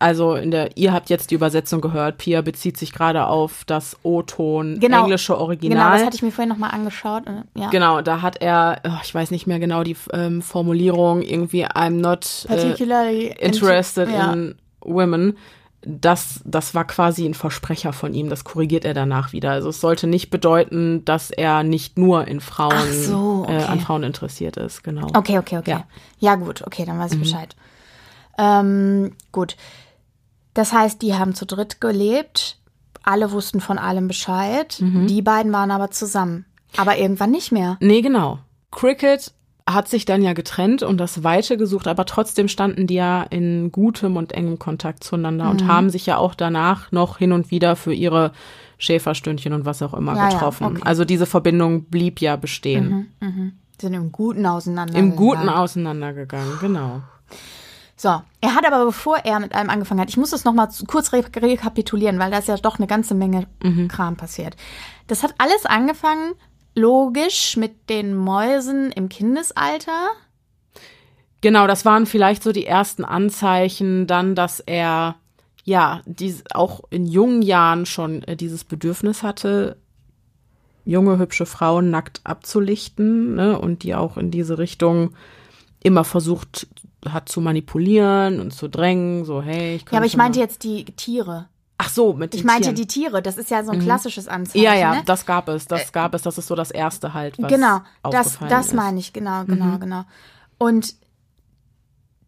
[0.00, 3.98] Also in der, ihr habt jetzt die Übersetzung gehört, Pia bezieht sich gerade auf das
[4.02, 5.02] O-Ton Genau.
[5.04, 5.92] englische Genau, Original.
[5.98, 7.26] das hatte ich mir vorhin noch mal angeschaut.
[7.26, 7.68] und, Ja.
[7.68, 12.00] Genau, da hat er, oh, ich weiß nicht mehr genau die ähm, Formulierung, irgendwie I'm
[12.00, 14.32] not äh, Particularly interested ja.
[14.32, 15.36] in women.
[15.82, 19.50] Das, das war quasi ein Versprecher von ihm, das korrigiert er danach wieder.
[19.50, 23.80] Also es sollte nicht bedeuten, dass er nicht nur in Frauen, so, äh, an okay.
[23.80, 25.08] Frauen interessiert ist, genau.
[25.14, 25.70] Okay, okay, okay.
[25.70, 25.78] Ja.
[25.78, 25.84] Mhm.
[26.20, 27.54] Ja, gut, okay, dann weiß ich Bescheid.
[28.38, 29.56] Ähm, gut.
[30.54, 32.58] Das heißt, die haben zu dritt gelebt.
[33.02, 34.76] Alle wussten von allem Bescheid.
[34.80, 35.06] Mhm.
[35.06, 36.44] Die beiden waren aber zusammen.
[36.76, 37.76] Aber irgendwann nicht mehr.
[37.80, 38.38] Nee, genau.
[38.70, 39.32] Cricket
[39.68, 43.70] hat sich dann ja getrennt und das Weite gesucht, aber trotzdem standen die ja in
[43.70, 45.50] gutem und engem Kontakt zueinander Mhm.
[45.50, 48.32] und haben sich ja auch danach noch hin und wieder für ihre
[48.78, 50.64] Schäferstündchen und was auch immer Ja, ja, getroffen.
[50.66, 50.80] okay.
[50.84, 53.12] Also diese Verbindung blieb ja bestehen.
[53.20, 53.52] Die
[53.86, 54.98] sind im Guten auseinander.
[54.98, 57.02] Im Guten auseinandergegangen, genau.
[58.00, 61.12] So, er hat aber, bevor er mit allem angefangen hat, ich muss das nochmal kurz
[61.12, 63.88] re rekapitulieren, weil da ist ja doch eine ganze Menge Mhm.
[63.88, 64.56] Kram passiert.
[65.06, 66.32] Das hat alles angefangen,
[66.74, 70.12] logisch, mit den Mäusen im Kindesalter.
[71.42, 75.16] Genau, das waren vielleicht so die ersten Anzeichen, dann, dass er
[75.64, 79.76] ja dies, auch in jungen Jahren schon äh, dieses Bedürfnis hatte,
[80.86, 85.10] junge, hübsche Frauen nackt abzulichten ne, und die auch in diese Richtung
[85.82, 86.66] immer versucht
[87.08, 90.40] hat zu manipulieren und zu drängen, so hey, ich Ja, aber ich könnte mal- meinte
[90.40, 91.48] jetzt die Tiere.
[91.78, 92.74] Ach so, mit den Ich meinte Tieren.
[92.76, 93.22] die Tiere.
[93.22, 94.62] Das ist ja so ein klassisches Anzeichen.
[94.62, 95.02] Ja, ja, ne?
[95.06, 98.38] das gab es, das gab es, das ist so das erste halt, was genau, das,
[98.38, 98.72] das ist.
[98.72, 98.76] Mhm.
[98.76, 100.04] meine ich, genau, genau, genau.
[100.58, 100.94] Und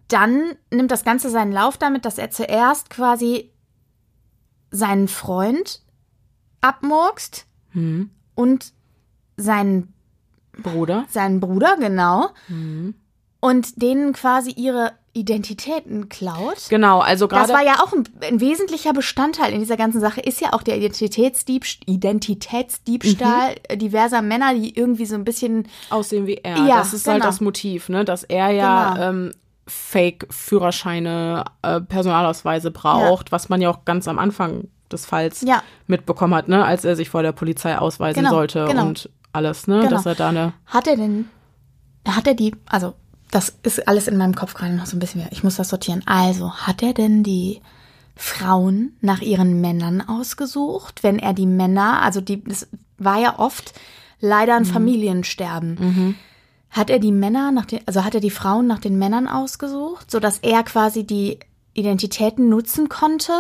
[0.09, 3.51] dann nimmt das Ganze seinen Lauf damit, dass er zuerst quasi
[4.71, 5.83] seinen Freund
[6.63, 8.11] abmurkst Mhm.
[8.35, 8.73] und
[9.37, 9.93] seinen,
[10.63, 11.05] Bruder.
[11.09, 12.95] seinen Bruder, genau, Mhm.
[13.43, 16.69] Und denen quasi ihre Identitäten klaut.
[16.71, 20.21] Genau, also Das gerade war ja auch ein, ein wesentlicher Bestandteil in dieser ganzen Sache,
[20.23, 23.79] ist ja auch der Identitätsdiebst Identitätsdiebstahl Mhm.
[23.79, 26.57] diverser Männer, die irgendwie so ein bisschen aussehen wie er.
[26.67, 27.27] Ja, das ist halt genau.
[27.27, 29.09] das Motiv, ne, dass er ja Genau.
[29.11, 29.31] ähm,
[29.67, 35.63] Fake-Führerscheine, äh, Personalausweise braucht, was man ja auch ganz am Anfang des Falls Ja.
[35.87, 38.87] mitbekommen hat, ne, als er sich vor der Polizei ausweisen Genau, sollte genau.
[38.87, 39.91] und alles, ne, Genau.
[39.91, 41.29] dass er da eine Hat er denn,
[42.07, 42.95] hat er die, also
[43.33, 46.03] das ist alles in meinem Kopf gerade noch so ein bisschen, ich muss das sortieren.
[46.07, 47.61] Also, hat er denn die
[48.15, 51.03] Frauen nach ihren Männern ausgesucht?
[51.03, 52.69] Wenn er die Männer, also die, das
[52.99, 53.73] war ja oft
[54.21, 56.17] leider ein Familiensterben.
[56.71, 60.11] Hat er die Männer nach den, also hat er die Frauen nach den Männern ausgesucht,
[60.11, 61.39] sodass er quasi die
[61.73, 63.33] Identitäten nutzen konnte?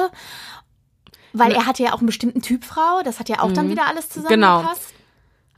[1.34, 3.86] Weil er hatte ja auch einen bestimmten Typ Frau, das hat ja auch dann wieder
[3.86, 4.22] alles Genau.
[4.60, 4.94] zusammengepasst.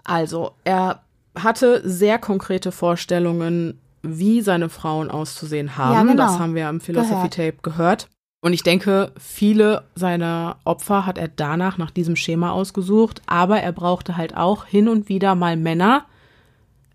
[0.05, 1.02] Also, er
[1.36, 5.94] hatte sehr konkrete Vorstellungen, wie seine Frauen auszusehen haben.
[5.94, 6.26] Ja, genau.
[6.26, 8.09] Das haben wir am Philosophy Tape gehört.
[8.40, 13.72] Und ich denke, viele seiner Opfer hat er danach nach diesem Schema ausgesucht, aber er
[13.72, 16.05] brauchte halt auch hin und wieder mal Männer,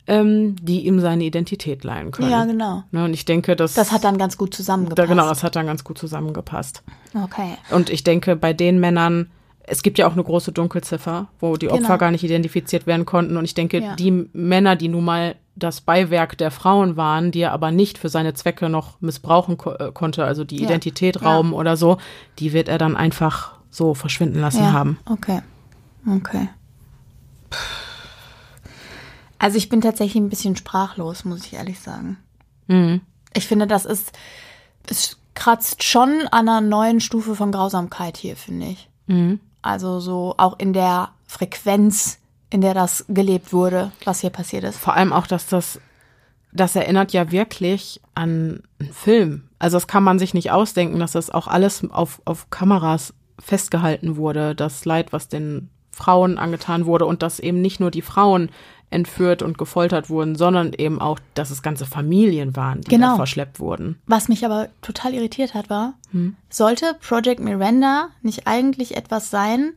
[0.05, 2.29] ähm, die ihm seine Identität leihen können.
[2.29, 2.83] Ja, genau.
[2.91, 5.07] Ne, und ich denke, das, Das hat dann ganz gut da, zusammengepasst.
[5.09, 6.83] genau, das hat dann ganz gut zusammengepasst.
[7.15, 7.57] Okay.
[7.71, 9.31] Und ich denke, bei den Männern,
[9.69, 11.97] es gibt ja auch eine große Dunkelziffer, wo die Opfer Genau.
[11.97, 13.37] gar nicht identifiziert werden konnten.
[13.37, 13.95] Und ich denke, Ja.
[13.95, 18.09] die Männer, die nun mal das Beiwerk der Frauen waren, die er aber nicht für
[18.09, 20.63] seine Zwecke noch missbrauchen ko äh, konnte, also die Ja.
[20.65, 21.97] Identität rauben oder so,
[22.39, 24.71] die wird er dann einfach so verschwinden lassen Ja.
[24.73, 24.97] haben.
[25.05, 25.41] Okay.
[26.07, 26.49] Okay.
[29.37, 32.17] Also ich bin tatsächlich ein bisschen sprachlos, muss ich ehrlich sagen.
[32.67, 33.01] Mhm.
[33.33, 34.11] Ich finde, das ist,
[34.89, 38.89] es kratzt schon an einer neuen Stufe von Grausamkeit hier, finde ich.
[39.07, 39.39] Mhm.
[39.61, 42.19] Also so auch in der Frequenz,
[42.49, 44.77] in der das gelebt wurde, was hier passiert ist.
[44.77, 45.79] Vor allem auch, dass das,
[46.51, 49.49] das erinnert ja wirklich an einen Film.
[49.59, 54.15] Also das kann man sich nicht ausdenken, dass das auch alles auf, auf Kameras festgehalten
[54.17, 58.49] wurde, das Leid, was den Frauen angetan wurde und dass eben nicht nur die Frauen
[58.91, 63.09] entführt und gefoltert wurden, sondern eben auch, dass es ganze Familien waren, die Genau.
[63.11, 63.99] da verschleppt wurden.
[64.07, 65.93] Was mich aber total irritiert hat, war,
[66.49, 69.73] sollte Project Miranda nicht eigentlich etwas sein,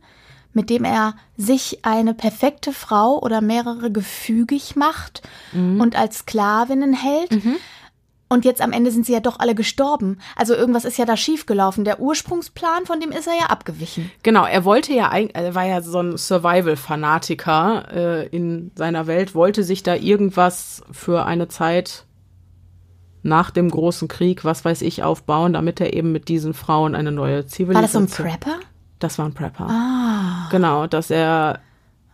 [0.55, 5.21] mit dem er sich eine perfekte Frau oder mehrere gefügig macht
[5.53, 7.31] und als Sklavinnen hält?
[8.33, 10.17] Und jetzt am Ende sind sie ja doch alle gestorben.
[10.35, 11.85] Also irgendwas ist ja da schiefgelaufen.
[11.85, 14.09] Der Ursprungsplan, von dem ist er ja abgewichen.
[14.23, 19.35] Genau, er wollte ja eigentlich, er war ja so ein Survival-Fanatiker äh, in seiner Welt,
[19.35, 22.05] wollte sich da irgendwas für eine Zeit
[23.21, 27.11] nach dem großen Krieg, was weiß ich, aufbauen, damit er eben mit diesen Frauen eine
[27.11, 27.75] neue Zivilisation.
[27.75, 28.59] War das so ein Prepper?
[28.97, 29.67] Das war ein Prepper.
[29.69, 31.59] Ah, Genau, dass er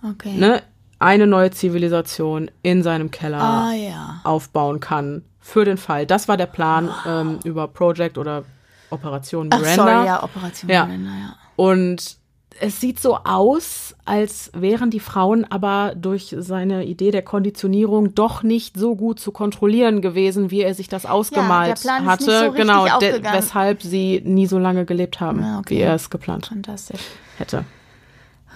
[0.03, 0.33] okay.
[0.33, 0.63] ne,
[0.99, 4.19] eine neue Zivilisation in seinem Keller Ah ja.
[4.25, 6.05] aufbauen kann für den Fall.
[6.05, 8.43] Das war der Plan ähm, über Project oder
[8.91, 9.75] Operation Ach, Miranda.
[9.93, 10.85] sorry, ja, Operation Ja.
[10.85, 11.35] Miranda, ja.
[11.55, 12.17] Und
[12.61, 18.43] es sieht so aus, als wären die Frauen aber durch seine Idee der Konditionierung doch
[18.43, 22.45] nicht so gut zu kontrollieren gewesen, wie er sich das ausgemalt Plan ist nicht hatte.
[22.47, 22.85] so genau,
[23.31, 25.75] weshalb sie nie so lange gelebt haben, Ah, okay.
[25.77, 26.99] wie er es geplant Fantastisch.
[27.37, 27.63] hätte.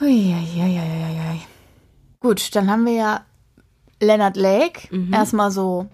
[0.01, 1.41] Uiuiuiui.
[2.19, 3.21] Gut, dann haben wir ja
[4.01, 5.13] Leonard Lake Mhm.
[5.13, 5.87] erstmal so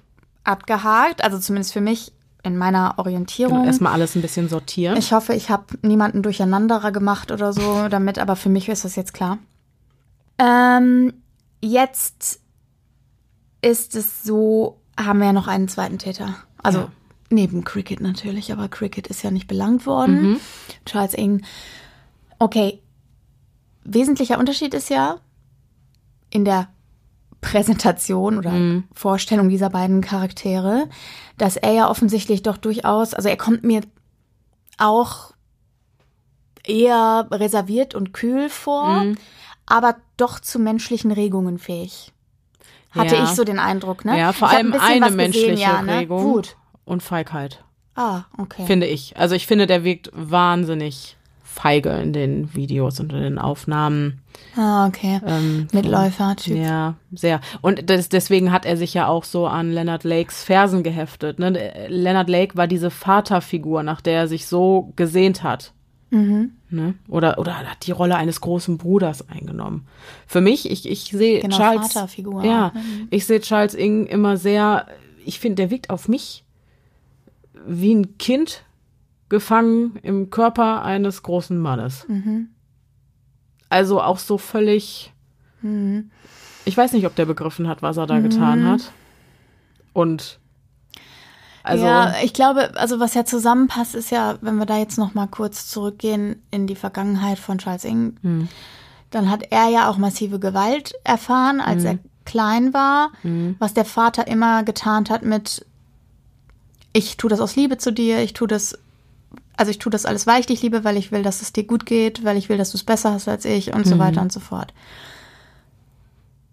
[0.49, 2.11] abgehakt, also zumindest für mich
[2.43, 3.55] in meiner Orientierung.
[3.57, 4.97] Genau, erstmal alles ein bisschen sortieren.
[4.97, 8.95] Ich hoffe, ich habe niemanden durcheinanderer gemacht oder so damit, aber für mich ist das
[8.95, 9.37] jetzt klar.
[10.37, 11.13] Ähm,
[11.61, 12.39] jetzt
[13.61, 16.35] ist es so, haben wir ja noch einen zweiten Täter.
[16.63, 16.91] Also Ja.
[17.29, 20.21] neben Cricket natürlich, aber Cricket ist ja nicht belangt worden.
[20.31, 20.39] Mhm.
[20.85, 21.43] Charles Ing.
[22.39, 22.81] Okay,
[23.83, 25.17] wesentlicher Unterschied ist ja
[26.29, 26.69] in der
[27.41, 28.83] Präsentation oder Mhm.
[28.93, 30.89] Vorstellung dieser beiden Charaktere,
[31.37, 33.81] dass er ja offensichtlich doch durchaus, also er kommt mir
[34.77, 35.31] auch
[36.65, 39.17] eher reserviert und kühl vor, Mhm.
[39.65, 42.11] aber doch zu menschlichen Regungen fähig.
[42.91, 43.23] Hatte Ja.
[43.23, 44.17] ich so den Eindruck, ne?
[44.17, 45.99] Ja, vor Ich allem ein eine menschliche gesehen, ja, ne?
[45.99, 46.57] Regung Wut.
[46.85, 47.63] und Feigheit,
[47.95, 48.65] Ah, okay.
[48.65, 49.15] finde ich.
[49.17, 51.15] Also ich finde, der wirkt wahnsinnig
[51.61, 54.21] feige in den Videos und in den Aufnahmen.
[54.55, 55.19] Ah, okay.
[55.25, 56.55] Ähm, Mitläufer-Typ.
[56.57, 57.41] Ja, sehr.
[57.61, 61.37] Und das, deswegen hat er sich ja auch so an Leonard Lakes Fersen geheftet.
[61.39, 61.87] Ne?
[61.89, 65.73] Leonard Lake war diese Vaterfigur, nach der er sich so gesehnt hat.
[66.11, 66.51] Mhm.
[66.69, 66.93] Ne?
[67.07, 69.85] Oder, oder hat die Rolle eines großen Bruders eingenommen.
[70.27, 71.91] Für mich, ich, ich sehe Genau, Charles.
[71.93, 72.43] Vaterfigur.
[72.45, 73.07] Ja, Mhm.
[73.09, 74.85] ich sehe Charles Ing immer sehr,
[75.25, 76.45] ich finde, der wirkt auf mich
[77.67, 78.63] wie ein Kind
[79.29, 82.05] gefangen im Körper eines großen Mannes.
[82.07, 82.49] Mhm.
[83.69, 85.13] Also auch so völlig.
[85.61, 86.11] Mhm.
[86.65, 88.91] Ich weiß nicht, ob der begriffen hat, was er da getan hat.
[89.93, 90.39] Und
[91.63, 95.13] also ja, ich glaube, also was ja zusammenpasst, ist ja, wenn wir da jetzt noch
[95.13, 98.47] mal kurz zurückgehen in die Vergangenheit von Charles Ing, Hm.
[99.11, 101.87] dann hat er ja auch massive Gewalt erfahren, als Hm.
[101.87, 103.09] er klein war,
[103.57, 105.65] was der Vater immer getan hat mit
[106.93, 108.77] ich tue das aus Liebe zu dir, ich tue das
[109.59, 111.65] also ich tue das alles, weil ich dich liebe, weil ich will, dass es dir
[111.65, 114.21] gut geht, weil ich will, dass du es besser hast als ich und so weiter
[114.21, 114.73] und so fort.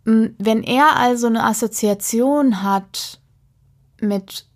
[0.05, 3.21] Wenn er also eine Assoziation hat
[4.01, 4.47] mit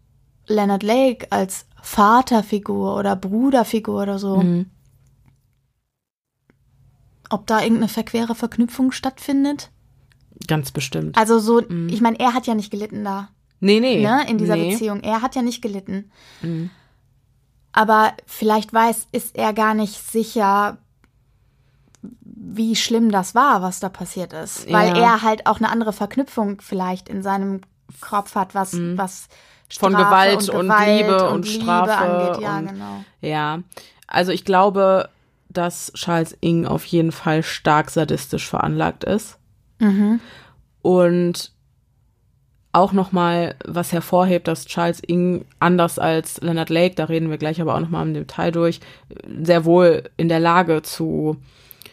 [0.47, 4.67] Leonard Lake als Vaterfigur oder Bruderfigur oder so, Mhm.
[7.31, 9.71] ob da irgendeine verquere Verknüpfung stattfindet?
[10.47, 11.19] ganz bestimmt.
[11.19, 13.29] Also so, ich meine, er hat ja nicht gelitten da,
[13.61, 14.03] nee, nee.
[14.03, 14.71] ne, in dieser nee.
[14.71, 15.01] Beziehung.
[15.03, 16.11] Er hat ja nicht gelitten.
[16.43, 16.71] Mhm.
[17.73, 20.79] Aber vielleicht weiß, ist er gar nicht sicher,
[22.23, 24.71] wie schlimm das war, was da passiert ist.
[24.73, 25.03] Weil Ja.
[25.15, 27.61] er halt auch eine andere Verknüpfung vielleicht in seinem
[28.01, 29.35] Kopf hat, was, was Mhm.
[29.79, 32.43] Von Strafe Gewalt und Liebe und Strafe angeht.
[32.43, 33.05] Ja, und- genau.
[33.21, 33.61] Ja,
[34.09, 35.09] also ich glaube,
[35.49, 39.39] dass Charles Ing auf jeden Fall stark sadistisch veranlagt ist.
[39.79, 40.19] Mhm.
[40.83, 41.53] Und
[42.73, 47.61] auch nochmal, was hervorhebt, dass Charles Ing anders als Leonard Lake, da reden wir gleich
[47.61, 48.81] aber auch nochmal im Detail durch,
[49.43, 51.37] sehr wohl in der Lage zu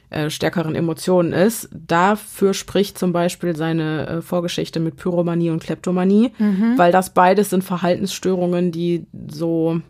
[0.09, 1.67] äh, stärkeren Emotionen ist.
[1.73, 6.31] Dafür spricht zum Beispiel seine äh, Vorgeschichte mit Pyromanie und Kleptomanie,
[6.77, 9.81] weil das beides sind Verhaltensstörungen, die so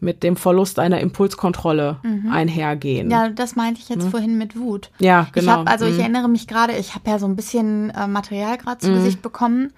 [0.00, 1.98] mit dem Verlust einer Impulskontrolle
[2.30, 3.08] einhergehen.
[3.10, 4.90] Ja, das meinte ich jetzt vorhin mit Wut.
[4.98, 5.44] Ja, genau.
[5.44, 6.00] Ich habe, also ich Mhm.
[6.00, 9.72] erinnere mich gerade, ich habe ja so ein bisschen äh, Material gerade zu Gesicht bekommen.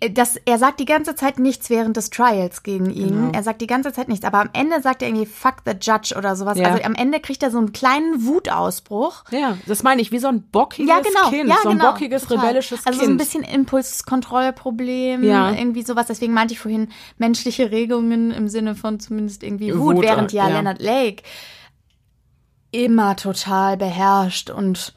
[0.00, 3.08] Äh, Das, er sagt die ganze Zeit nichts während des Trials gegen ihn.
[3.08, 3.30] Genau.
[3.32, 6.14] Er sagt die ganze Zeit nichts, aber am Ende sagt er irgendwie Fuck the Judge
[6.16, 6.58] oder sowas.
[6.58, 6.68] Ja.
[6.68, 9.24] Also am Ende kriegt er so einen kleinen Wutausbruch.
[9.30, 11.30] Ja, das meine ich, wie so ein bockiges Ja, genau.
[11.30, 11.92] Kind, ja, so ein genau.
[11.92, 12.46] bockiges, Total.
[12.46, 13.04] rebellisches Also Kind.
[13.08, 15.52] so ein bisschen Impulskontrollproblem, Ja.
[15.52, 16.06] irgendwie sowas.
[16.06, 16.88] Deswegen meinte ich vorhin
[17.18, 20.54] menschliche Regungen im Sinne von zumindest irgendwie Wut, Wut, während ja, ja.
[20.56, 21.22] Leonard Lake
[22.70, 24.94] immer total beherrscht und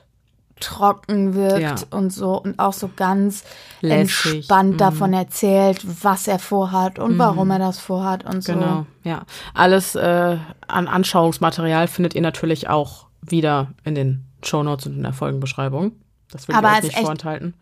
[0.61, 1.75] trocken wirkt Ja.
[1.91, 3.43] und so und auch so ganz
[3.81, 4.33] Lässig.
[4.35, 4.77] entspannt Mhm.
[4.77, 8.53] davon erzählt, was er vorhat und warum er das vorhat und so.
[8.53, 9.23] Genau, ja.
[9.53, 15.13] Alles äh, an Anschauungsmaterial findet ihr natürlich auch wieder in den Shownotes und in der
[15.13, 15.91] Folgenbeschreibung.
[16.31, 17.53] Das will Aber ich euch nicht vorenthalten.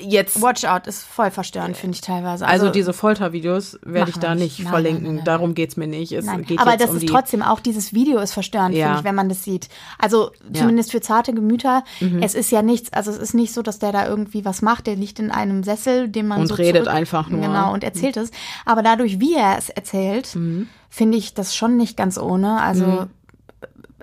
[0.00, 2.46] Jetzt, Watch Out ist voll verstörend, finde ich teilweise.
[2.46, 4.58] also, diese Foltervideos werde ich da nicht.
[4.60, 5.14] Nein, verlinken.
[5.16, 5.24] nein.
[5.24, 6.12] Darum geht's mir nicht.
[6.12, 8.86] Es geht aber das um ist trotzdem auch dieses Video ist verstörend, Ja.
[8.86, 9.68] finde ich, wenn man das sieht.
[9.98, 10.60] Also Ja.
[10.60, 11.84] zumindest für zarte Gemüter.
[12.20, 14.86] Es ist ja nichts, also es ist nicht so, dass der da irgendwie was macht.
[14.86, 17.40] Der liegt in einem Sessel, den man Und so redet zurück, einfach nur.
[17.40, 18.30] Genau und erzählt es.
[18.64, 20.68] Aber dadurch, wie er es erzählt, Mhm.
[20.88, 22.60] finde ich das schon nicht ganz ohne.
[22.60, 23.06] Also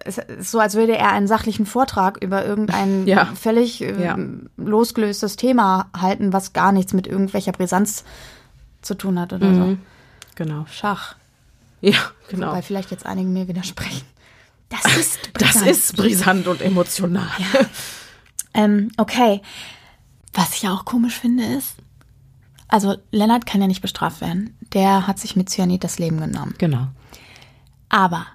[0.05, 3.25] es ist so, als würde er einen sachlichen Vortrag über irgendein Ja.
[3.35, 4.17] völlig äh, Ja.
[4.57, 8.03] losgelöstes Thema halten, was gar nichts mit irgendwelcher Brisanz
[8.81, 9.79] zu tun hat oder Mhm.
[10.35, 10.61] Genau.
[10.61, 10.67] so.
[10.73, 11.15] Schach.
[11.81, 11.97] Ja,
[12.29, 12.51] genau.
[12.53, 14.05] Weil vielleicht jetzt einige mir widersprechen.
[14.69, 15.67] Das ist Das brisant.
[15.71, 17.27] ist brisant und emotional.
[18.53, 19.41] Ähm, okay.
[20.33, 21.75] Was ich auch komisch finde ist,
[22.67, 24.57] also Lennart kann ja nicht bestraft werden.
[24.73, 26.55] Der hat sich mit Cyanid das Leben genommen.
[26.57, 26.87] Genau.
[27.89, 28.25] Aber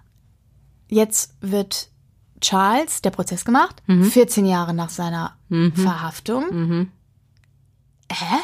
[0.91, 1.89] jetzt wird
[2.41, 5.37] Charles der Prozess gemacht, 14 Jahre nach seiner
[5.75, 6.89] Verhaftung.
[8.11, 8.37] Hä?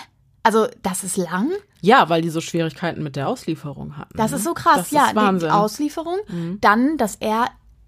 [0.43, 1.51] Also das ist lang.
[1.81, 4.17] Ja, weil die so Schwierigkeiten mit der Auslieferung hatten.
[4.17, 4.37] Das ne?
[4.37, 4.77] ist so krass.
[4.77, 5.49] Das ja, ist Wahnsinn.
[5.49, 5.53] Mhm.
[5.53, 6.19] die Auslieferung.
[6.61, 7.47] Dann, dass er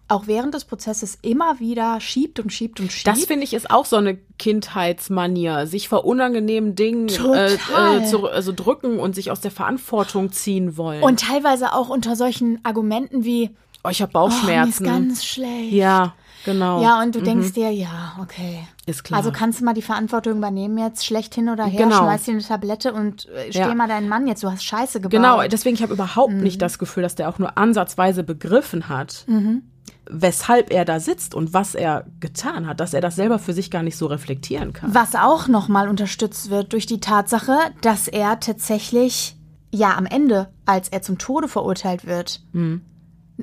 [0.09, 3.07] auch während des Prozesses immer wieder schiebt und schiebt und schiebt.
[3.07, 8.27] Das finde ich ist auch so eine Kindheitsmanier, sich vor unangenehmen Dingen äh, äh, zu,
[8.27, 11.03] also drücken und sich aus der Verantwortung ziehen wollen.
[11.03, 13.51] und teilweise auch unter solchen Argumenten wie
[13.85, 14.85] oh, ich habe Oh, mir ist Bauchschmerzen.
[14.85, 15.73] ganz schlecht.
[15.73, 16.15] ja,
[16.45, 16.83] genau.
[16.83, 18.67] Ja, und du denkst dir, ja, okay.
[18.87, 19.19] Ist klar.
[19.19, 21.99] Also kannst du mal die Verantwortung übernehmen jetzt, schlecht hin oder her, Genau.
[21.99, 23.75] schmeiß dir eine Tablette und äh, steh Ja.
[23.75, 25.11] mal deinen Mann jetzt, du hast Scheiße gebaut.
[25.11, 26.41] Genau, deswegen ich habe überhaupt Mhm.
[26.43, 29.63] nicht das Gefühl, dass der auch nur ansatzweise begriffen hat, Mhm.
[30.11, 33.71] weshalb er da sitzt und was er getan hat, dass er das selber für sich
[33.71, 34.95] gar nicht so reflektieren kann.
[34.95, 39.37] Was auch nochmal unterstützt wird durch die Tatsache, dass er tatsächlich,
[39.71, 42.81] ja, am Ende, als er zum Tode verurteilt wird, Mhm.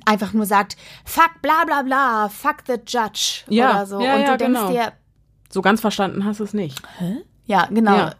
[0.05, 4.01] Einfach nur sagt, fuck bla bla bla, fuck the judge Ja, oder so.
[4.01, 4.71] ja, und ja, du denkst genau.
[4.71, 4.91] dir,
[5.49, 6.81] So ganz verstanden hast du es nicht.
[7.45, 8.15] ja, genau, Ja.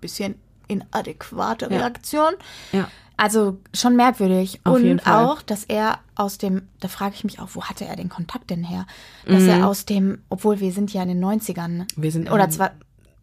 [0.00, 0.36] bisschen
[0.68, 1.78] inadäquate Ja.
[1.78, 2.34] Reaktion.
[2.72, 2.88] Ja.
[3.16, 4.60] Also schon merkwürdig.
[4.64, 7.94] Auf und auch, dass er aus dem, da frage ich mich auch, wo hatte er
[7.96, 8.86] den Kontakt denn her?
[9.24, 9.48] Dass Mhm.
[9.50, 11.86] er aus dem, obwohl wir sind ja in den 90ern.
[11.96, 12.72] Wir sind Oder zwar,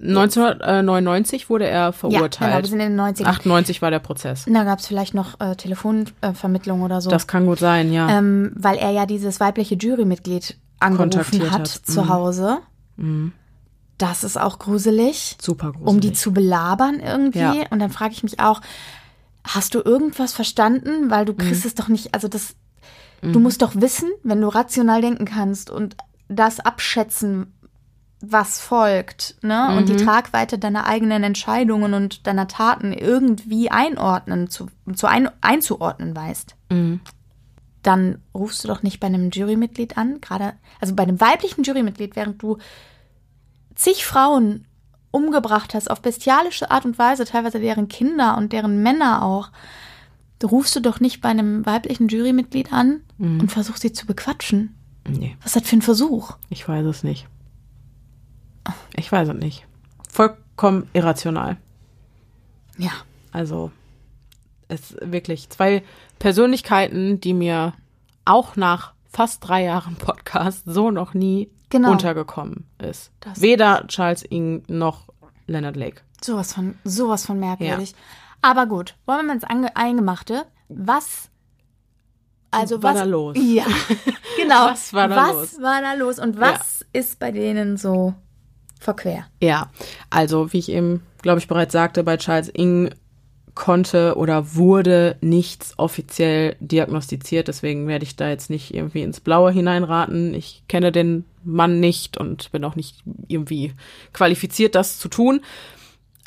[0.02, 2.64] 1999 wurde er ja, genau, verurteilt.
[2.64, 3.26] wir sind in den 90ern.
[3.26, 4.45] 98 war der Prozess.
[4.48, 7.10] Da gab es vielleicht noch äh, Telefonvermittlung oder so.
[7.10, 8.10] Das kann gut sein, ja.
[8.18, 11.68] ähm, weil er ja dieses weibliche Jurymitglied angerufen hat, hat.
[11.68, 12.10] zu Mhm.
[12.10, 12.57] Hause.
[13.98, 15.88] Das ist auch gruselig, Super gruselig.
[15.88, 17.40] um die zu belabern irgendwie.
[17.40, 17.53] Ja.
[17.69, 18.61] Und dann frage ich mich auch,
[19.48, 21.10] hast du irgendwas verstanden?
[21.10, 21.38] Weil du Mhm.
[21.38, 22.56] kriegst es doch nicht, also das,
[23.22, 25.95] du musst doch wissen, wenn du rational denken kannst und
[26.28, 27.53] das abschätzen,
[28.22, 29.76] was folgt, ne?
[29.77, 29.98] Und Mhm.
[29.98, 36.56] die Tragweite deiner eigenen Entscheidungen und deiner Taten irgendwie einordnen, zu, zu ein, einzuordnen weißt.
[36.69, 36.99] Mhm.
[37.84, 42.15] Dann rufst du doch nicht bei einem Jurymitglied an, gerade, also bei einem weiblichen Jurymitglied,
[42.15, 42.57] während du
[43.76, 44.65] zig Frauen
[45.10, 49.49] umgebracht hast auf bestialische Art und Weise, teilweise deren Kinder und deren Männer auch,
[50.39, 53.41] du rufst du doch nicht bei einem weiblichen Jurymitglied an Mhm.
[53.41, 54.76] und versuchst sie zu bequatschen.
[55.10, 56.35] Nee, Was ist das für ein Versuch?
[56.49, 57.27] ich weiß es nicht.
[58.95, 59.65] Ich weiß es nicht.
[60.09, 61.57] Vollkommen irrational.
[62.77, 62.91] Ja.
[63.31, 63.71] Also,
[64.67, 65.83] es wirklich zwei
[66.19, 67.73] Persönlichkeiten, die mir
[68.25, 71.91] auch nach fast drei Jahren Podcast so noch nie Genau.
[71.91, 73.11] untergekommen ist.
[73.21, 75.07] Das- Weder Charles Ing noch
[75.47, 76.01] Leonard Lake.
[76.21, 77.95] Sowas von, sowas von merkwürdig.
[78.41, 80.45] Aber gut, wollen wir mal ins Ange Eingemachte.
[80.67, 81.29] Was,
[82.51, 83.38] also War was, da los?
[83.39, 83.65] Ja,
[84.38, 84.65] genau.
[84.67, 85.61] Was war da was los?
[85.61, 88.13] war da los und was ist bei denen so
[88.81, 89.25] verquer?
[89.41, 89.69] Ja,
[90.09, 92.91] also wie ich eben, glaube ich, bereits sagte, bei Charles Ing
[93.53, 97.47] konnte oder wurde nichts offiziell diagnostiziert.
[97.47, 100.33] Deswegen werde ich da jetzt nicht irgendwie ins Blaue hineinraten.
[100.33, 103.73] Ich kenne den Mann nicht und bin auch nicht irgendwie
[104.13, 105.41] qualifiziert, das zu tun.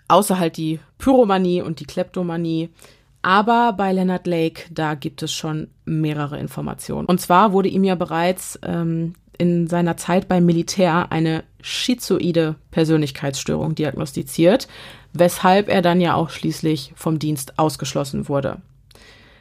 [0.08, 2.70] Außer halt die Pyromanie und die Kleptomanie.
[3.22, 7.06] Aber bei Leonard Lake, da gibt es schon mehrere Informationen.
[7.06, 13.74] Und zwar wurde ihm ja bereits ähm, in seiner Zeit beim Militär eine schizoide Persönlichkeitsstörung
[13.74, 14.68] diagnostiziert,
[15.12, 18.60] weshalb er dann ja auch schließlich vom Dienst ausgeschlossen wurde.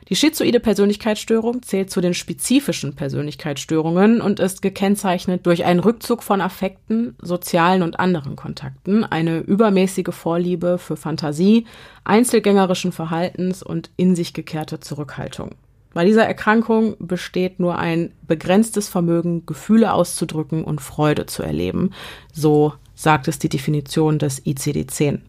[0.09, 6.41] Die schizoide Persönlichkeitsstörung zählt zu den spezifischen Persönlichkeitsstörungen und ist gekennzeichnet durch einen Rückzug von
[6.41, 11.65] Affekten, sozialen und anderen Kontakten, eine übermäßige Vorliebe für Fantasie,
[12.03, 15.55] einzelgängerischen Verhaltens und in sich gekehrte Zurückhaltung.
[15.93, 21.91] Bei dieser Erkrankung besteht nur ein begrenztes Vermögen, Gefühle auszudrücken und Freude zu erleben.
[22.33, 25.19] So sagt es die Definition des ICD-10.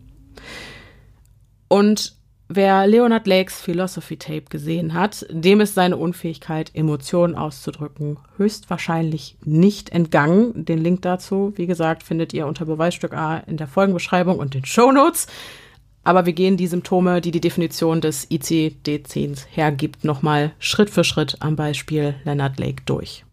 [1.69, 2.16] Und
[2.49, 9.91] wer Leonard Lakes Philosophy Tape gesehen hat, dem ist seine Unfähigkeit, Emotionen auszudrücken, höchstwahrscheinlich nicht
[9.91, 10.65] entgangen.
[10.65, 14.65] Den Link dazu, wie gesagt, findet ihr unter Beweisstück A in der Folgenbeschreibung und den
[14.65, 15.27] Shownotes.
[16.05, 21.39] Aber wir gehen die Symptome, die die Definition des ICD-10 hergibt, nochmal Schritt für Schritt
[21.41, 23.25] am Beispiel Leonard Lake durch.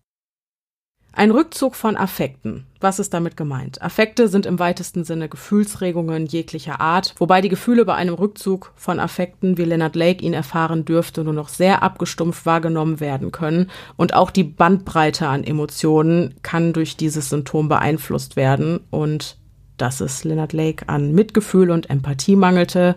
[1.14, 2.66] Ein Rückzug von Affekten.
[2.80, 3.82] Was ist damit gemeint?
[3.82, 8.98] Affekte sind im weitesten Sinne Gefühlsregungen jeglicher Art, wobei die Gefühle bei einem Rückzug von
[8.98, 14.14] Affekten, wie Leonard Lake ihn erfahren dürfte, nur noch sehr abgestumpft wahrgenommen werden können und
[14.14, 19.38] auch die Bandbreite an Emotionen kann durch dieses Symptom beeinflusst werden und
[19.82, 22.96] dass es Leonard Lake an Mitgefühl und Empathie mangelte,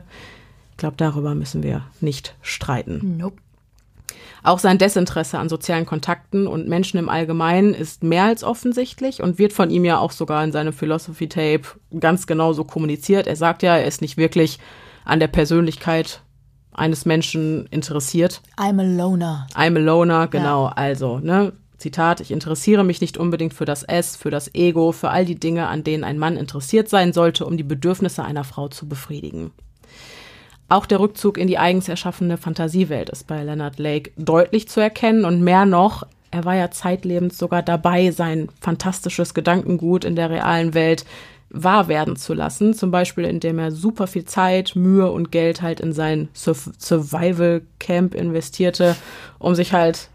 [0.73, 3.17] ich glaube, darüber müssen wir nicht streiten.
[3.19, 3.37] Nope.
[4.43, 9.39] Auch sein Desinteresse an sozialen Kontakten und Menschen im Allgemeinen ist mehr als offensichtlich und
[9.39, 11.63] wird von ihm ja auch sogar in seinem Philosophy Tape
[11.99, 13.27] ganz genau so kommuniziert.
[13.27, 14.59] Er sagt ja, er ist nicht wirklich
[15.07, 16.21] an der Persönlichkeit
[16.73, 18.43] eines Menschen interessiert.
[18.59, 19.47] I'm a loner.
[19.55, 20.67] I'm a loner, genau.
[20.67, 25.11] Also, ne, Zitat, ich interessiere mich nicht unbedingt für das S, für das Ego, für
[25.11, 28.69] all die Dinge, an denen ein Mann interessiert sein sollte, um die Bedürfnisse einer Frau
[28.69, 29.51] zu befriedigen.
[30.69, 35.25] Auch der Rückzug in die eigens erschaffene Fantasiewelt ist bei Leonard Lake deutlich zu erkennen
[35.25, 40.75] und mehr noch, er war ja zeitlebens sogar dabei, sein fantastisches Gedankengut in der realen
[40.75, 41.05] Welt
[41.51, 45.81] wahr werden zu lassen, zum Beispiel indem er super viel Zeit, Mühe und Geld halt
[45.81, 48.97] in sein Sur Survival Camp investierte,
[49.39, 50.09] um sich halt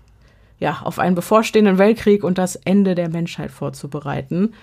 [0.59, 4.53] ja auf einen bevorstehenden Weltkrieg und das Ende der Menschheit vorzubereiten.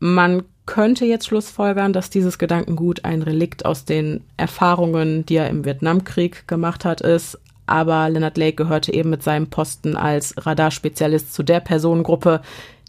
[0.00, 5.64] Man könnte jetzt schlussfolgern, dass dieses Gedankengut ein Relikt aus den Erfahrungen, die er im
[5.64, 7.38] Vietnamkrieg gemacht hat, ist.
[7.66, 12.42] Aber Leonard Lake gehörte eben mit seinem Posten als Radarspezialist zu der Personengruppe,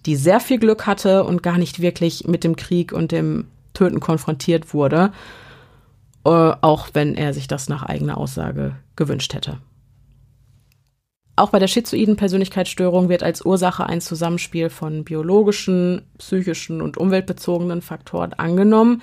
[0.06, 4.00] die sehr viel Glück hatte und gar nicht wirklich mit dem Krieg und dem Töten
[4.00, 5.12] konfrontiert wurde,
[6.26, 9.58] äh, auch wenn er sich das nach eigener Aussage gewünscht hätte.
[11.40, 17.82] Auch bei der schizoiden Persönlichkeitsstörung wird als Ursache ein Zusammenspiel von biologischen, psychischen und umweltbezogenen
[17.82, 19.02] Faktoren angenommen.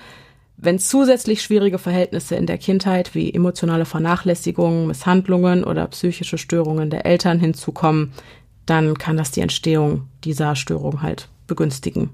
[0.55, 7.07] Wenn zusätzlich schwierige Verhältnisse in der Kindheit wie emotionale Vernachlässigung, Misshandlungen oder psychische Störungen der
[7.07, 8.13] Eltern hinzukommen,
[8.67, 12.11] dann kann das die Entstehung dieser Störung halt begünstigen.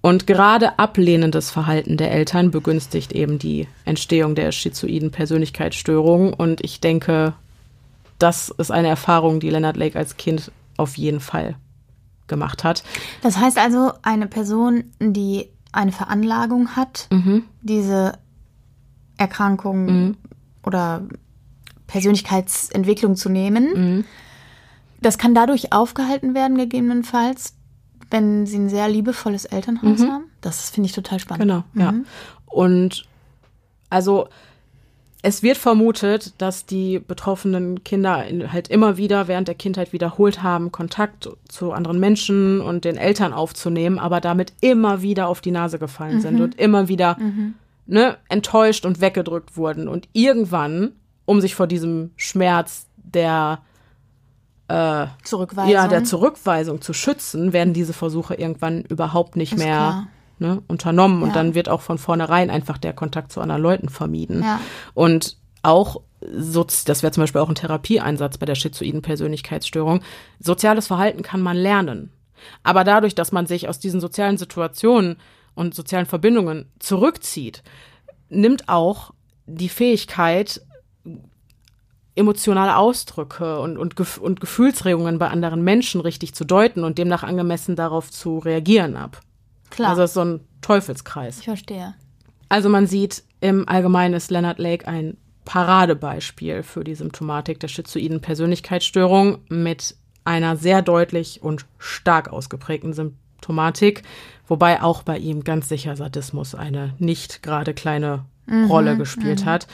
[0.00, 6.32] Und gerade ablehnendes Verhalten der Eltern begünstigt eben die Entstehung der schizoiden Persönlichkeitsstörung.
[6.32, 7.34] Und ich denke,
[8.18, 11.56] das ist eine Erfahrung, die Leonard Lake als Kind auf jeden Fall
[12.26, 12.82] gemacht hat.
[13.22, 17.44] Das heißt also, eine Person, die eine Veranlagung hat, Mhm.
[17.62, 18.12] diese
[19.16, 20.16] Erkrankung
[20.64, 21.02] oder
[21.86, 23.68] Persönlichkeitsentwicklung zu nehmen,
[23.98, 24.04] Mhm.
[25.00, 27.54] das kann dadurch aufgehalten werden, gegebenenfalls,
[28.10, 30.24] wenn sie ein sehr liebevolles Elternhaus haben.
[30.40, 31.42] Das finde ich total spannend.
[31.42, 31.94] Genau, ja.
[32.46, 33.06] Und
[33.90, 34.28] also
[35.22, 40.42] es wird vermutet, dass die betroffenen Kinder in- halt immer wieder während der Kindheit wiederholt
[40.42, 45.50] haben, Kontakt zu anderen Menschen und den Eltern aufzunehmen, aber damit immer wieder auf die
[45.50, 47.16] Nase gefallen sind und immer wieder
[47.86, 49.88] ne, enttäuscht und weggedrückt wurden.
[49.88, 50.92] Und irgendwann,
[51.24, 53.60] um sich vor diesem Schmerz der
[55.24, 55.72] Zurückweisung.
[55.72, 60.08] ja, der Zurückweisung zu schützen, werden diese Versuche irgendwann überhaupt nicht Ist mehr klar.
[60.38, 61.22] Ne, unternommen.
[61.22, 61.34] Und Ja.
[61.34, 64.42] dann wird auch von vornherein einfach der Kontakt zu anderen Leuten vermieden.
[64.42, 64.60] Ja.
[64.94, 70.00] Und auch, Sozi- das wäre zum Beispiel auch ein Therapieeinsatz bei der schizoiden Persönlichkeitsstörung,
[70.40, 72.10] soziales Verhalten kann man lernen.
[72.62, 75.16] Aber dadurch, dass man sich aus diesen sozialen Situationen
[75.54, 77.62] und sozialen Verbindungen zurückzieht,
[78.28, 79.12] nimmt auch
[79.46, 80.60] die Fähigkeit,
[82.14, 87.76] emotionale Ausdrücke und, und, und Gefühlsregungen bei anderen Menschen richtig zu deuten und demnach angemessen
[87.76, 89.20] darauf zu reagieren ab.
[89.70, 91.38] Klar, Also es ist so ein Teufelskreis.
[91.38, 91.94] ich verstehe.
[92.48, 98.20] Also man sieht, im Allgemeinen ist Leonard Lake ein Paradebeispiel für die Symptomatik der schizoiden
[98.20, 104.02] Persönlichkeitsstörung mit einer sehr deutlich und stark ausgeprägten Symptomatik,
[104.46, 108.24] wobei auch bei ihm ganz sicher Sadismus eine nicht gerade kleine
[108.68, 109.66] Rolle gespielt hat.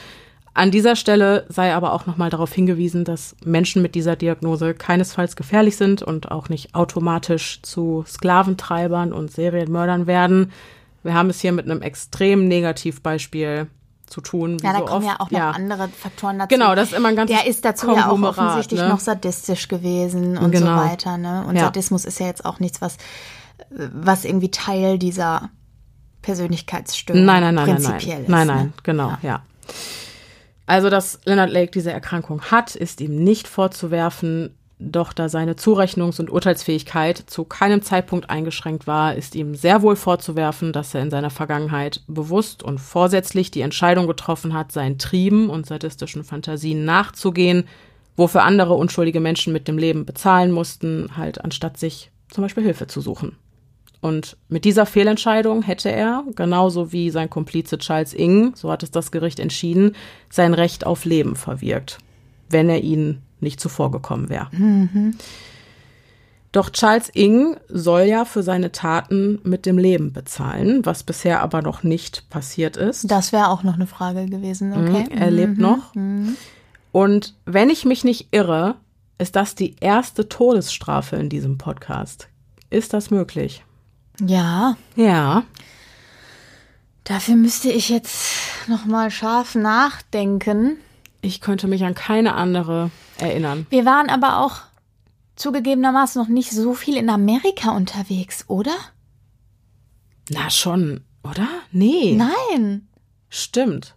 [0.55, 5.35] An dieser Stelle sei aber auch nochmal darauf hingewiesen, dass Menschen mit dieser Diagnose keinesfalls
[5.35, 10.53] gefährlich sind und auch nicht automatisch zu Sklaventreibern und Serienmördern werden.
[11.03, 13.67] Wir haben es hier mit einem extrem Negativbeispiel
[14.07, 14.57] zu tun.
[14.63, 15.13] Ja, da so kommen oft.
[15.13, 16.55] ja auch noch andere Faktoren dazu.
[16.55, 18.87] Genau, das ist immer ein ganzes Der ist dazu ja auch offensichtlich ne?
[18.87, 20.77] noch sadistisch gewesen und Genau.
[20.77, 21.17] so weiter.
[21.17, 21.43] Ne?
[21.47, 21.63] Und Ja.
[21.65, 22.95] Sadismus ist ja jetzt auch nichts, was,
[23.69, 25.49] was irgendwie Teil dieser
[26.21, 28.23] Persönlichkeitsstörung Nein, nein, nein, nein, prinzipiell nein.
[28.23, 28.29] ist.
[28.29, 28.53] Nein, ne?
[28.53, 29.43] nein, genau, ja.
[30.65, 34.55] Also, dass Leonard Lake diese Erkrankung hat, ist ihm nicht vorzuwerfen.
[34.77, 39.95] Doch da seine Zurechnungs- und Urteilsfähigkeit zu keinem Zeitpunkt eingeschränkt war, ist ihm sehr wohl
[39.95, 45.49] vorzuwerfen, dass er in seiner Vergangenheit bewusst und vorsätzlich die Entscheidung getroffen hat, seinen Trieben
[45.49, 47.67] und sadistischen Fantasien nachzugehen,
[48.17, 52.87] wofür andere unschuldige Menschen mit dem Leben bezahlen mussten, halt anstatt sich zum Beispiel Hilfe
[52.87, 53.37] zu suchen.
[54.01, 58.91] Und mit dieser Fehlentscheidung hätte er, genauso wie sein Komplize Charles Ing, so hat es
[58.91, 59.95] das Gericht entschieden,
[60.29, 61.97] sein Recht auf Leben verwirkt,
[62.49, 64.49] wenn er ihnen nicht zuvorgekommen wäre.
[66.51, 71.61] Doch Charles Ing soll ja für seine Taten mit dem Leben bezahlen, was bisher aber
[71.61, 73.11] noch nicht passiert ist.
[73.11, 74.71] Das wäre auch noch eine Frage gewesen.
[74.71, 75.05] Okay.
[75.13, 75.91] Er lebt noch.
[76.93, 78.75] Und wenn ich mich nicht irre,
[79.17, 82.29] ist das die erste Todesstrafe in diesem Podcast.
[82.69, 83.65] Ist das möglich?
[84.19, 85.43] Ja, Ja.
[87.03, 88.33] dafür müsste ich jetzt
[88.67, 90.77] noch mal scharf nachdenken.
[91.21, 93.65] Ich könnte mich an keine andere erinnern.
[93.69, 94.57] Wir waren aber auch
[95.35, 98.75] zugegebenermaßen noch nicht so viel in Amerika unterwegs, oder?
[100.29, 101.47] Na schon, oder?
[101.71, 102.15] Nee.
[102.15, 102.87] Nein.
[103.29, 103.95] Stimmt.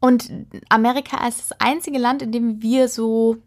[0.00, 0.30] Und
[0.68, 3.38] Amerika ist das einzige Land, in dem wir so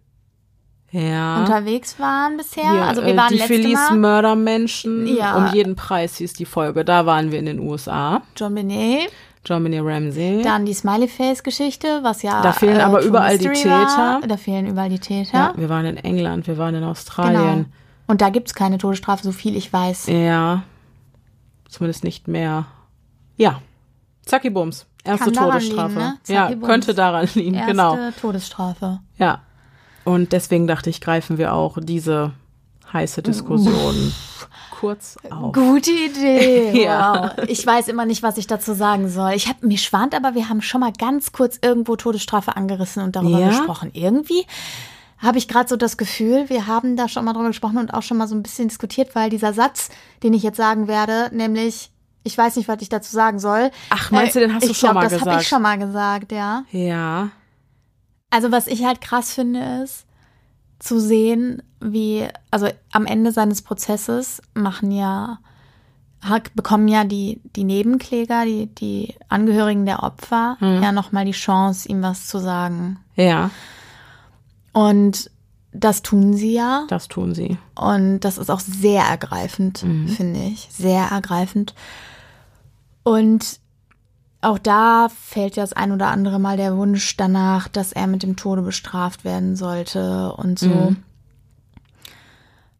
[0.91, 1.39] Ja.
[1.39, 2.69] unterwegs waren bisher.
[2.69, 5.35] Hier, also wir äh, waren die Mal Mördermenschen Ja.
[5.37, 6.83] um jeden Preis hieß die Folge.
[6.83, 8.21] Da waren wir in den USA.
[8.35, 9.09] John Benet,
[9.43, 10.41] Germany Ramsey.
[10.43, 14.19] dann die Smiley Face Geschichte, was ja Da fehlen äh, aber überall die Mystery war.
[14.19, 14.27] Täter.
[14.27, 15.37] Da fehlen überall die Täter.
[15.37, 16.91] ja, wir waren in England, wir waren in genau.
[16.91, 17.71] Australien.
[18.07, 20.07] Und da gibt's keine Todesstrafe, so viel ich weiß.
[20.07, 20.63] Ja.
[21.69, 22.65] Zumindest nicht mehr.
[23.37, 23.61] Ja.
[24.25, 24.85] Zacki Bums.
[25.03, 25.93] Erste Todesstrafe.
[25.93, 26.17] liegen, ne?
[26.27, 27.97] Ja, könnte daran liegen, Erste genau.
[28.19, 28.99] Todesstrafe.
[29.17, 29.41] Ja.
[30.03, 32.31] Und deswegen dachte ich, greifen wir auch diese
[32.91, 34.11] heiße Diskussion
[34.71, 35.53] kurz auf.
[35.53, 36.71] Gute Idee.
[36.83, 37.33] Ja.
[37.37, 37.45] Wow.
[37.47, 39.33] Ich weiß immer nicht, was ich dazu sagen soll.
[39.33, 43.15] Ich habe mir schwant, aber wir haben schon mal ganz kurz irgendwo Todesstrafe angerissen und
[43.15, 43.49] darüber Ja?
[43.49, 43.91] gesprochen.
[43.93, 44.45] Irgendwie
[45.19, 48.01] habe ich gerade so das Gefühl, wir haben da schon mal drüber gesprochen und auch
[48.01, 49.89] schon mal so ein bisschen diskutiert, weil dieser Satz,
[50.23, 51.91] den ich jetzt sagen werde, nämlich
[52.23, 53.71] ich weiß nicht, was ich dazu sagen soll.
[53.89, 55.41] Ach, meinst du, den hast ich du schon glaub, mal das habe gesagt?
[55.43, 56.63] ich schon mal gesagt, ja.
[56.71, 57.29] Ja.
[58.31, 60.05] Also was ich halt krass finde ist,
[60.79, 65.37] zu sehen, wie, also am Ende seines Prozesses machen ja,
[66.55, 70.81] bekommen ja die, die Nebenkläger, die, die Angehörigen der Opfer Mhm.
[70.81, 72.99] ja nochmal die Chance, ihm was zu sagen.
[73.15, 73.51] Ja,
[74.73, 75.29] Und
[75.73, 76.85] das tun sie ja.
[76.89, 77.57] das tun sie.
[77.75, 80.67] Und das ist auch sehr ergreifend, finde ich.
[80.71, 81.73] Sehr ergreifend.
[83.03, 83.60] Und
[84.41, 88.23] auch da fällt ja das ein oder andere Mal der Wunsch danach, dass er mit
[88.23, 90.67] dem Tode bestraft werden sollte und so.
[90.67, 90.97] Mhm.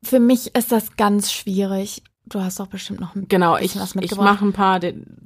[0.03, 2.01] Für mich ist das ganz schwierig.
[2.25, 4.25] Du hast doch bestimmt noch ein Genau, ich, was ich mitgebracht.
[4.25, 4.79] mache ein paar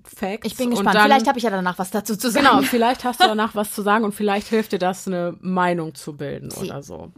[0.04, 0.48] Facts.
[0.48, 0.96] Ich bin gespannt.
[0.96, 2.46] Dann, Vielleicht habe ich ja danach was dazu zu sagen.
[2.46, 5.96] Genau, vielleicht hast du danach was zu sagen und vielleicht hilft dir das, eine Meinung
[5.96, 6.66] zu bilden Sie.
[6.66, 7.12] oder so.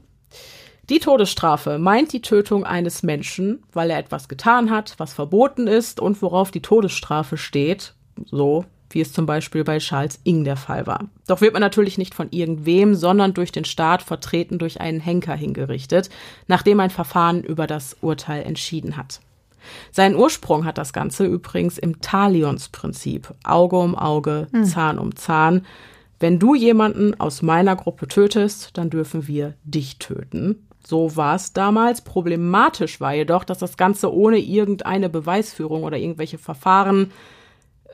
[0.90, 6.00] Die Todesstrafe meint die Tötung eines Menschen, weil er etwas getan hat, was verboten ist
[6.00, 7.94] und worauf die Todesstrafe steht,
[8.26, 11.06] so wie es zum Beispiel bei Charles Ing der Fall war.
[11.28, 15.36] Doch wird man natürlich nicht von irgendwem, sondern durch den Staat vertreten durch einen Henker
[15.36, 16.10] hingerichtet,
[16.48, 19.20] nachdem ein Verfahren über das Urteil entschieden hat.
[19.92, 23.34] Seinen Ursprung hat das Ganze übrigens im Talions-Prinzip.
[23.44, 25.66] Auge um Auge, Zahn um Zahn.
[26.20, 30.68] Wenn du jemanden aus meiner Gruppe tötest, dann dürfen wir dich töten.
[30.86, 32.02] So war es damals.
[32.02, 37.12] Problematisch war jedoch, dass das Ganze ohne irgendeine Beweisführung oder irgendwelche Verfahren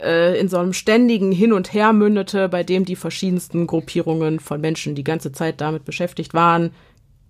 [0.01, 4.61] äh, in so einem ständigen Hin und Her mündete, bei dem die verschiedensten Gruppierungen von
[4.61, 6.71] Menschen die ganze Zeit damit beschäftigt waren,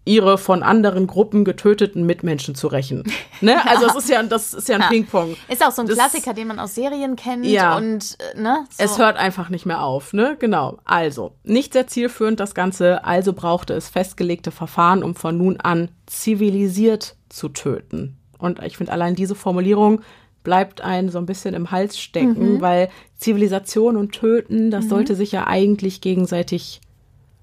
[0.06, 3.03] ihre von anderen Gruppen getöteten Mitmenschen zu rächen.
[3.41, 3.56] Ne?
[3.68, 4.88] Also es ist ja, das ist ja ein Ja.
[4.88, 5.35] Ping-Pong.
[5.49, 7.76] Ist auch so ein Das- Klassiker, den man aus Serien kennt Ja.
[7.77, 8.65] und äh, ne?
[8.69, 8.84] So.
[8.85, 10.38] Es hört einfach nicht mehr auf, ne?
[10.40, 10.77] Genau.
[10.85, 15.90] Also, nicht sehr zielführend das Ganze, also brauchte es festgelegte Verfahren, um von nun an
[16.06, 18.18] zivilisiert zu töten.
[18.38, 20.02] Und ich finde allein diese Formulierung
[20.43, 25.31] bleibt ein so ein bisschen im Hals stecken, weil Zivilisation und Töten, das sollte sich
[25.31, 26.81] ja eigentlich gegenseitig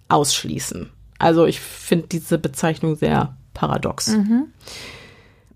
[0.09, 0.91] ausschließen.
[1.19, 4.17] Also ich finde diese Bezeichnung sehr paradox.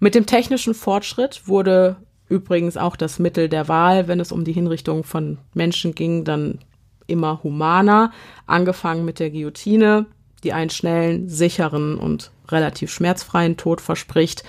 [0.00, 1.96] Mit dem technischen Fortschritt wurde
[2.28, 6.58] übrigens auch das Mittel der Wahl, wenn es um die Hinrichtung von Menschen ging, dann
[7.06, 8.12] immer humaner,
[8.46, 10.06] angefangen mit der Guillotine,
[10.42, 14.44] die einen schnellen, sicheren und relativ schmerzfreien Tod verspricht.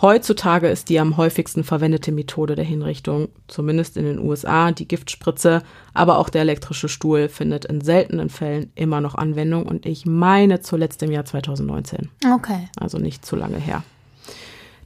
[0.00, 5.62] Heutzutage ist die am häufigsten verwendete Methode der Hinrichtung, zumindest in den USA, die Giftspritze,
[5.92, 10.60] aber auch der elektrische Stuhl findet in seltenen Fällen immer noch Anwendung und ich meine
[10.60, 12.68] zuletzt im Jahr 2019 Okay.
[12.78, 13.82] also nicht zu lange her.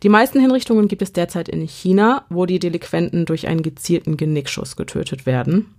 [0.02, 4.76] Die meisten Hinrichtungen gibt es derzeit in China, wo die Delinquenten durch einen gezielten Genickschuss
[4.76, 5.74] getötet werden.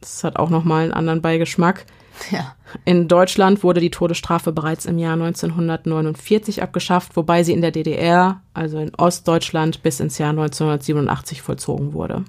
[0.00, 1.84] Das hat auch nochmal einen anderen Beigeschmack.
[2.30, 2.54] Ja.
[2.84, 8.40] In Deutschland wurde die Todesstrafe bereits im Jahr 1949 abgeschafft, wobei sie in der DDR,
[8.54, 12.24] also in Ostdeutschland, bis ins Jahr 1987 vollzogen wurde.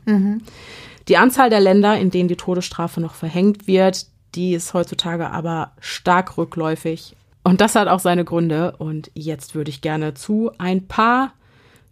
[1.07, 5.71] Die Anzahl der Länder, in denen die Todesstrafe noch verhängt wird, die ist heutzutage aber
[5.79, 7.15] stark rückläufig.
[7.43, 8.75] Und das hat auch seine Gründe.
[8.77, 11.33] Und jetzt würde ich gerne zu ein paar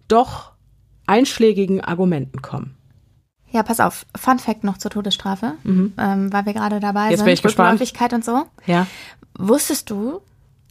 [0.07, 0.51] doch
[1.05, 2.77] einschlägigen Argumenten kommen.
[3.51, 4.05] Ja, pass auf.
[4.15, 5.93] Fun Fact noch zur Todesstrafe, ähm,
[6.31, 7.25] weil wir gerade dabei Jetzt sind.
[7.25, 7.73] bin ich gespannt.
[7.73, 8.43] Rückläufigkeit und so.
[8.65, 8.87] Ja,
[9.37, 10.21] Wusstest du,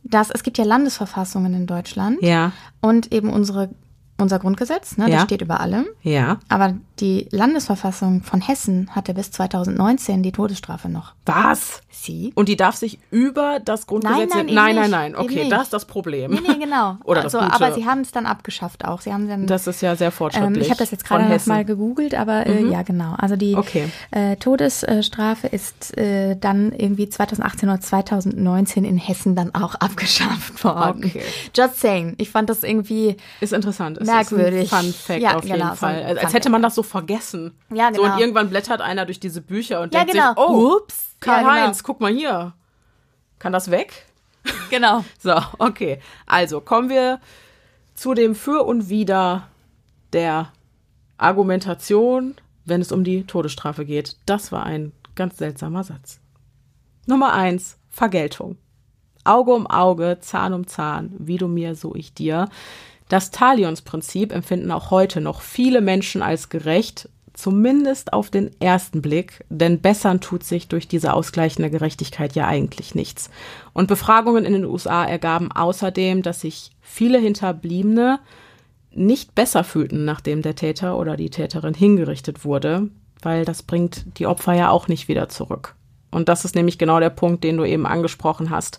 [0.05, 3.71] dass es gibt ja Landesverfassungen in Deutschland ja, und eben unsere,
[4.19, 5.17] unser Grundgesetz, ne, Ja.
[5.17, 5.87] das steht über allem.
[6.03, 6.39] ja.
[6.49, 11.15] Aber die Landesverfassung von Hessen hatte bis 2019 die Todesstrafe noch.
[11.27, 11.81] Was?
[11.91, 12.33] Sie?
[12.35, 14.19] Und die darf sich über das Grundgesetz.
[14.19, 15.13] Nein, nein, eben nein, nein, nein.
[15.13, 16.33] Eben Okay, das ist das Problem.
[16.33, 16.97] Nee, nee, genau.
[17.05, 17.55] Oder das also, Gute.
[17.65, 19.01] aber sie haben es dann abgeschafft auch.
[19.01, 20.65] Sie haben dann Das ist ja sehr ähm, fortschrittlich.
[20.65, 23.15] ich habe das jetzt gerade noch mal gegoogelt, aber äh, ja, genau.
[23.19, 23.91] Also die Okay.
[24.13, 31.05] äh, Todesstrafe ist äh, dann irgendwie 2018 oder 2019 in Hessen dann auch abgeschafft worden.
[31.05, 31.23] Okay.
[31.55, 32.15] Just saying.
[32.19, 33.99] Ich fand das irgendwie Ist interessant.
[33.99, 34.65] Es Merkwürdig.
[34.65, 35.95] Ist ein Fun Fact Ja, auf genau, jeden so Fall.
[36.03, 37.59] Als, Fun als hätte man das so vergessen.
[37.73, 38.19] Ja, So und genau.
[38.21, 40.29] irgendwann blättert einer durch diese Bücher und Ja, denkt genau.
[40.31, 41.17] sich, oh, Ups.
[41.21, 42.53] Karl-Heinz, Ja, guck mal hier.
[43.39, 44.07] Kann das weg?
[44.71, 45.05] genau.
[45.19, 46.01] So, okay.
[46.27, 47.21] Also kommen wir
[47.95, 49.49] zu dem Für und Wider
[50.13, 50.53] der
[51.19, 52.35] Argumentation,
[52.65, 54.17] wenn es um die Todesstrafe geht.
[54.27, 56.19] Das war ein ganz seltsamer Satz.
[57.07, 58.57] Nummer eins, Vergeltung.
[59.25, 62.49] Auge um Auge, Zahn um Zahn, wie du mir, so ich dir.
[63.11, 69.45] Das Talions-Prinzip empfinden auch heute noch viele Menschen als gerecht, zumindest auf den ersten Blick,
[69.49, 73.29] denn bessern tut sich durch diese ausgleichende Gerechtigkeit ja eigentlich nichts.
[73.73, 78.21] Und Befragungen in den USA ergaben außerdem, dass sich viele Hinterbliebene
[78.93, 82.91] nicht besser fühlten, nachdem der Täter oder die Täterin hingerichtet wurde,
[83.23, 85.75] weil das bringt die Opfer ja auch nicht wieder zurück.
[86.13, 88.79] Und das ist nämlich genau der Punkt, den du eben angesprochen hast.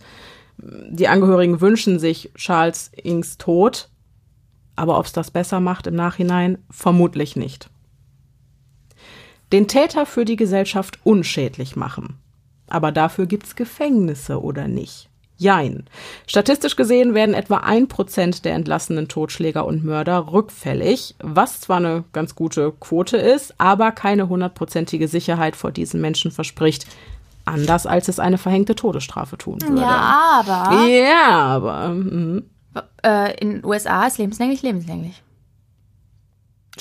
[0.58, 3.90] Die Angehörigen wünschen sich Charles Ings Tod,
[4.82, 7.70] aber ob es das besser macht im Nachhinein, vermutlich nicht.
[9.52, 12.18] Den Täter für die Gesellschaft unschädlich machen.
[12.68, 15.08] Aber dafür gibt's Gefängnisse oder nicht?
[15.38, 15.86] Jein.
[16.26, 22.04] Statistisch gesehen werden etwa ein Prozent der entlassenen Totschläger und Mörder rückfällig, was zwar eine
[22.12, 26.88] ganz gute Quote ist, aber keine hundertprozentige Sicherheit vor diesen Menschen verspricht.
[27.46, 29.80] Anders als es eine verhängte Todesstrafe tun würde.
[29.80, 31.90] Ja, aber Ja, aber.
[31.90, 32.46] mhm.
[33.06, 35.22] Äh, in den USA ist lebenslänglich lebenslänglich.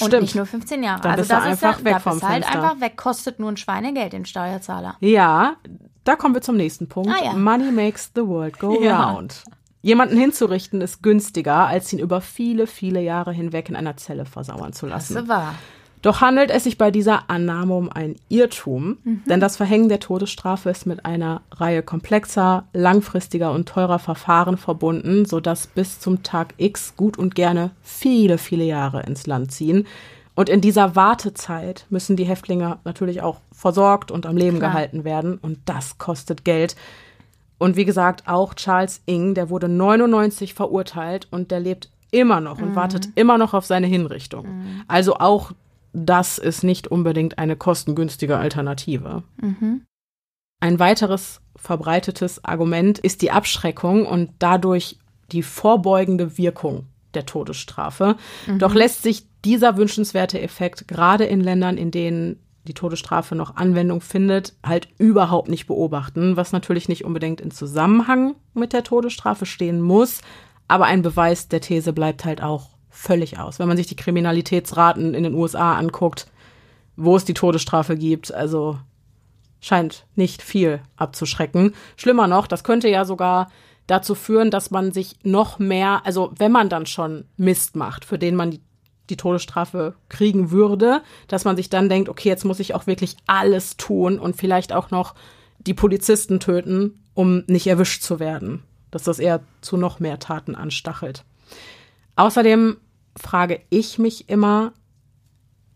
[0.00, 0.22] Und Stimmt.
[0.22, 1.00] nicht nur 15 Jahre.
[1.02, 2.62] Dann also bist du das einfach ist, weg da vom bist du halt Fenster.
[2.62, 4.96] einfach weg, kostet nur ein Schweinegeld den Steuerzahler.
[5.00, 5.56] Ja,
[6.04, 7.10] da kommen wir zum nächsten Punkt.
[7.10, 7.32] Ah, ja.
[7.32, 9.10] Money makes the world go Ja.
[9.10, 9.42] round.
[9.82, 14.72] Jemanden hinzurichten ist günstiger, als ihn über viele, viele Jahre hinweg in einer Zelle versauern
[14.72, 15.14] zu lassen.
[15.14, 15.54] Das war.
[16.02, 20.70] Doch handelt es sich bei dieser Annahme um ein Irrtum, denn das Verhängen der Todesstrafe
[20.70, 26.94] ist mit einer Reihe komplexer, langfristiger und teurer Verfahren verbunden, sodass bis zum Tag X
[26.96, 29.86] gut und gerne viele, viele Jahre ins Land ziehen.
[30.34, 34.70] Und in dieser Wartezeit müssen die Häftlinge natürlich auch versorgt und am Leben Klar.
[34.70, 36.76] gehalten werden und das kostet Geld.
[37.58, 42.58] Und wie gesagt, auch Charles Ing, der wurde 99 verurteilt und der lebt immer noch
[42.60, 44.46] und wartet immer noch auf seine Hinrichtung.
[44.88, 45.52] Also auch
[45.92, 49.22] das ist nicht unbedingt eine kostengünstige Alternative.
[50.60, 54.98] Ein weiteres verbreitetes Argument ist die Abschreckung und dadurch
[55.32, 58.16] die vorbeugende Wirkung der Todesstrafe.
[58.58, 64.00] Doch lässt sich dieser wünschenswerte Effekt gerade in Ländern, in denen die Todesstrafe noch Anwendung
[64.00, 69.80] findet, halt überhaupt nicht beobachten, was natürlich nicht unbedingt in Zusammenhang mit der Todesstrafe stehen
[69.80, 70.20] muss,
[70.68, 73.58] aber ein Beweis der These bleibt halt auch völlig aus.
[73.58, 76.26] Wenn man sich die Kriminalitätsraten in den USA anguckt,
[76.96, 78.78] wo es die Todesstrafe gibt, also
[79.60, 81.74] scheint nicht viel abzuschrecken.
[81.96, 83.50] Schlimmer noch, das könnte ja sogar
[83.86, 88.18] dazu führen, dass man sich noch mehr, also wenn man dann schon Mist macht, für
[88.18, 88.60] den man die,
[89.08, 93.16] die Todesstrafe kriegen würde, dass man sich dann denkt, okay, jetzt muss ich auch wirklich
[93.26, 95.14] alles tun und vielleicht auch noch
[95.58, 98.62] die Polizisten töten, um nicht erwischt zu werden.
[98.90, 101.24] Dass das eher zu noch mehr Taten anstachelt.
[102.20, 102.76] Außerdem
[103.16, 104.74] frage ich mich immer,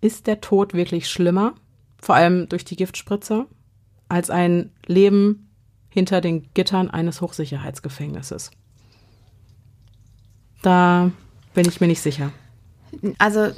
[0.02, 1.54] ist der Tod wirklich schlimmer,
[1.96, 3.46] vor allem durch die Giftspritze,
[4.10, 5.48] als ein Leben
[5.88, 8.50] hinter den Gittern eines Hochsicherheitsgefängnisses?
[10.60, 11.12] Da
[11.54, 12.30] bin ich mir nicht sicher.
[13.18, 13.48] Also,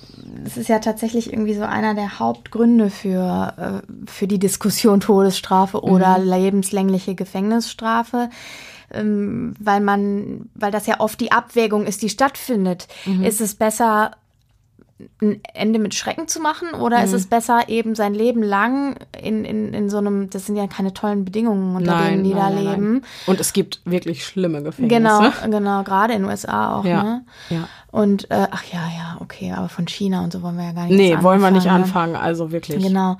[0.44, 5.82] es ist ja tatsächlich irgendwie so einer der Hauptgründe für, äh, für die Diskussion Todesstrafe
[5.82, 8.30] oder lebenslängliche Gefängnisstrafe.
[8.92, 12.88] Ähm, weil man, weil das ja oft die Abwägung ist, die stattfindet.
[13.24, 14.12] Ist es besser,
[15.20, 19.44] ein Ende mit Schrecken zu machen oder ist es besser, eben sein Leben lang in,
[19.44, 23.02] in, in so einem, das sind ja keine tollen Bedingungen, unter denen die da leben.
[23.26, 24.96] Und es gibt wirklich schlimme Gefängnisse.
[24.96, 27.24] Genau, genau, gerade in den USA auch, Ja, ne?
[27.50, 27.68] ja.
[27.92, 30.84] Und äh, ach ja, ja, okay, aber von China und so wollen wir ja gar
[30.84, 32.20] nicht Nee, wollen wir nicht anfangen, ne?
[32.20, 32.82] also wirklich.
[32.84, 33.16] Genau.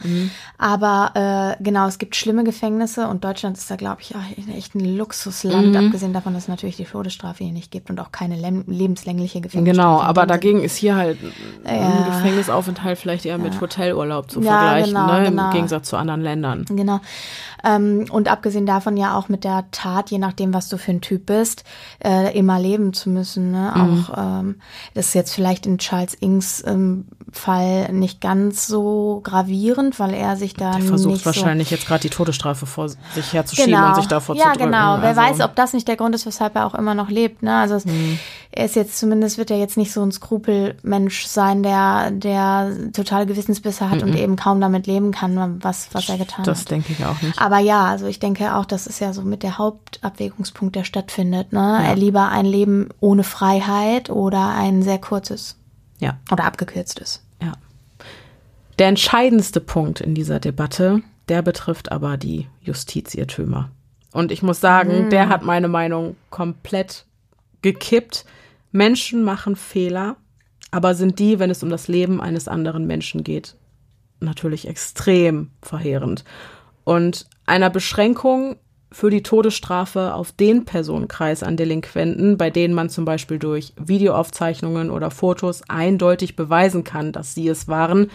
[0.59, 4.15] Aber äh, genau, es gibt schlimme Gefängnisse und Deutschland ist da, glaube ich,
[4.55, 5.77] echt ein Luxusland, Mhm.
[5.86, 8.36] abgesehen davon, dass es natürlich die Todesstrafe hier nicht gibt und auch keine
[8.66, 9.89] lebenslängliche Gefängnisstrafe.
[9.89, 11.19] Genau, aber dagegen ist hier halt
[11.66, 12.06] Ja.
[12.06, 15.24] Gefängnisaufenthalt vielleicht eher mit Hotelurlaub zu vergleichen, genau, ne?
[15.24, 15.47] genau.
[15.47, 16.64] im Gegensatz zu anderen Ländern.
[16.68, 17.01] Genau.
[17.66, 21.01] Ähm, und abgesehen davon ja auch mit der Tat, je nachdem, was du für ein
[21.01, 21.64] Typ bist,
[22.05, 23.51] äh, immer leben zu müssen.
[23.51, 23.72] Ne?
[23.74, 24.06] Mhm.
[24.10, 24.56] Auch ähm,
[24.94, 30.36] das ist jetzt vielleicht in Charles Ings ähm, Fall nicht ganz so gravierend, weil er
[30.36, 33.88] sich da Der versucht nicht wahrscheinlich jetzt gerade die Todesstrafe vor sich herzuschieben genau.
[33.88, 34.64] und sich davor ja, zu drücken.
[34.66, 34.98] genau.
[35.01, 37.43] Wer also, weiß, ob das nicht der Grund ist, weshalb er auch immer noch lebt.
[37.43, 37.55] Ne?
[37.55, 38.18] Also es, Mhm.
[38.52, 43.26] er ist jetzt zumindest wird er jetzt nicht so ein Skrupelmensch sein, der der totale
[43.26, 46.70] Gewissensbisse hat und eben kaum damit leben kann, was was er getan Das hat.
[46.70, 47.40] denke ich auch nicht.
[47.40, 51.53] Aber ja, also ich denke auch, das ist ja so mit der Hauptabwägungspunkt, der stattfindet.
[51.53, 51.81] Ne?
[51.85, 55.57] Er lieber ein Leben ohne Freiheit oder ein sehr kurzes
[55.99, 57.23] Ja, oder abgekürztes.
[57.43, 57.53] ja.
[58.78, 63.70] Der entscheidendste Punkt in dieser Debatte, der betrifft aber die Justizirrtümer.
[64.12, 67.07] Und ich muss sagen, der hat meine Meinung komplett
[67.62, 68.24] gekippt.
[68.73, 70.16] Menschen machen Fehler,
[70.70, 73.57] aber sind die, wenn es um das Leben eines anderen Menschen geht,
[74.20, 76.24] natürlich extrem verheerend.
[76.85, 78.56] Und einer Beschränkung
[78.93, 84.90] für die Todesstrafe auf den Personenkreis an Delinquenten, bei denen man zum Beispiel durch Videoaufzeichnungen
[84.90, 88.10] oder Fotos eindeutig beweisen kann, dass sie es waren,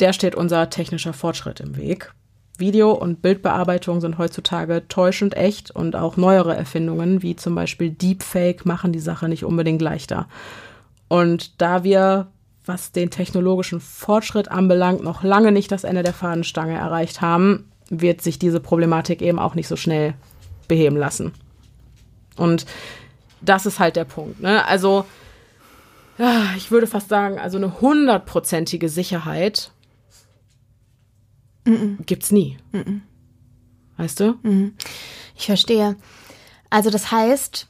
[0.00, 2.12] der steht unser technischer Fortschritt im Weg.
[2.58, 8.64] Video- und Bildbearbeitung sind heutzutage täuschend echt und auch neuere Erfindungen, wie zum Beispiel Deepfake,
[8.64, 10.28] machen die Sache nicht unbedingt leichter.
[11.08, 12.28] Und da wir,
[12.64, 18.20] was den technologischen Fortschritt anbelangt, noch lange nicht das Ende der Fahnenstange erreicht haben, wird
[18.22, 20.14] sich diese Problematik eben auch nicht so schnell
[20.68, 21.32] beheben lassen.
[22.36, 22.66] Und
[23.40, 24.40] das ist halt der Punkt.
[24.40, 24.64] Ne?
[24.66, 25.04] Also,
[26.56, 29.70] ich würde fast sagen, also eine hundertprozentige Sicherheit
[32.06, 32.58] gibt's nie.
[33.96, 34.38] Weißt du?
[35.36, 35.96] Ich verstehe.
[36.70, 37.68] Also das heißt,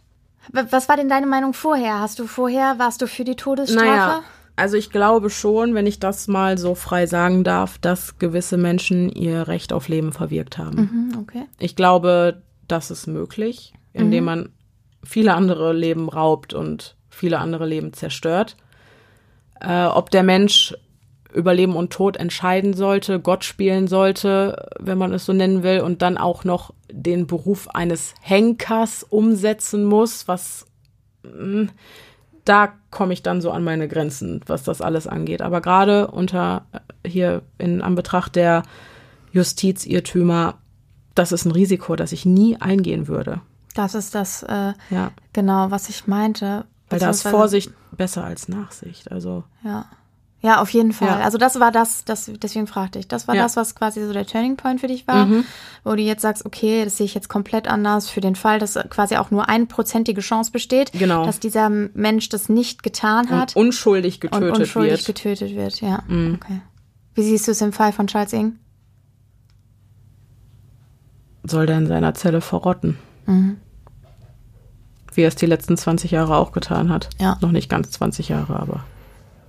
[0.53, 2.01] was war denn deine Meinung vorher?
[2.01, 3.87] Hast du vorher, warst du für die Todesstrafe?
[3.87, 4.23] Naja,
[4.57, 9.11] also ich glaube schon, wenn ich das mal so frei sagen darf, dass gewisse Menschen
[9.11, 10.79] ihr Recht auf Leben verwirkt haben.
[10.79, 11.45] Hm, okay.
[11.59, 14.49] Ich glaube, das ist möglich, indem man
[15.05, 18.57] viele andere Leben raubt und viele andere Leben zerstört.
[19.61, 20.75] Äh, ob der Mensch
[21.33, 25.81] über Leben und Tod entscheiden sollte, Gott spielen sollte, wenn man es so nennen will,
[25.81, 30.67] und dann auch noch den Beruf eines Henkers umsetzen muss, was
[31.25, 31.69] mh,
[32.47, 35.43] da komme ich dann so an meine Grenzen, was das alles angeht.
[35.43, 36.65] Aber gerade unter
[37.03, 38.63] äh, hier in Anbetracht der
[39.33, 40.55] Justizirrtümer,
[41.15, 43.41] das ist ein Risiko, das ich nie eingehen würde.
[43.75, 46.65] Das ist das, äh, Ja, genau, was ich meinte.
[46.89, 49.11] weil da ist Vorsicht besser als Nachsicht.
[49.13, 49.87] Also Ja.
[50.47, 51.09] Ja, auf jeden Fall.
[51.09, 51.25] Ja.
[51.25, 53.09] Also das war das, das, deswegen fragte ich.
[53.09, 53.43] Das war Ja.
[53.43, 55.45] das, was quasi so der Turning Point für dich war, Mhm.
[55.83, 58.75] wo du jetzt sagst, okay, das sehe ich jetzt komplett anders für den Fall, dass
[58.91, 61.27] quasi auch nur eine prozentige Chance besteht, Genau.
[61.27, 65.01] dass dieser Mensch das nicht getan hat und unschuldig und getötet unschuldig wird.
[65.03, 65.07] Mhm.
[65.07, 65.81] getötet wird.
[65.81, 66.05] Ja,
[66.35, 66.61] okay.
[67.15, 68.59] Wie siehst du es im Fall von Charles Ing?
[71.49, 72.99] soll der in seiner Zelle verrotten.
[73.27, 73.57] Mhm.
[75.15, 77.09] Wie er es die letzten 20 Jahre auch getan hat.
[77.21, 77.39] Ja.
[77.41, 78.85] Noch nicht ganz 20 Jahre, aber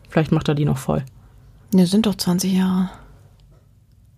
[0.09, 1.03] vielleicht macht er die noch voll.
[1.73, 2.89] Ne, sind doch 20 Jahre.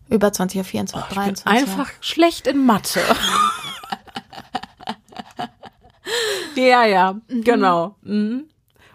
[0.10, 3.02] Über 20 Jahre, 24, 23 Einfach schlecht in Mathe.
[6.56, 7.96] ja, ja, genau.
[8.02, 8.46] Mhm.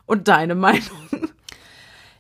[0.06, 0.82] Und deine Meinung?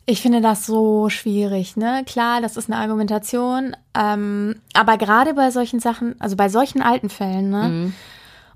[0.06, 2.04] Ich finde das so schwierig, ne?
[2.06, 7.08] Klar, das ist eine Argumentation, ähm, aber gerade bei solchen Sachen, also bei solchen alten
[7.08, 7.92] Fällen, ne?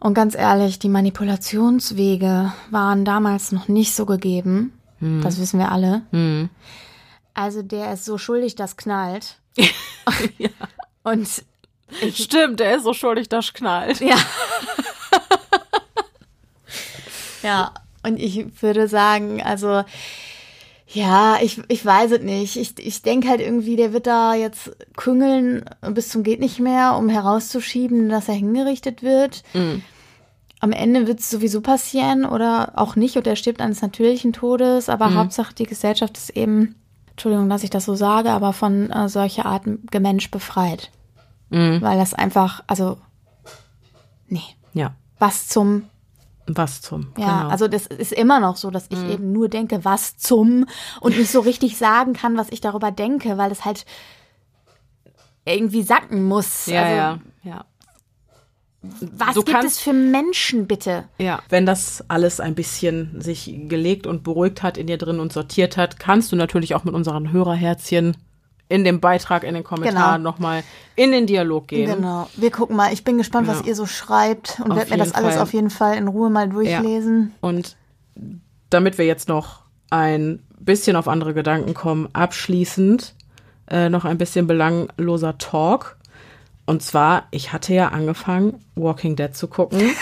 [0.00, 4.77] Und ganz ehrlich, die Manipulationswege waren damals noch nicht so gegeben.
[5.00, 6.02] Das wissen wir alle.
[7.34, 9.38] Also der ist so schuldig, das knallt.
[11.04, 11.28] Und
[12.12, 14.00] Stimmt, der ist so schuldig, das knallt.
[14.00, 14.16] ja.
[17.42, 17.72] ja,
[18.02, 19.84] und ich würde sagen, also
[20.90, 22.56] ja, ich, ich weiß es nicht.
[22.56, 26.96] Ich, ich denke halt irgendwie, der wird da jetzt küngeln bis zum geht nicht mehr,
[26.96, 29.42] um herauszuschieben, dass er hingerichtet wird.
[30.60, 34.88] Am Ende wird es sowieso passieren oder auch nicht und er stirbt eines natürlichen Todes,
[34.88, 36.74] aber Hauptsache die Gesellschaft ist eben,
[37.10, 40.90] Entschuldigung, dass ich das so sage, aber von äh, solcher Art Mensch befreit.
[41.80, 42.98] Weil das einfach, also,
[44.28, 44.42] nee,
[44.74, 45.84] Ja, was zum
[46.50, 47.12] was zum.
[47.18, 47.50] ja, genau.
[47.50, 50.66] also das ist immer noch so, dass ich eben nur denke, was zum
[51.00, 53.84] und nicht so richtig sagen kann, was ich darüber denke, weil es halt
[55.44, 56.66] irgendwie sacken muss.
[56.66, 57.64] ja, also, ja, ja.
[58.82, 61.04] Was Du gibt kannst- es für Menschen, bitte?
[61.18, 65.32] Ja, wenn das alles ein bisschen sich gelegt und beruhigt hat in dir drin und
[65.32, 68.16] sortiert hat, kannst du natürlich auch mit unseren Hörerherzchen
[68.68, 70.30] in dem Beitrag, in den Kommentaren Genau.
[70.30, 70.62] nochmal
[70.94, 71.90] in den Dialog gehen.
[71.96, 72.28] Genau.
[72.36, 72.92] Wir gucken mal.
[72.92, 73.66] Ich bin gespannt, was Ja.
[73.66, 75.42] ihr so schreibt und werde mir das alles Fall.
[75.42, 77.34] auf jeden Fall in Ruhe mal durchlesen.
[77.40, 77.76] Und
[78.70, 83.14] damit wir jetzt noch ein bisschen auf andere Gedanken kommen, abschließend
[83.70, 85.97] äh, noch ein bisschen belangloser Talk.
[86.68, 89.90] Und zwar, ich hatte ja angefangen, Walking Dead zu gucken.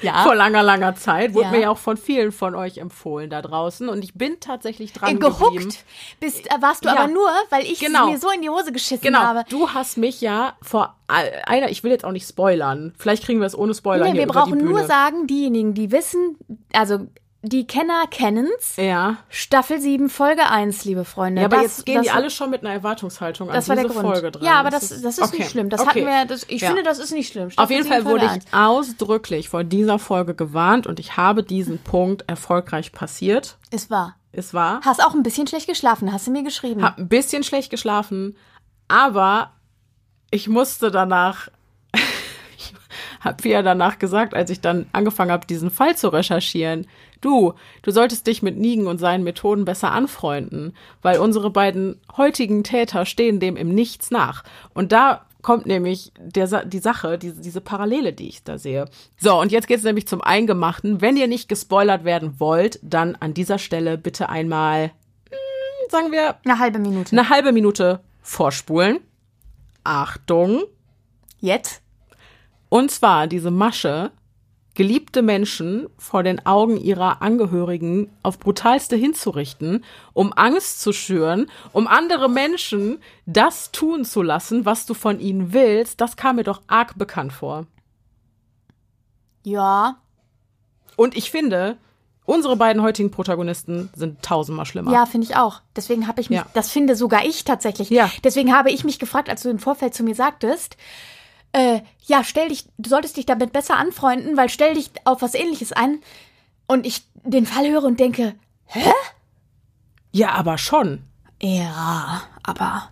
[0.00, 0.22] Ja.
[0.22, 1.34] Vor langer, langer Zeit.
[1.34, 1.50] Wurde Ja.
[1.50, 3.88] mir ja auch von vielen von euch empfohlen da draußen.
[3.88, 5.38] Und ich bin tatsächlich dran Äh, geblieben.
[5.38, 5.84] Gehuckt
[6.20, 6.96] bist, äh, warst du Ja.
[6.96, 8.06] aber nur, weil ich Genau.
[8.10, 9.44] mir so in die Hose geschissen Genau, habe.
[9.48, 12.94] du hast mich ja vor einer, ich will jetzt auch nicht spoilern.
[12.98, 16.36] Vielleicht kriegen wir es ohne Spoiler Nee, hier wir brauchen nur sagen, diejenigen, die wissen,
[16.72, 17.06] also
[17.42, 18.76] die Kenner kennen's.
[18.76, 19.16] ja.
[19.28, 21.40] Staffel 7, Folge 1, liebe Freunde.
[21.42, 23.74] Ja, aber Das- jetzt gehen das, die alle schon mit einer Erwartungshaltung an Das war
[23.76, 24.06] der diese Grund.
[24.14, 24.44] Folge dran.
[24.44, 25.38] Ja, aber das, das ist okay.
[25.38, 25.68] nicht schlimm.
[25.68, 25.88] Das okay.
[25.90, 26.68] hatten wir, das, ich Ja.
[26.68, 27.46] finde, das ist nicht schlimm.
[27.48, 31.42] Auf Staffel jeden 7, Fall wurde ich ausdrücklich vor dieser Folge gewarnt und ich habe
[31.42, 33.58] diesen Punkt erfolgreich passiert.
[33.72, 33.82] 1.
[33.82, 34.16] Ist wahr.
[34.34, 36.82] Es war, Hast auch ein bisschen schlecht geschlafen, hast du mir geschrieben.
[36.82, 38.34] hab ein bisschen schlecht geschlafen,
[38.88, 39.52] aber
[40.30, 41.48] ich musste danach,
[43.24, 46.86] habe ja danach gesagt, als ich dann angefangen habe, diesen Fall zu recherchieren,
[47.20, 52.64] du, du solltest dich mit Nigen und seinen Methoden besser anfreunden, weil unsere beiden heutigen
[52.64, 54.42] Täter stehen dem im Nichts nach.
[54.74, 58.86] Und da kommt nämlich der, die Sache, diese, diese Parallele, die ich da sehe.
[59.18, 61.00] So, und jetzt geht's nämlich zum Eingemachten.
[61.00, 64.92] Wenn ihr nicht gespoilert werden wollt, dann an dieser Stelle bitte einmal,
[65.30, 67.12] hm, sagen wir, Eine halbe Minute.
[67.16, 69.00] eine halbe Minute vorspulen.
[69.84, 70.62] Achtung.
[71.40, 71.82] Jetzt?
[72.72, 74.12] Und zwar diese Masche,
[74.74, 79.84] geliebte Menschen vor den Augen ihrer Angehörigen auf brutalste hinzurichten,
[80.14, 82.96] um Angst zu schüren, um andere Menschen
[83.26, 87.34] das tun zu lassen, was du von ihnen willst, das kam mir doch arg bekannt
[87.34, 87.66] vor.
[89.44, 89.96] Ja.
[90.96, 91.76] Und ich finde,
[92.24, 94.92] unsere beiden heutigen Protagonisten sind tausendmal schlimmer.
[94.92, 95.60] Ja, finde ich auch.
[95.76, 96.46] Deswegen habe ich mich, Ja.
[96.54, 97.90] das finde sogar ich tatsächlich.
[97.90, 98.10] Ja.
[98.24, 100.78] Deswegen habe ich mich gefragt, als du im Vorfeld zu mir sagtest,
[101.52, 105.34] äh, ja, stell dich, du solltest dich damit besser anfreunden, weil stell dich auf was
[105.34, 106.00] ähnliches ein.
[106.66, 108.34] Und ich den Fall höre und denke,
[110.12, 111.02] Ja, aber schon.
[111.40, 112.90] ja, aber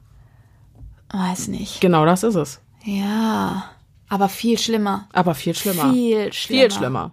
[1.12, 1.80] weiß nicht.
[1.80, 2.60] Genau das ist es.
[2.84, 3.64] Ja,
[4.08, 5.08] aber viel schlimmer.
[5.12, 5.92] Aber viel schlimmer.
[5.92, 6.60] Viel schlimmer.
[6.62, 7.12] Viel schlimmer.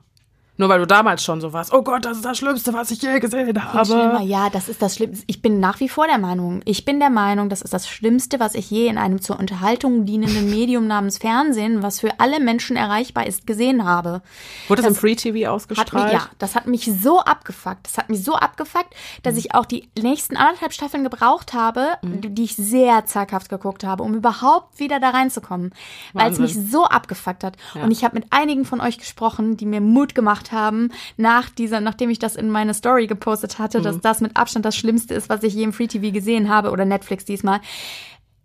[0.60, 1.72] Nur weil du damals schon so warst.
[1.74, 4.24] Oh Gott, das ist das Schlimmste, was ich je gesehen habe.
[4.24, 5.24] Ja, das ist das Schlimmste.
[5.28, 8.40] Ich bin nach wie vor der Meinung, ich bin der Meinung, das ist das Schlimmste,
[8.40, 12.76] was ich je in einem zur Unterhaltung dienenden Medium namens Fernsehen, was für alle Menschen
[12.76, 14.22] erreichbar ist, gesehen habe.
[14.68, 16.14] Wurde das im das Free TV Hat mich, ausgestrahlt?
[16.14, 17.86] ja, das hat mich so abgefuckt.
[17.86, 18.94] Das hat mich so abgefuckt,
[19.24, 19.40] dass Mhm.
[19.40, 22.34] ich auch die nächsten anderthalb Staffeln gebraucht habe, Mhm.
[22.34, 25.72] die ich sehr zaghaft geguckt habe, um überhaupt wieder da reinzukommen.
[26.14, 27.58] Weil es mich so abgefuckt hat.
[27.76, 31.82] Und ich habe mit einigen von euch gesprochen, die mir Mut gemacht haben, nach dieser,
[31.82, 33.84] nachdem ich das in meine Story gepostet hatte, Mhm.
[33.84, 36.72] dass das mit Abstand das Schlimmste ist, was ich je im Free TV gesehen habe
[36.72, 37.60] oder Netflix diesmal.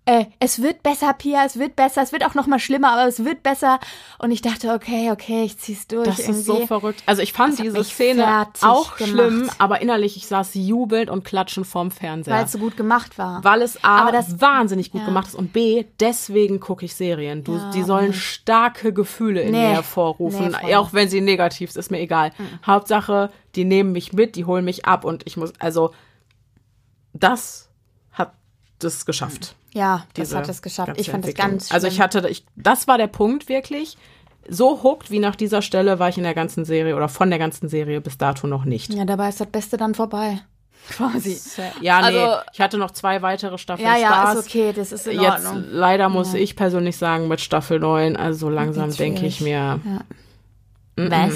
[0.04, 3.06] Äh, es wird besser, Pia, es wird besser, es wird auch noch mal schlimmer, aber
[3.06, 3.78] es wird besser.
[4.18, 6.04] Und ich dachte, okay, okay, ich zieh's durch.
[6.08, 6.66] Das ist so irgendwie.
[6.66, 7.02] verrückt.
[7.06, 9.10] Also ich fand Das diese Szene auch gemacht.
[9.12, 12.34] schlimm, aber innerlich, ich saß jubelnd und klatschend vorm Fernseher.
[12.34, 13.44] Weil es so gut gemacht war.
[13.44, 15.06] Weil es A, Aber das- wahnsinnig gut ja.
[15.06, 17.44] gemacht ist und B, deswegen gucke ich Serien.
[17.44, 19.68] Du, die sollen starke Gefühle in Nee.
[19.68, 20.56] mir hervorrufen.
[20.64, 22.32] Nee, auch wenn sie negativ sind, ist mir egal.
[22.66, 25.92] Hauptsache, die nehmen mich mit, die holen mich ab und ich muss, also,
[27.12, 27.68] das
[28.12, 28.34] hat
[28.80, 29.54] das geschafft.
[29.72, 30.92] Ja, das hat es geschafft.
[30.96, 31.74] Ich fand das ganz schlimm.
[31.74, 33.96] Also ich hatte, ich, das war der Punkt wirklich.
[34.48, 37.38] So hooked wie nach dieser Stelle war ich in der ganzen Serie oder von der
[37.38, 38.92] ganzen Serie bis dato noch nicht.
[38.92, 40.40] Ja, dabei ist das Beste dann vorbei.
[40.90, 41.38] Quasi.
[41.80, 44.38] Ja, nee, Also- ich hatte noch zwei weitere Staffeln Ja, ja, Spaß.
[44.40, 45.64] ist okay, das ist in Jetzt Ordnung.
[45.70, 49.78] leider muss ich persönlich sagen, mit Staffel 9, also langsam denke ich mir,
[50.96, 51.34] Was?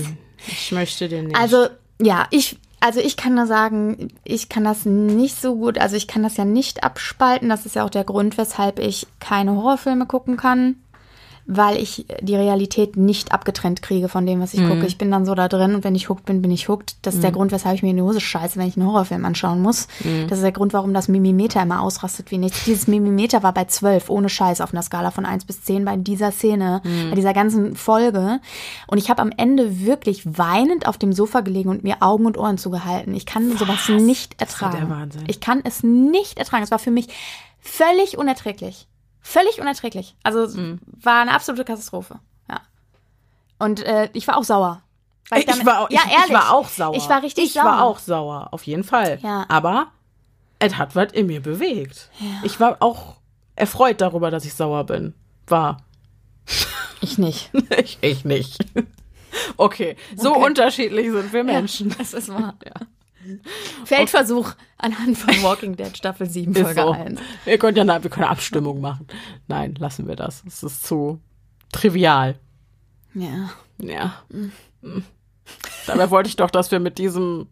[0.49, 1.37] ich möchte den nicht.
[1.39, 1.69] Also,
[2.03, 6.07] ja, ich, also ich kann nur sagen, ich kann das nicht so gut, also ich
[6.07, 7.49] kann das ja nicht abspalten.
[7.49, 10.77] Das ist ja auch der Grund, weshalb ich keine Horrorfilme gucken kann,
[11.47, 14.85] weil ich die Realität nicht abgetrennt kriege von dem, was ich gucke.
[14.85, 16.97] Ich bin dann so da drin und wenn ich hooked bin, bin ich hooked.
[17.03, 19.25] Das ist der Grund, weshalb ich mir in die Hose scheiße, wenn ich einen Horrorfilm
[19.25, 19.87] anschauen muss.
[20.29, 22.65] Das ist der Grund, warum das Mimimeter immer ausrastet wie nichts.
[22.65, 25.97] Dieses Mimimeter war bei 12, ohne Scheiß, auf einer Skala von 1 bis 10 bei
[25.97, 28.41] dieser Szene, bei dieser ganzen Folge.
[28.89, 32.39] Und ich habe am Ende wirklich weinend auf dem Sofa gelegen und mir Augen und
[32.39, 33.15] Ohren zugehalten.
[33.15, 34.89] Ich kann sowas nicht war ertragen.
[34.89, 35.25] der Wahnsinn.
[35.29, 36.65] Ich kann es nicht ertragen.
[36.65, 37.09] Es war für mich
[37.61, 38.89] völlig unerträglich.
[39.27, 40.15] Völlig unerträglich.
[40.23, 40.79] Also Mhm.
[41.03, 42.21] war eine absolute Katastrophe.
[42.49, 42.61] Ja.
[43.59, 44.83] Und äh, ich war auch sauer.
[45.31, 46.27] Weil ich, damit- war auch, ja, ich, ehrlich.
[46.29, 46.95] ich war auch sauer.
[46.97, 47.65] Ich war richtig ich sauer.
[47.65, 49.19] war auch sauer, auf jeden Fall.
[49.23, 49.45] Ja.
[49.49, 49.89] Aber
[50.61, 52.09] es hat was in mir bewegt.
[52.45, 53.17] Ich war auch
[53.57, 55.15] erfreut darüber, dass ich sauer bin.
[55.49, 55.79] War.
[57.03, 57.51] Ich nicht.
[57.79, 58.65] ich, ich nicht.
[59.59, 60.47] Okay, so Okay.
[60.47, 61.95] unterschiedlich sind wir Menschen.
[61.99, 62.55] Das ist wahr.
[63.85, 66.91] Feldversuch anhand von Walking Dead Staffel 7 Ist Folge so.
[66.91, 67.21] 1.
[67.45, 69.07] Wir können ja eine, wir können Abstimmung machen.
[69.49, 70.43] Nein, lassen wir das.
[70.47, 71.21] Es ist zu
[71.73, 72.39] trivial.
[73.15, 73.51] Ja.
[73.79, 74.23] Ja.
[74.29, 75.03] Mm.
[75.87, 77.49] Dabei wollte ich doch, dass wir mit diesem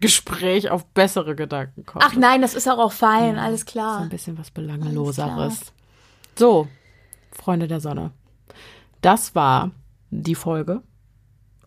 [0.00, 2.04] Gespräch auf bessere Gedanken kommen.
[2.06, 4.00] Ach nein, das ist auch, auch fein, alles so klar.
[4.00, 5.72] ein bisschen was Belangeloseres.
[6.36, 6.68] So,
[7.30, 8.12] Freunde der Sonne.
[9.02, 9.70] Das war
[10.10, 10.82] die Folge.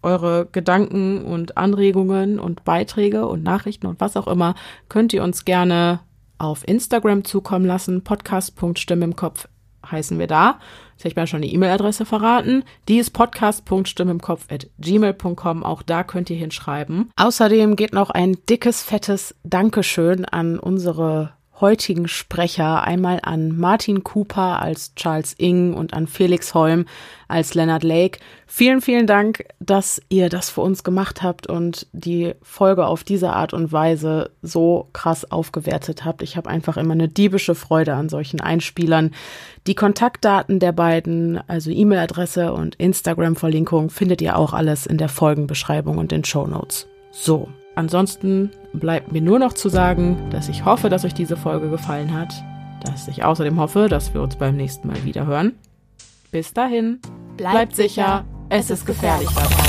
[0.04, 4.56] Eure Gedanken und Anregungen und Beiträge und Nachrichten und was auch immer
[4.90, 6.02] könnt ihr uns gerne
[6.38, 8.04] auf Instagram zukommen lassen.
[8.04, 9.48] Podcast.stimme im Kopf
[9.90, 10.60] heißen wir da.
[10.94, 12.64] Jetzt habe ich mir schon die E-Mail-Adresse verraten.
[12.88, 15.64] Die ist podcast.stimmimkopf.gmail.com.
[15.64, 17.12] Auch da könnt ihr hinschreiben.
[17.16, 21.34] Außerdem geht noch ein dickes, fettes Dankeschön an unsere
[21.64, 22.84] heutigen Sprecher.
[22.84, 26.86] Einmal an Martin Cooper als Charles Ing und an Felix Holm
[27.30, 28.20] als Leonard Lake.
[28.48, 33.32] Vielen, vielen Dank, dass ihr das für uns gemacht habt und die Folge auf diese
[33.32, 36.22] Art und Weise so krass aufgewertet habt.
[36.22, 39.12] Ich habe einfach immer eine diebische Freude an solchen Einspielern.
[39.66, 45.98] Die Kontaktdaten der beiden, also E-Mail-Adresse und Instagram-Verlinkung, findet ihr auch alles in der Folgenbeschreibung
[45.98, 46.88] und den Show Notes.
[47.12, 51.70] So, ansonsten bleibt mir nur noch zu sagen, dass ich hoffe, dass euch diese Folge
[51.70, 52.34] gefallen hat,
[52.84, 55.54] dass ich außerdem hoffe, dass wir uns beim nächsten Mal wieder hören.
[56.32, 57.00] Bis dahin,
[57.38, 59.63] bleibt, sicher, es ist gefährlich da draußen.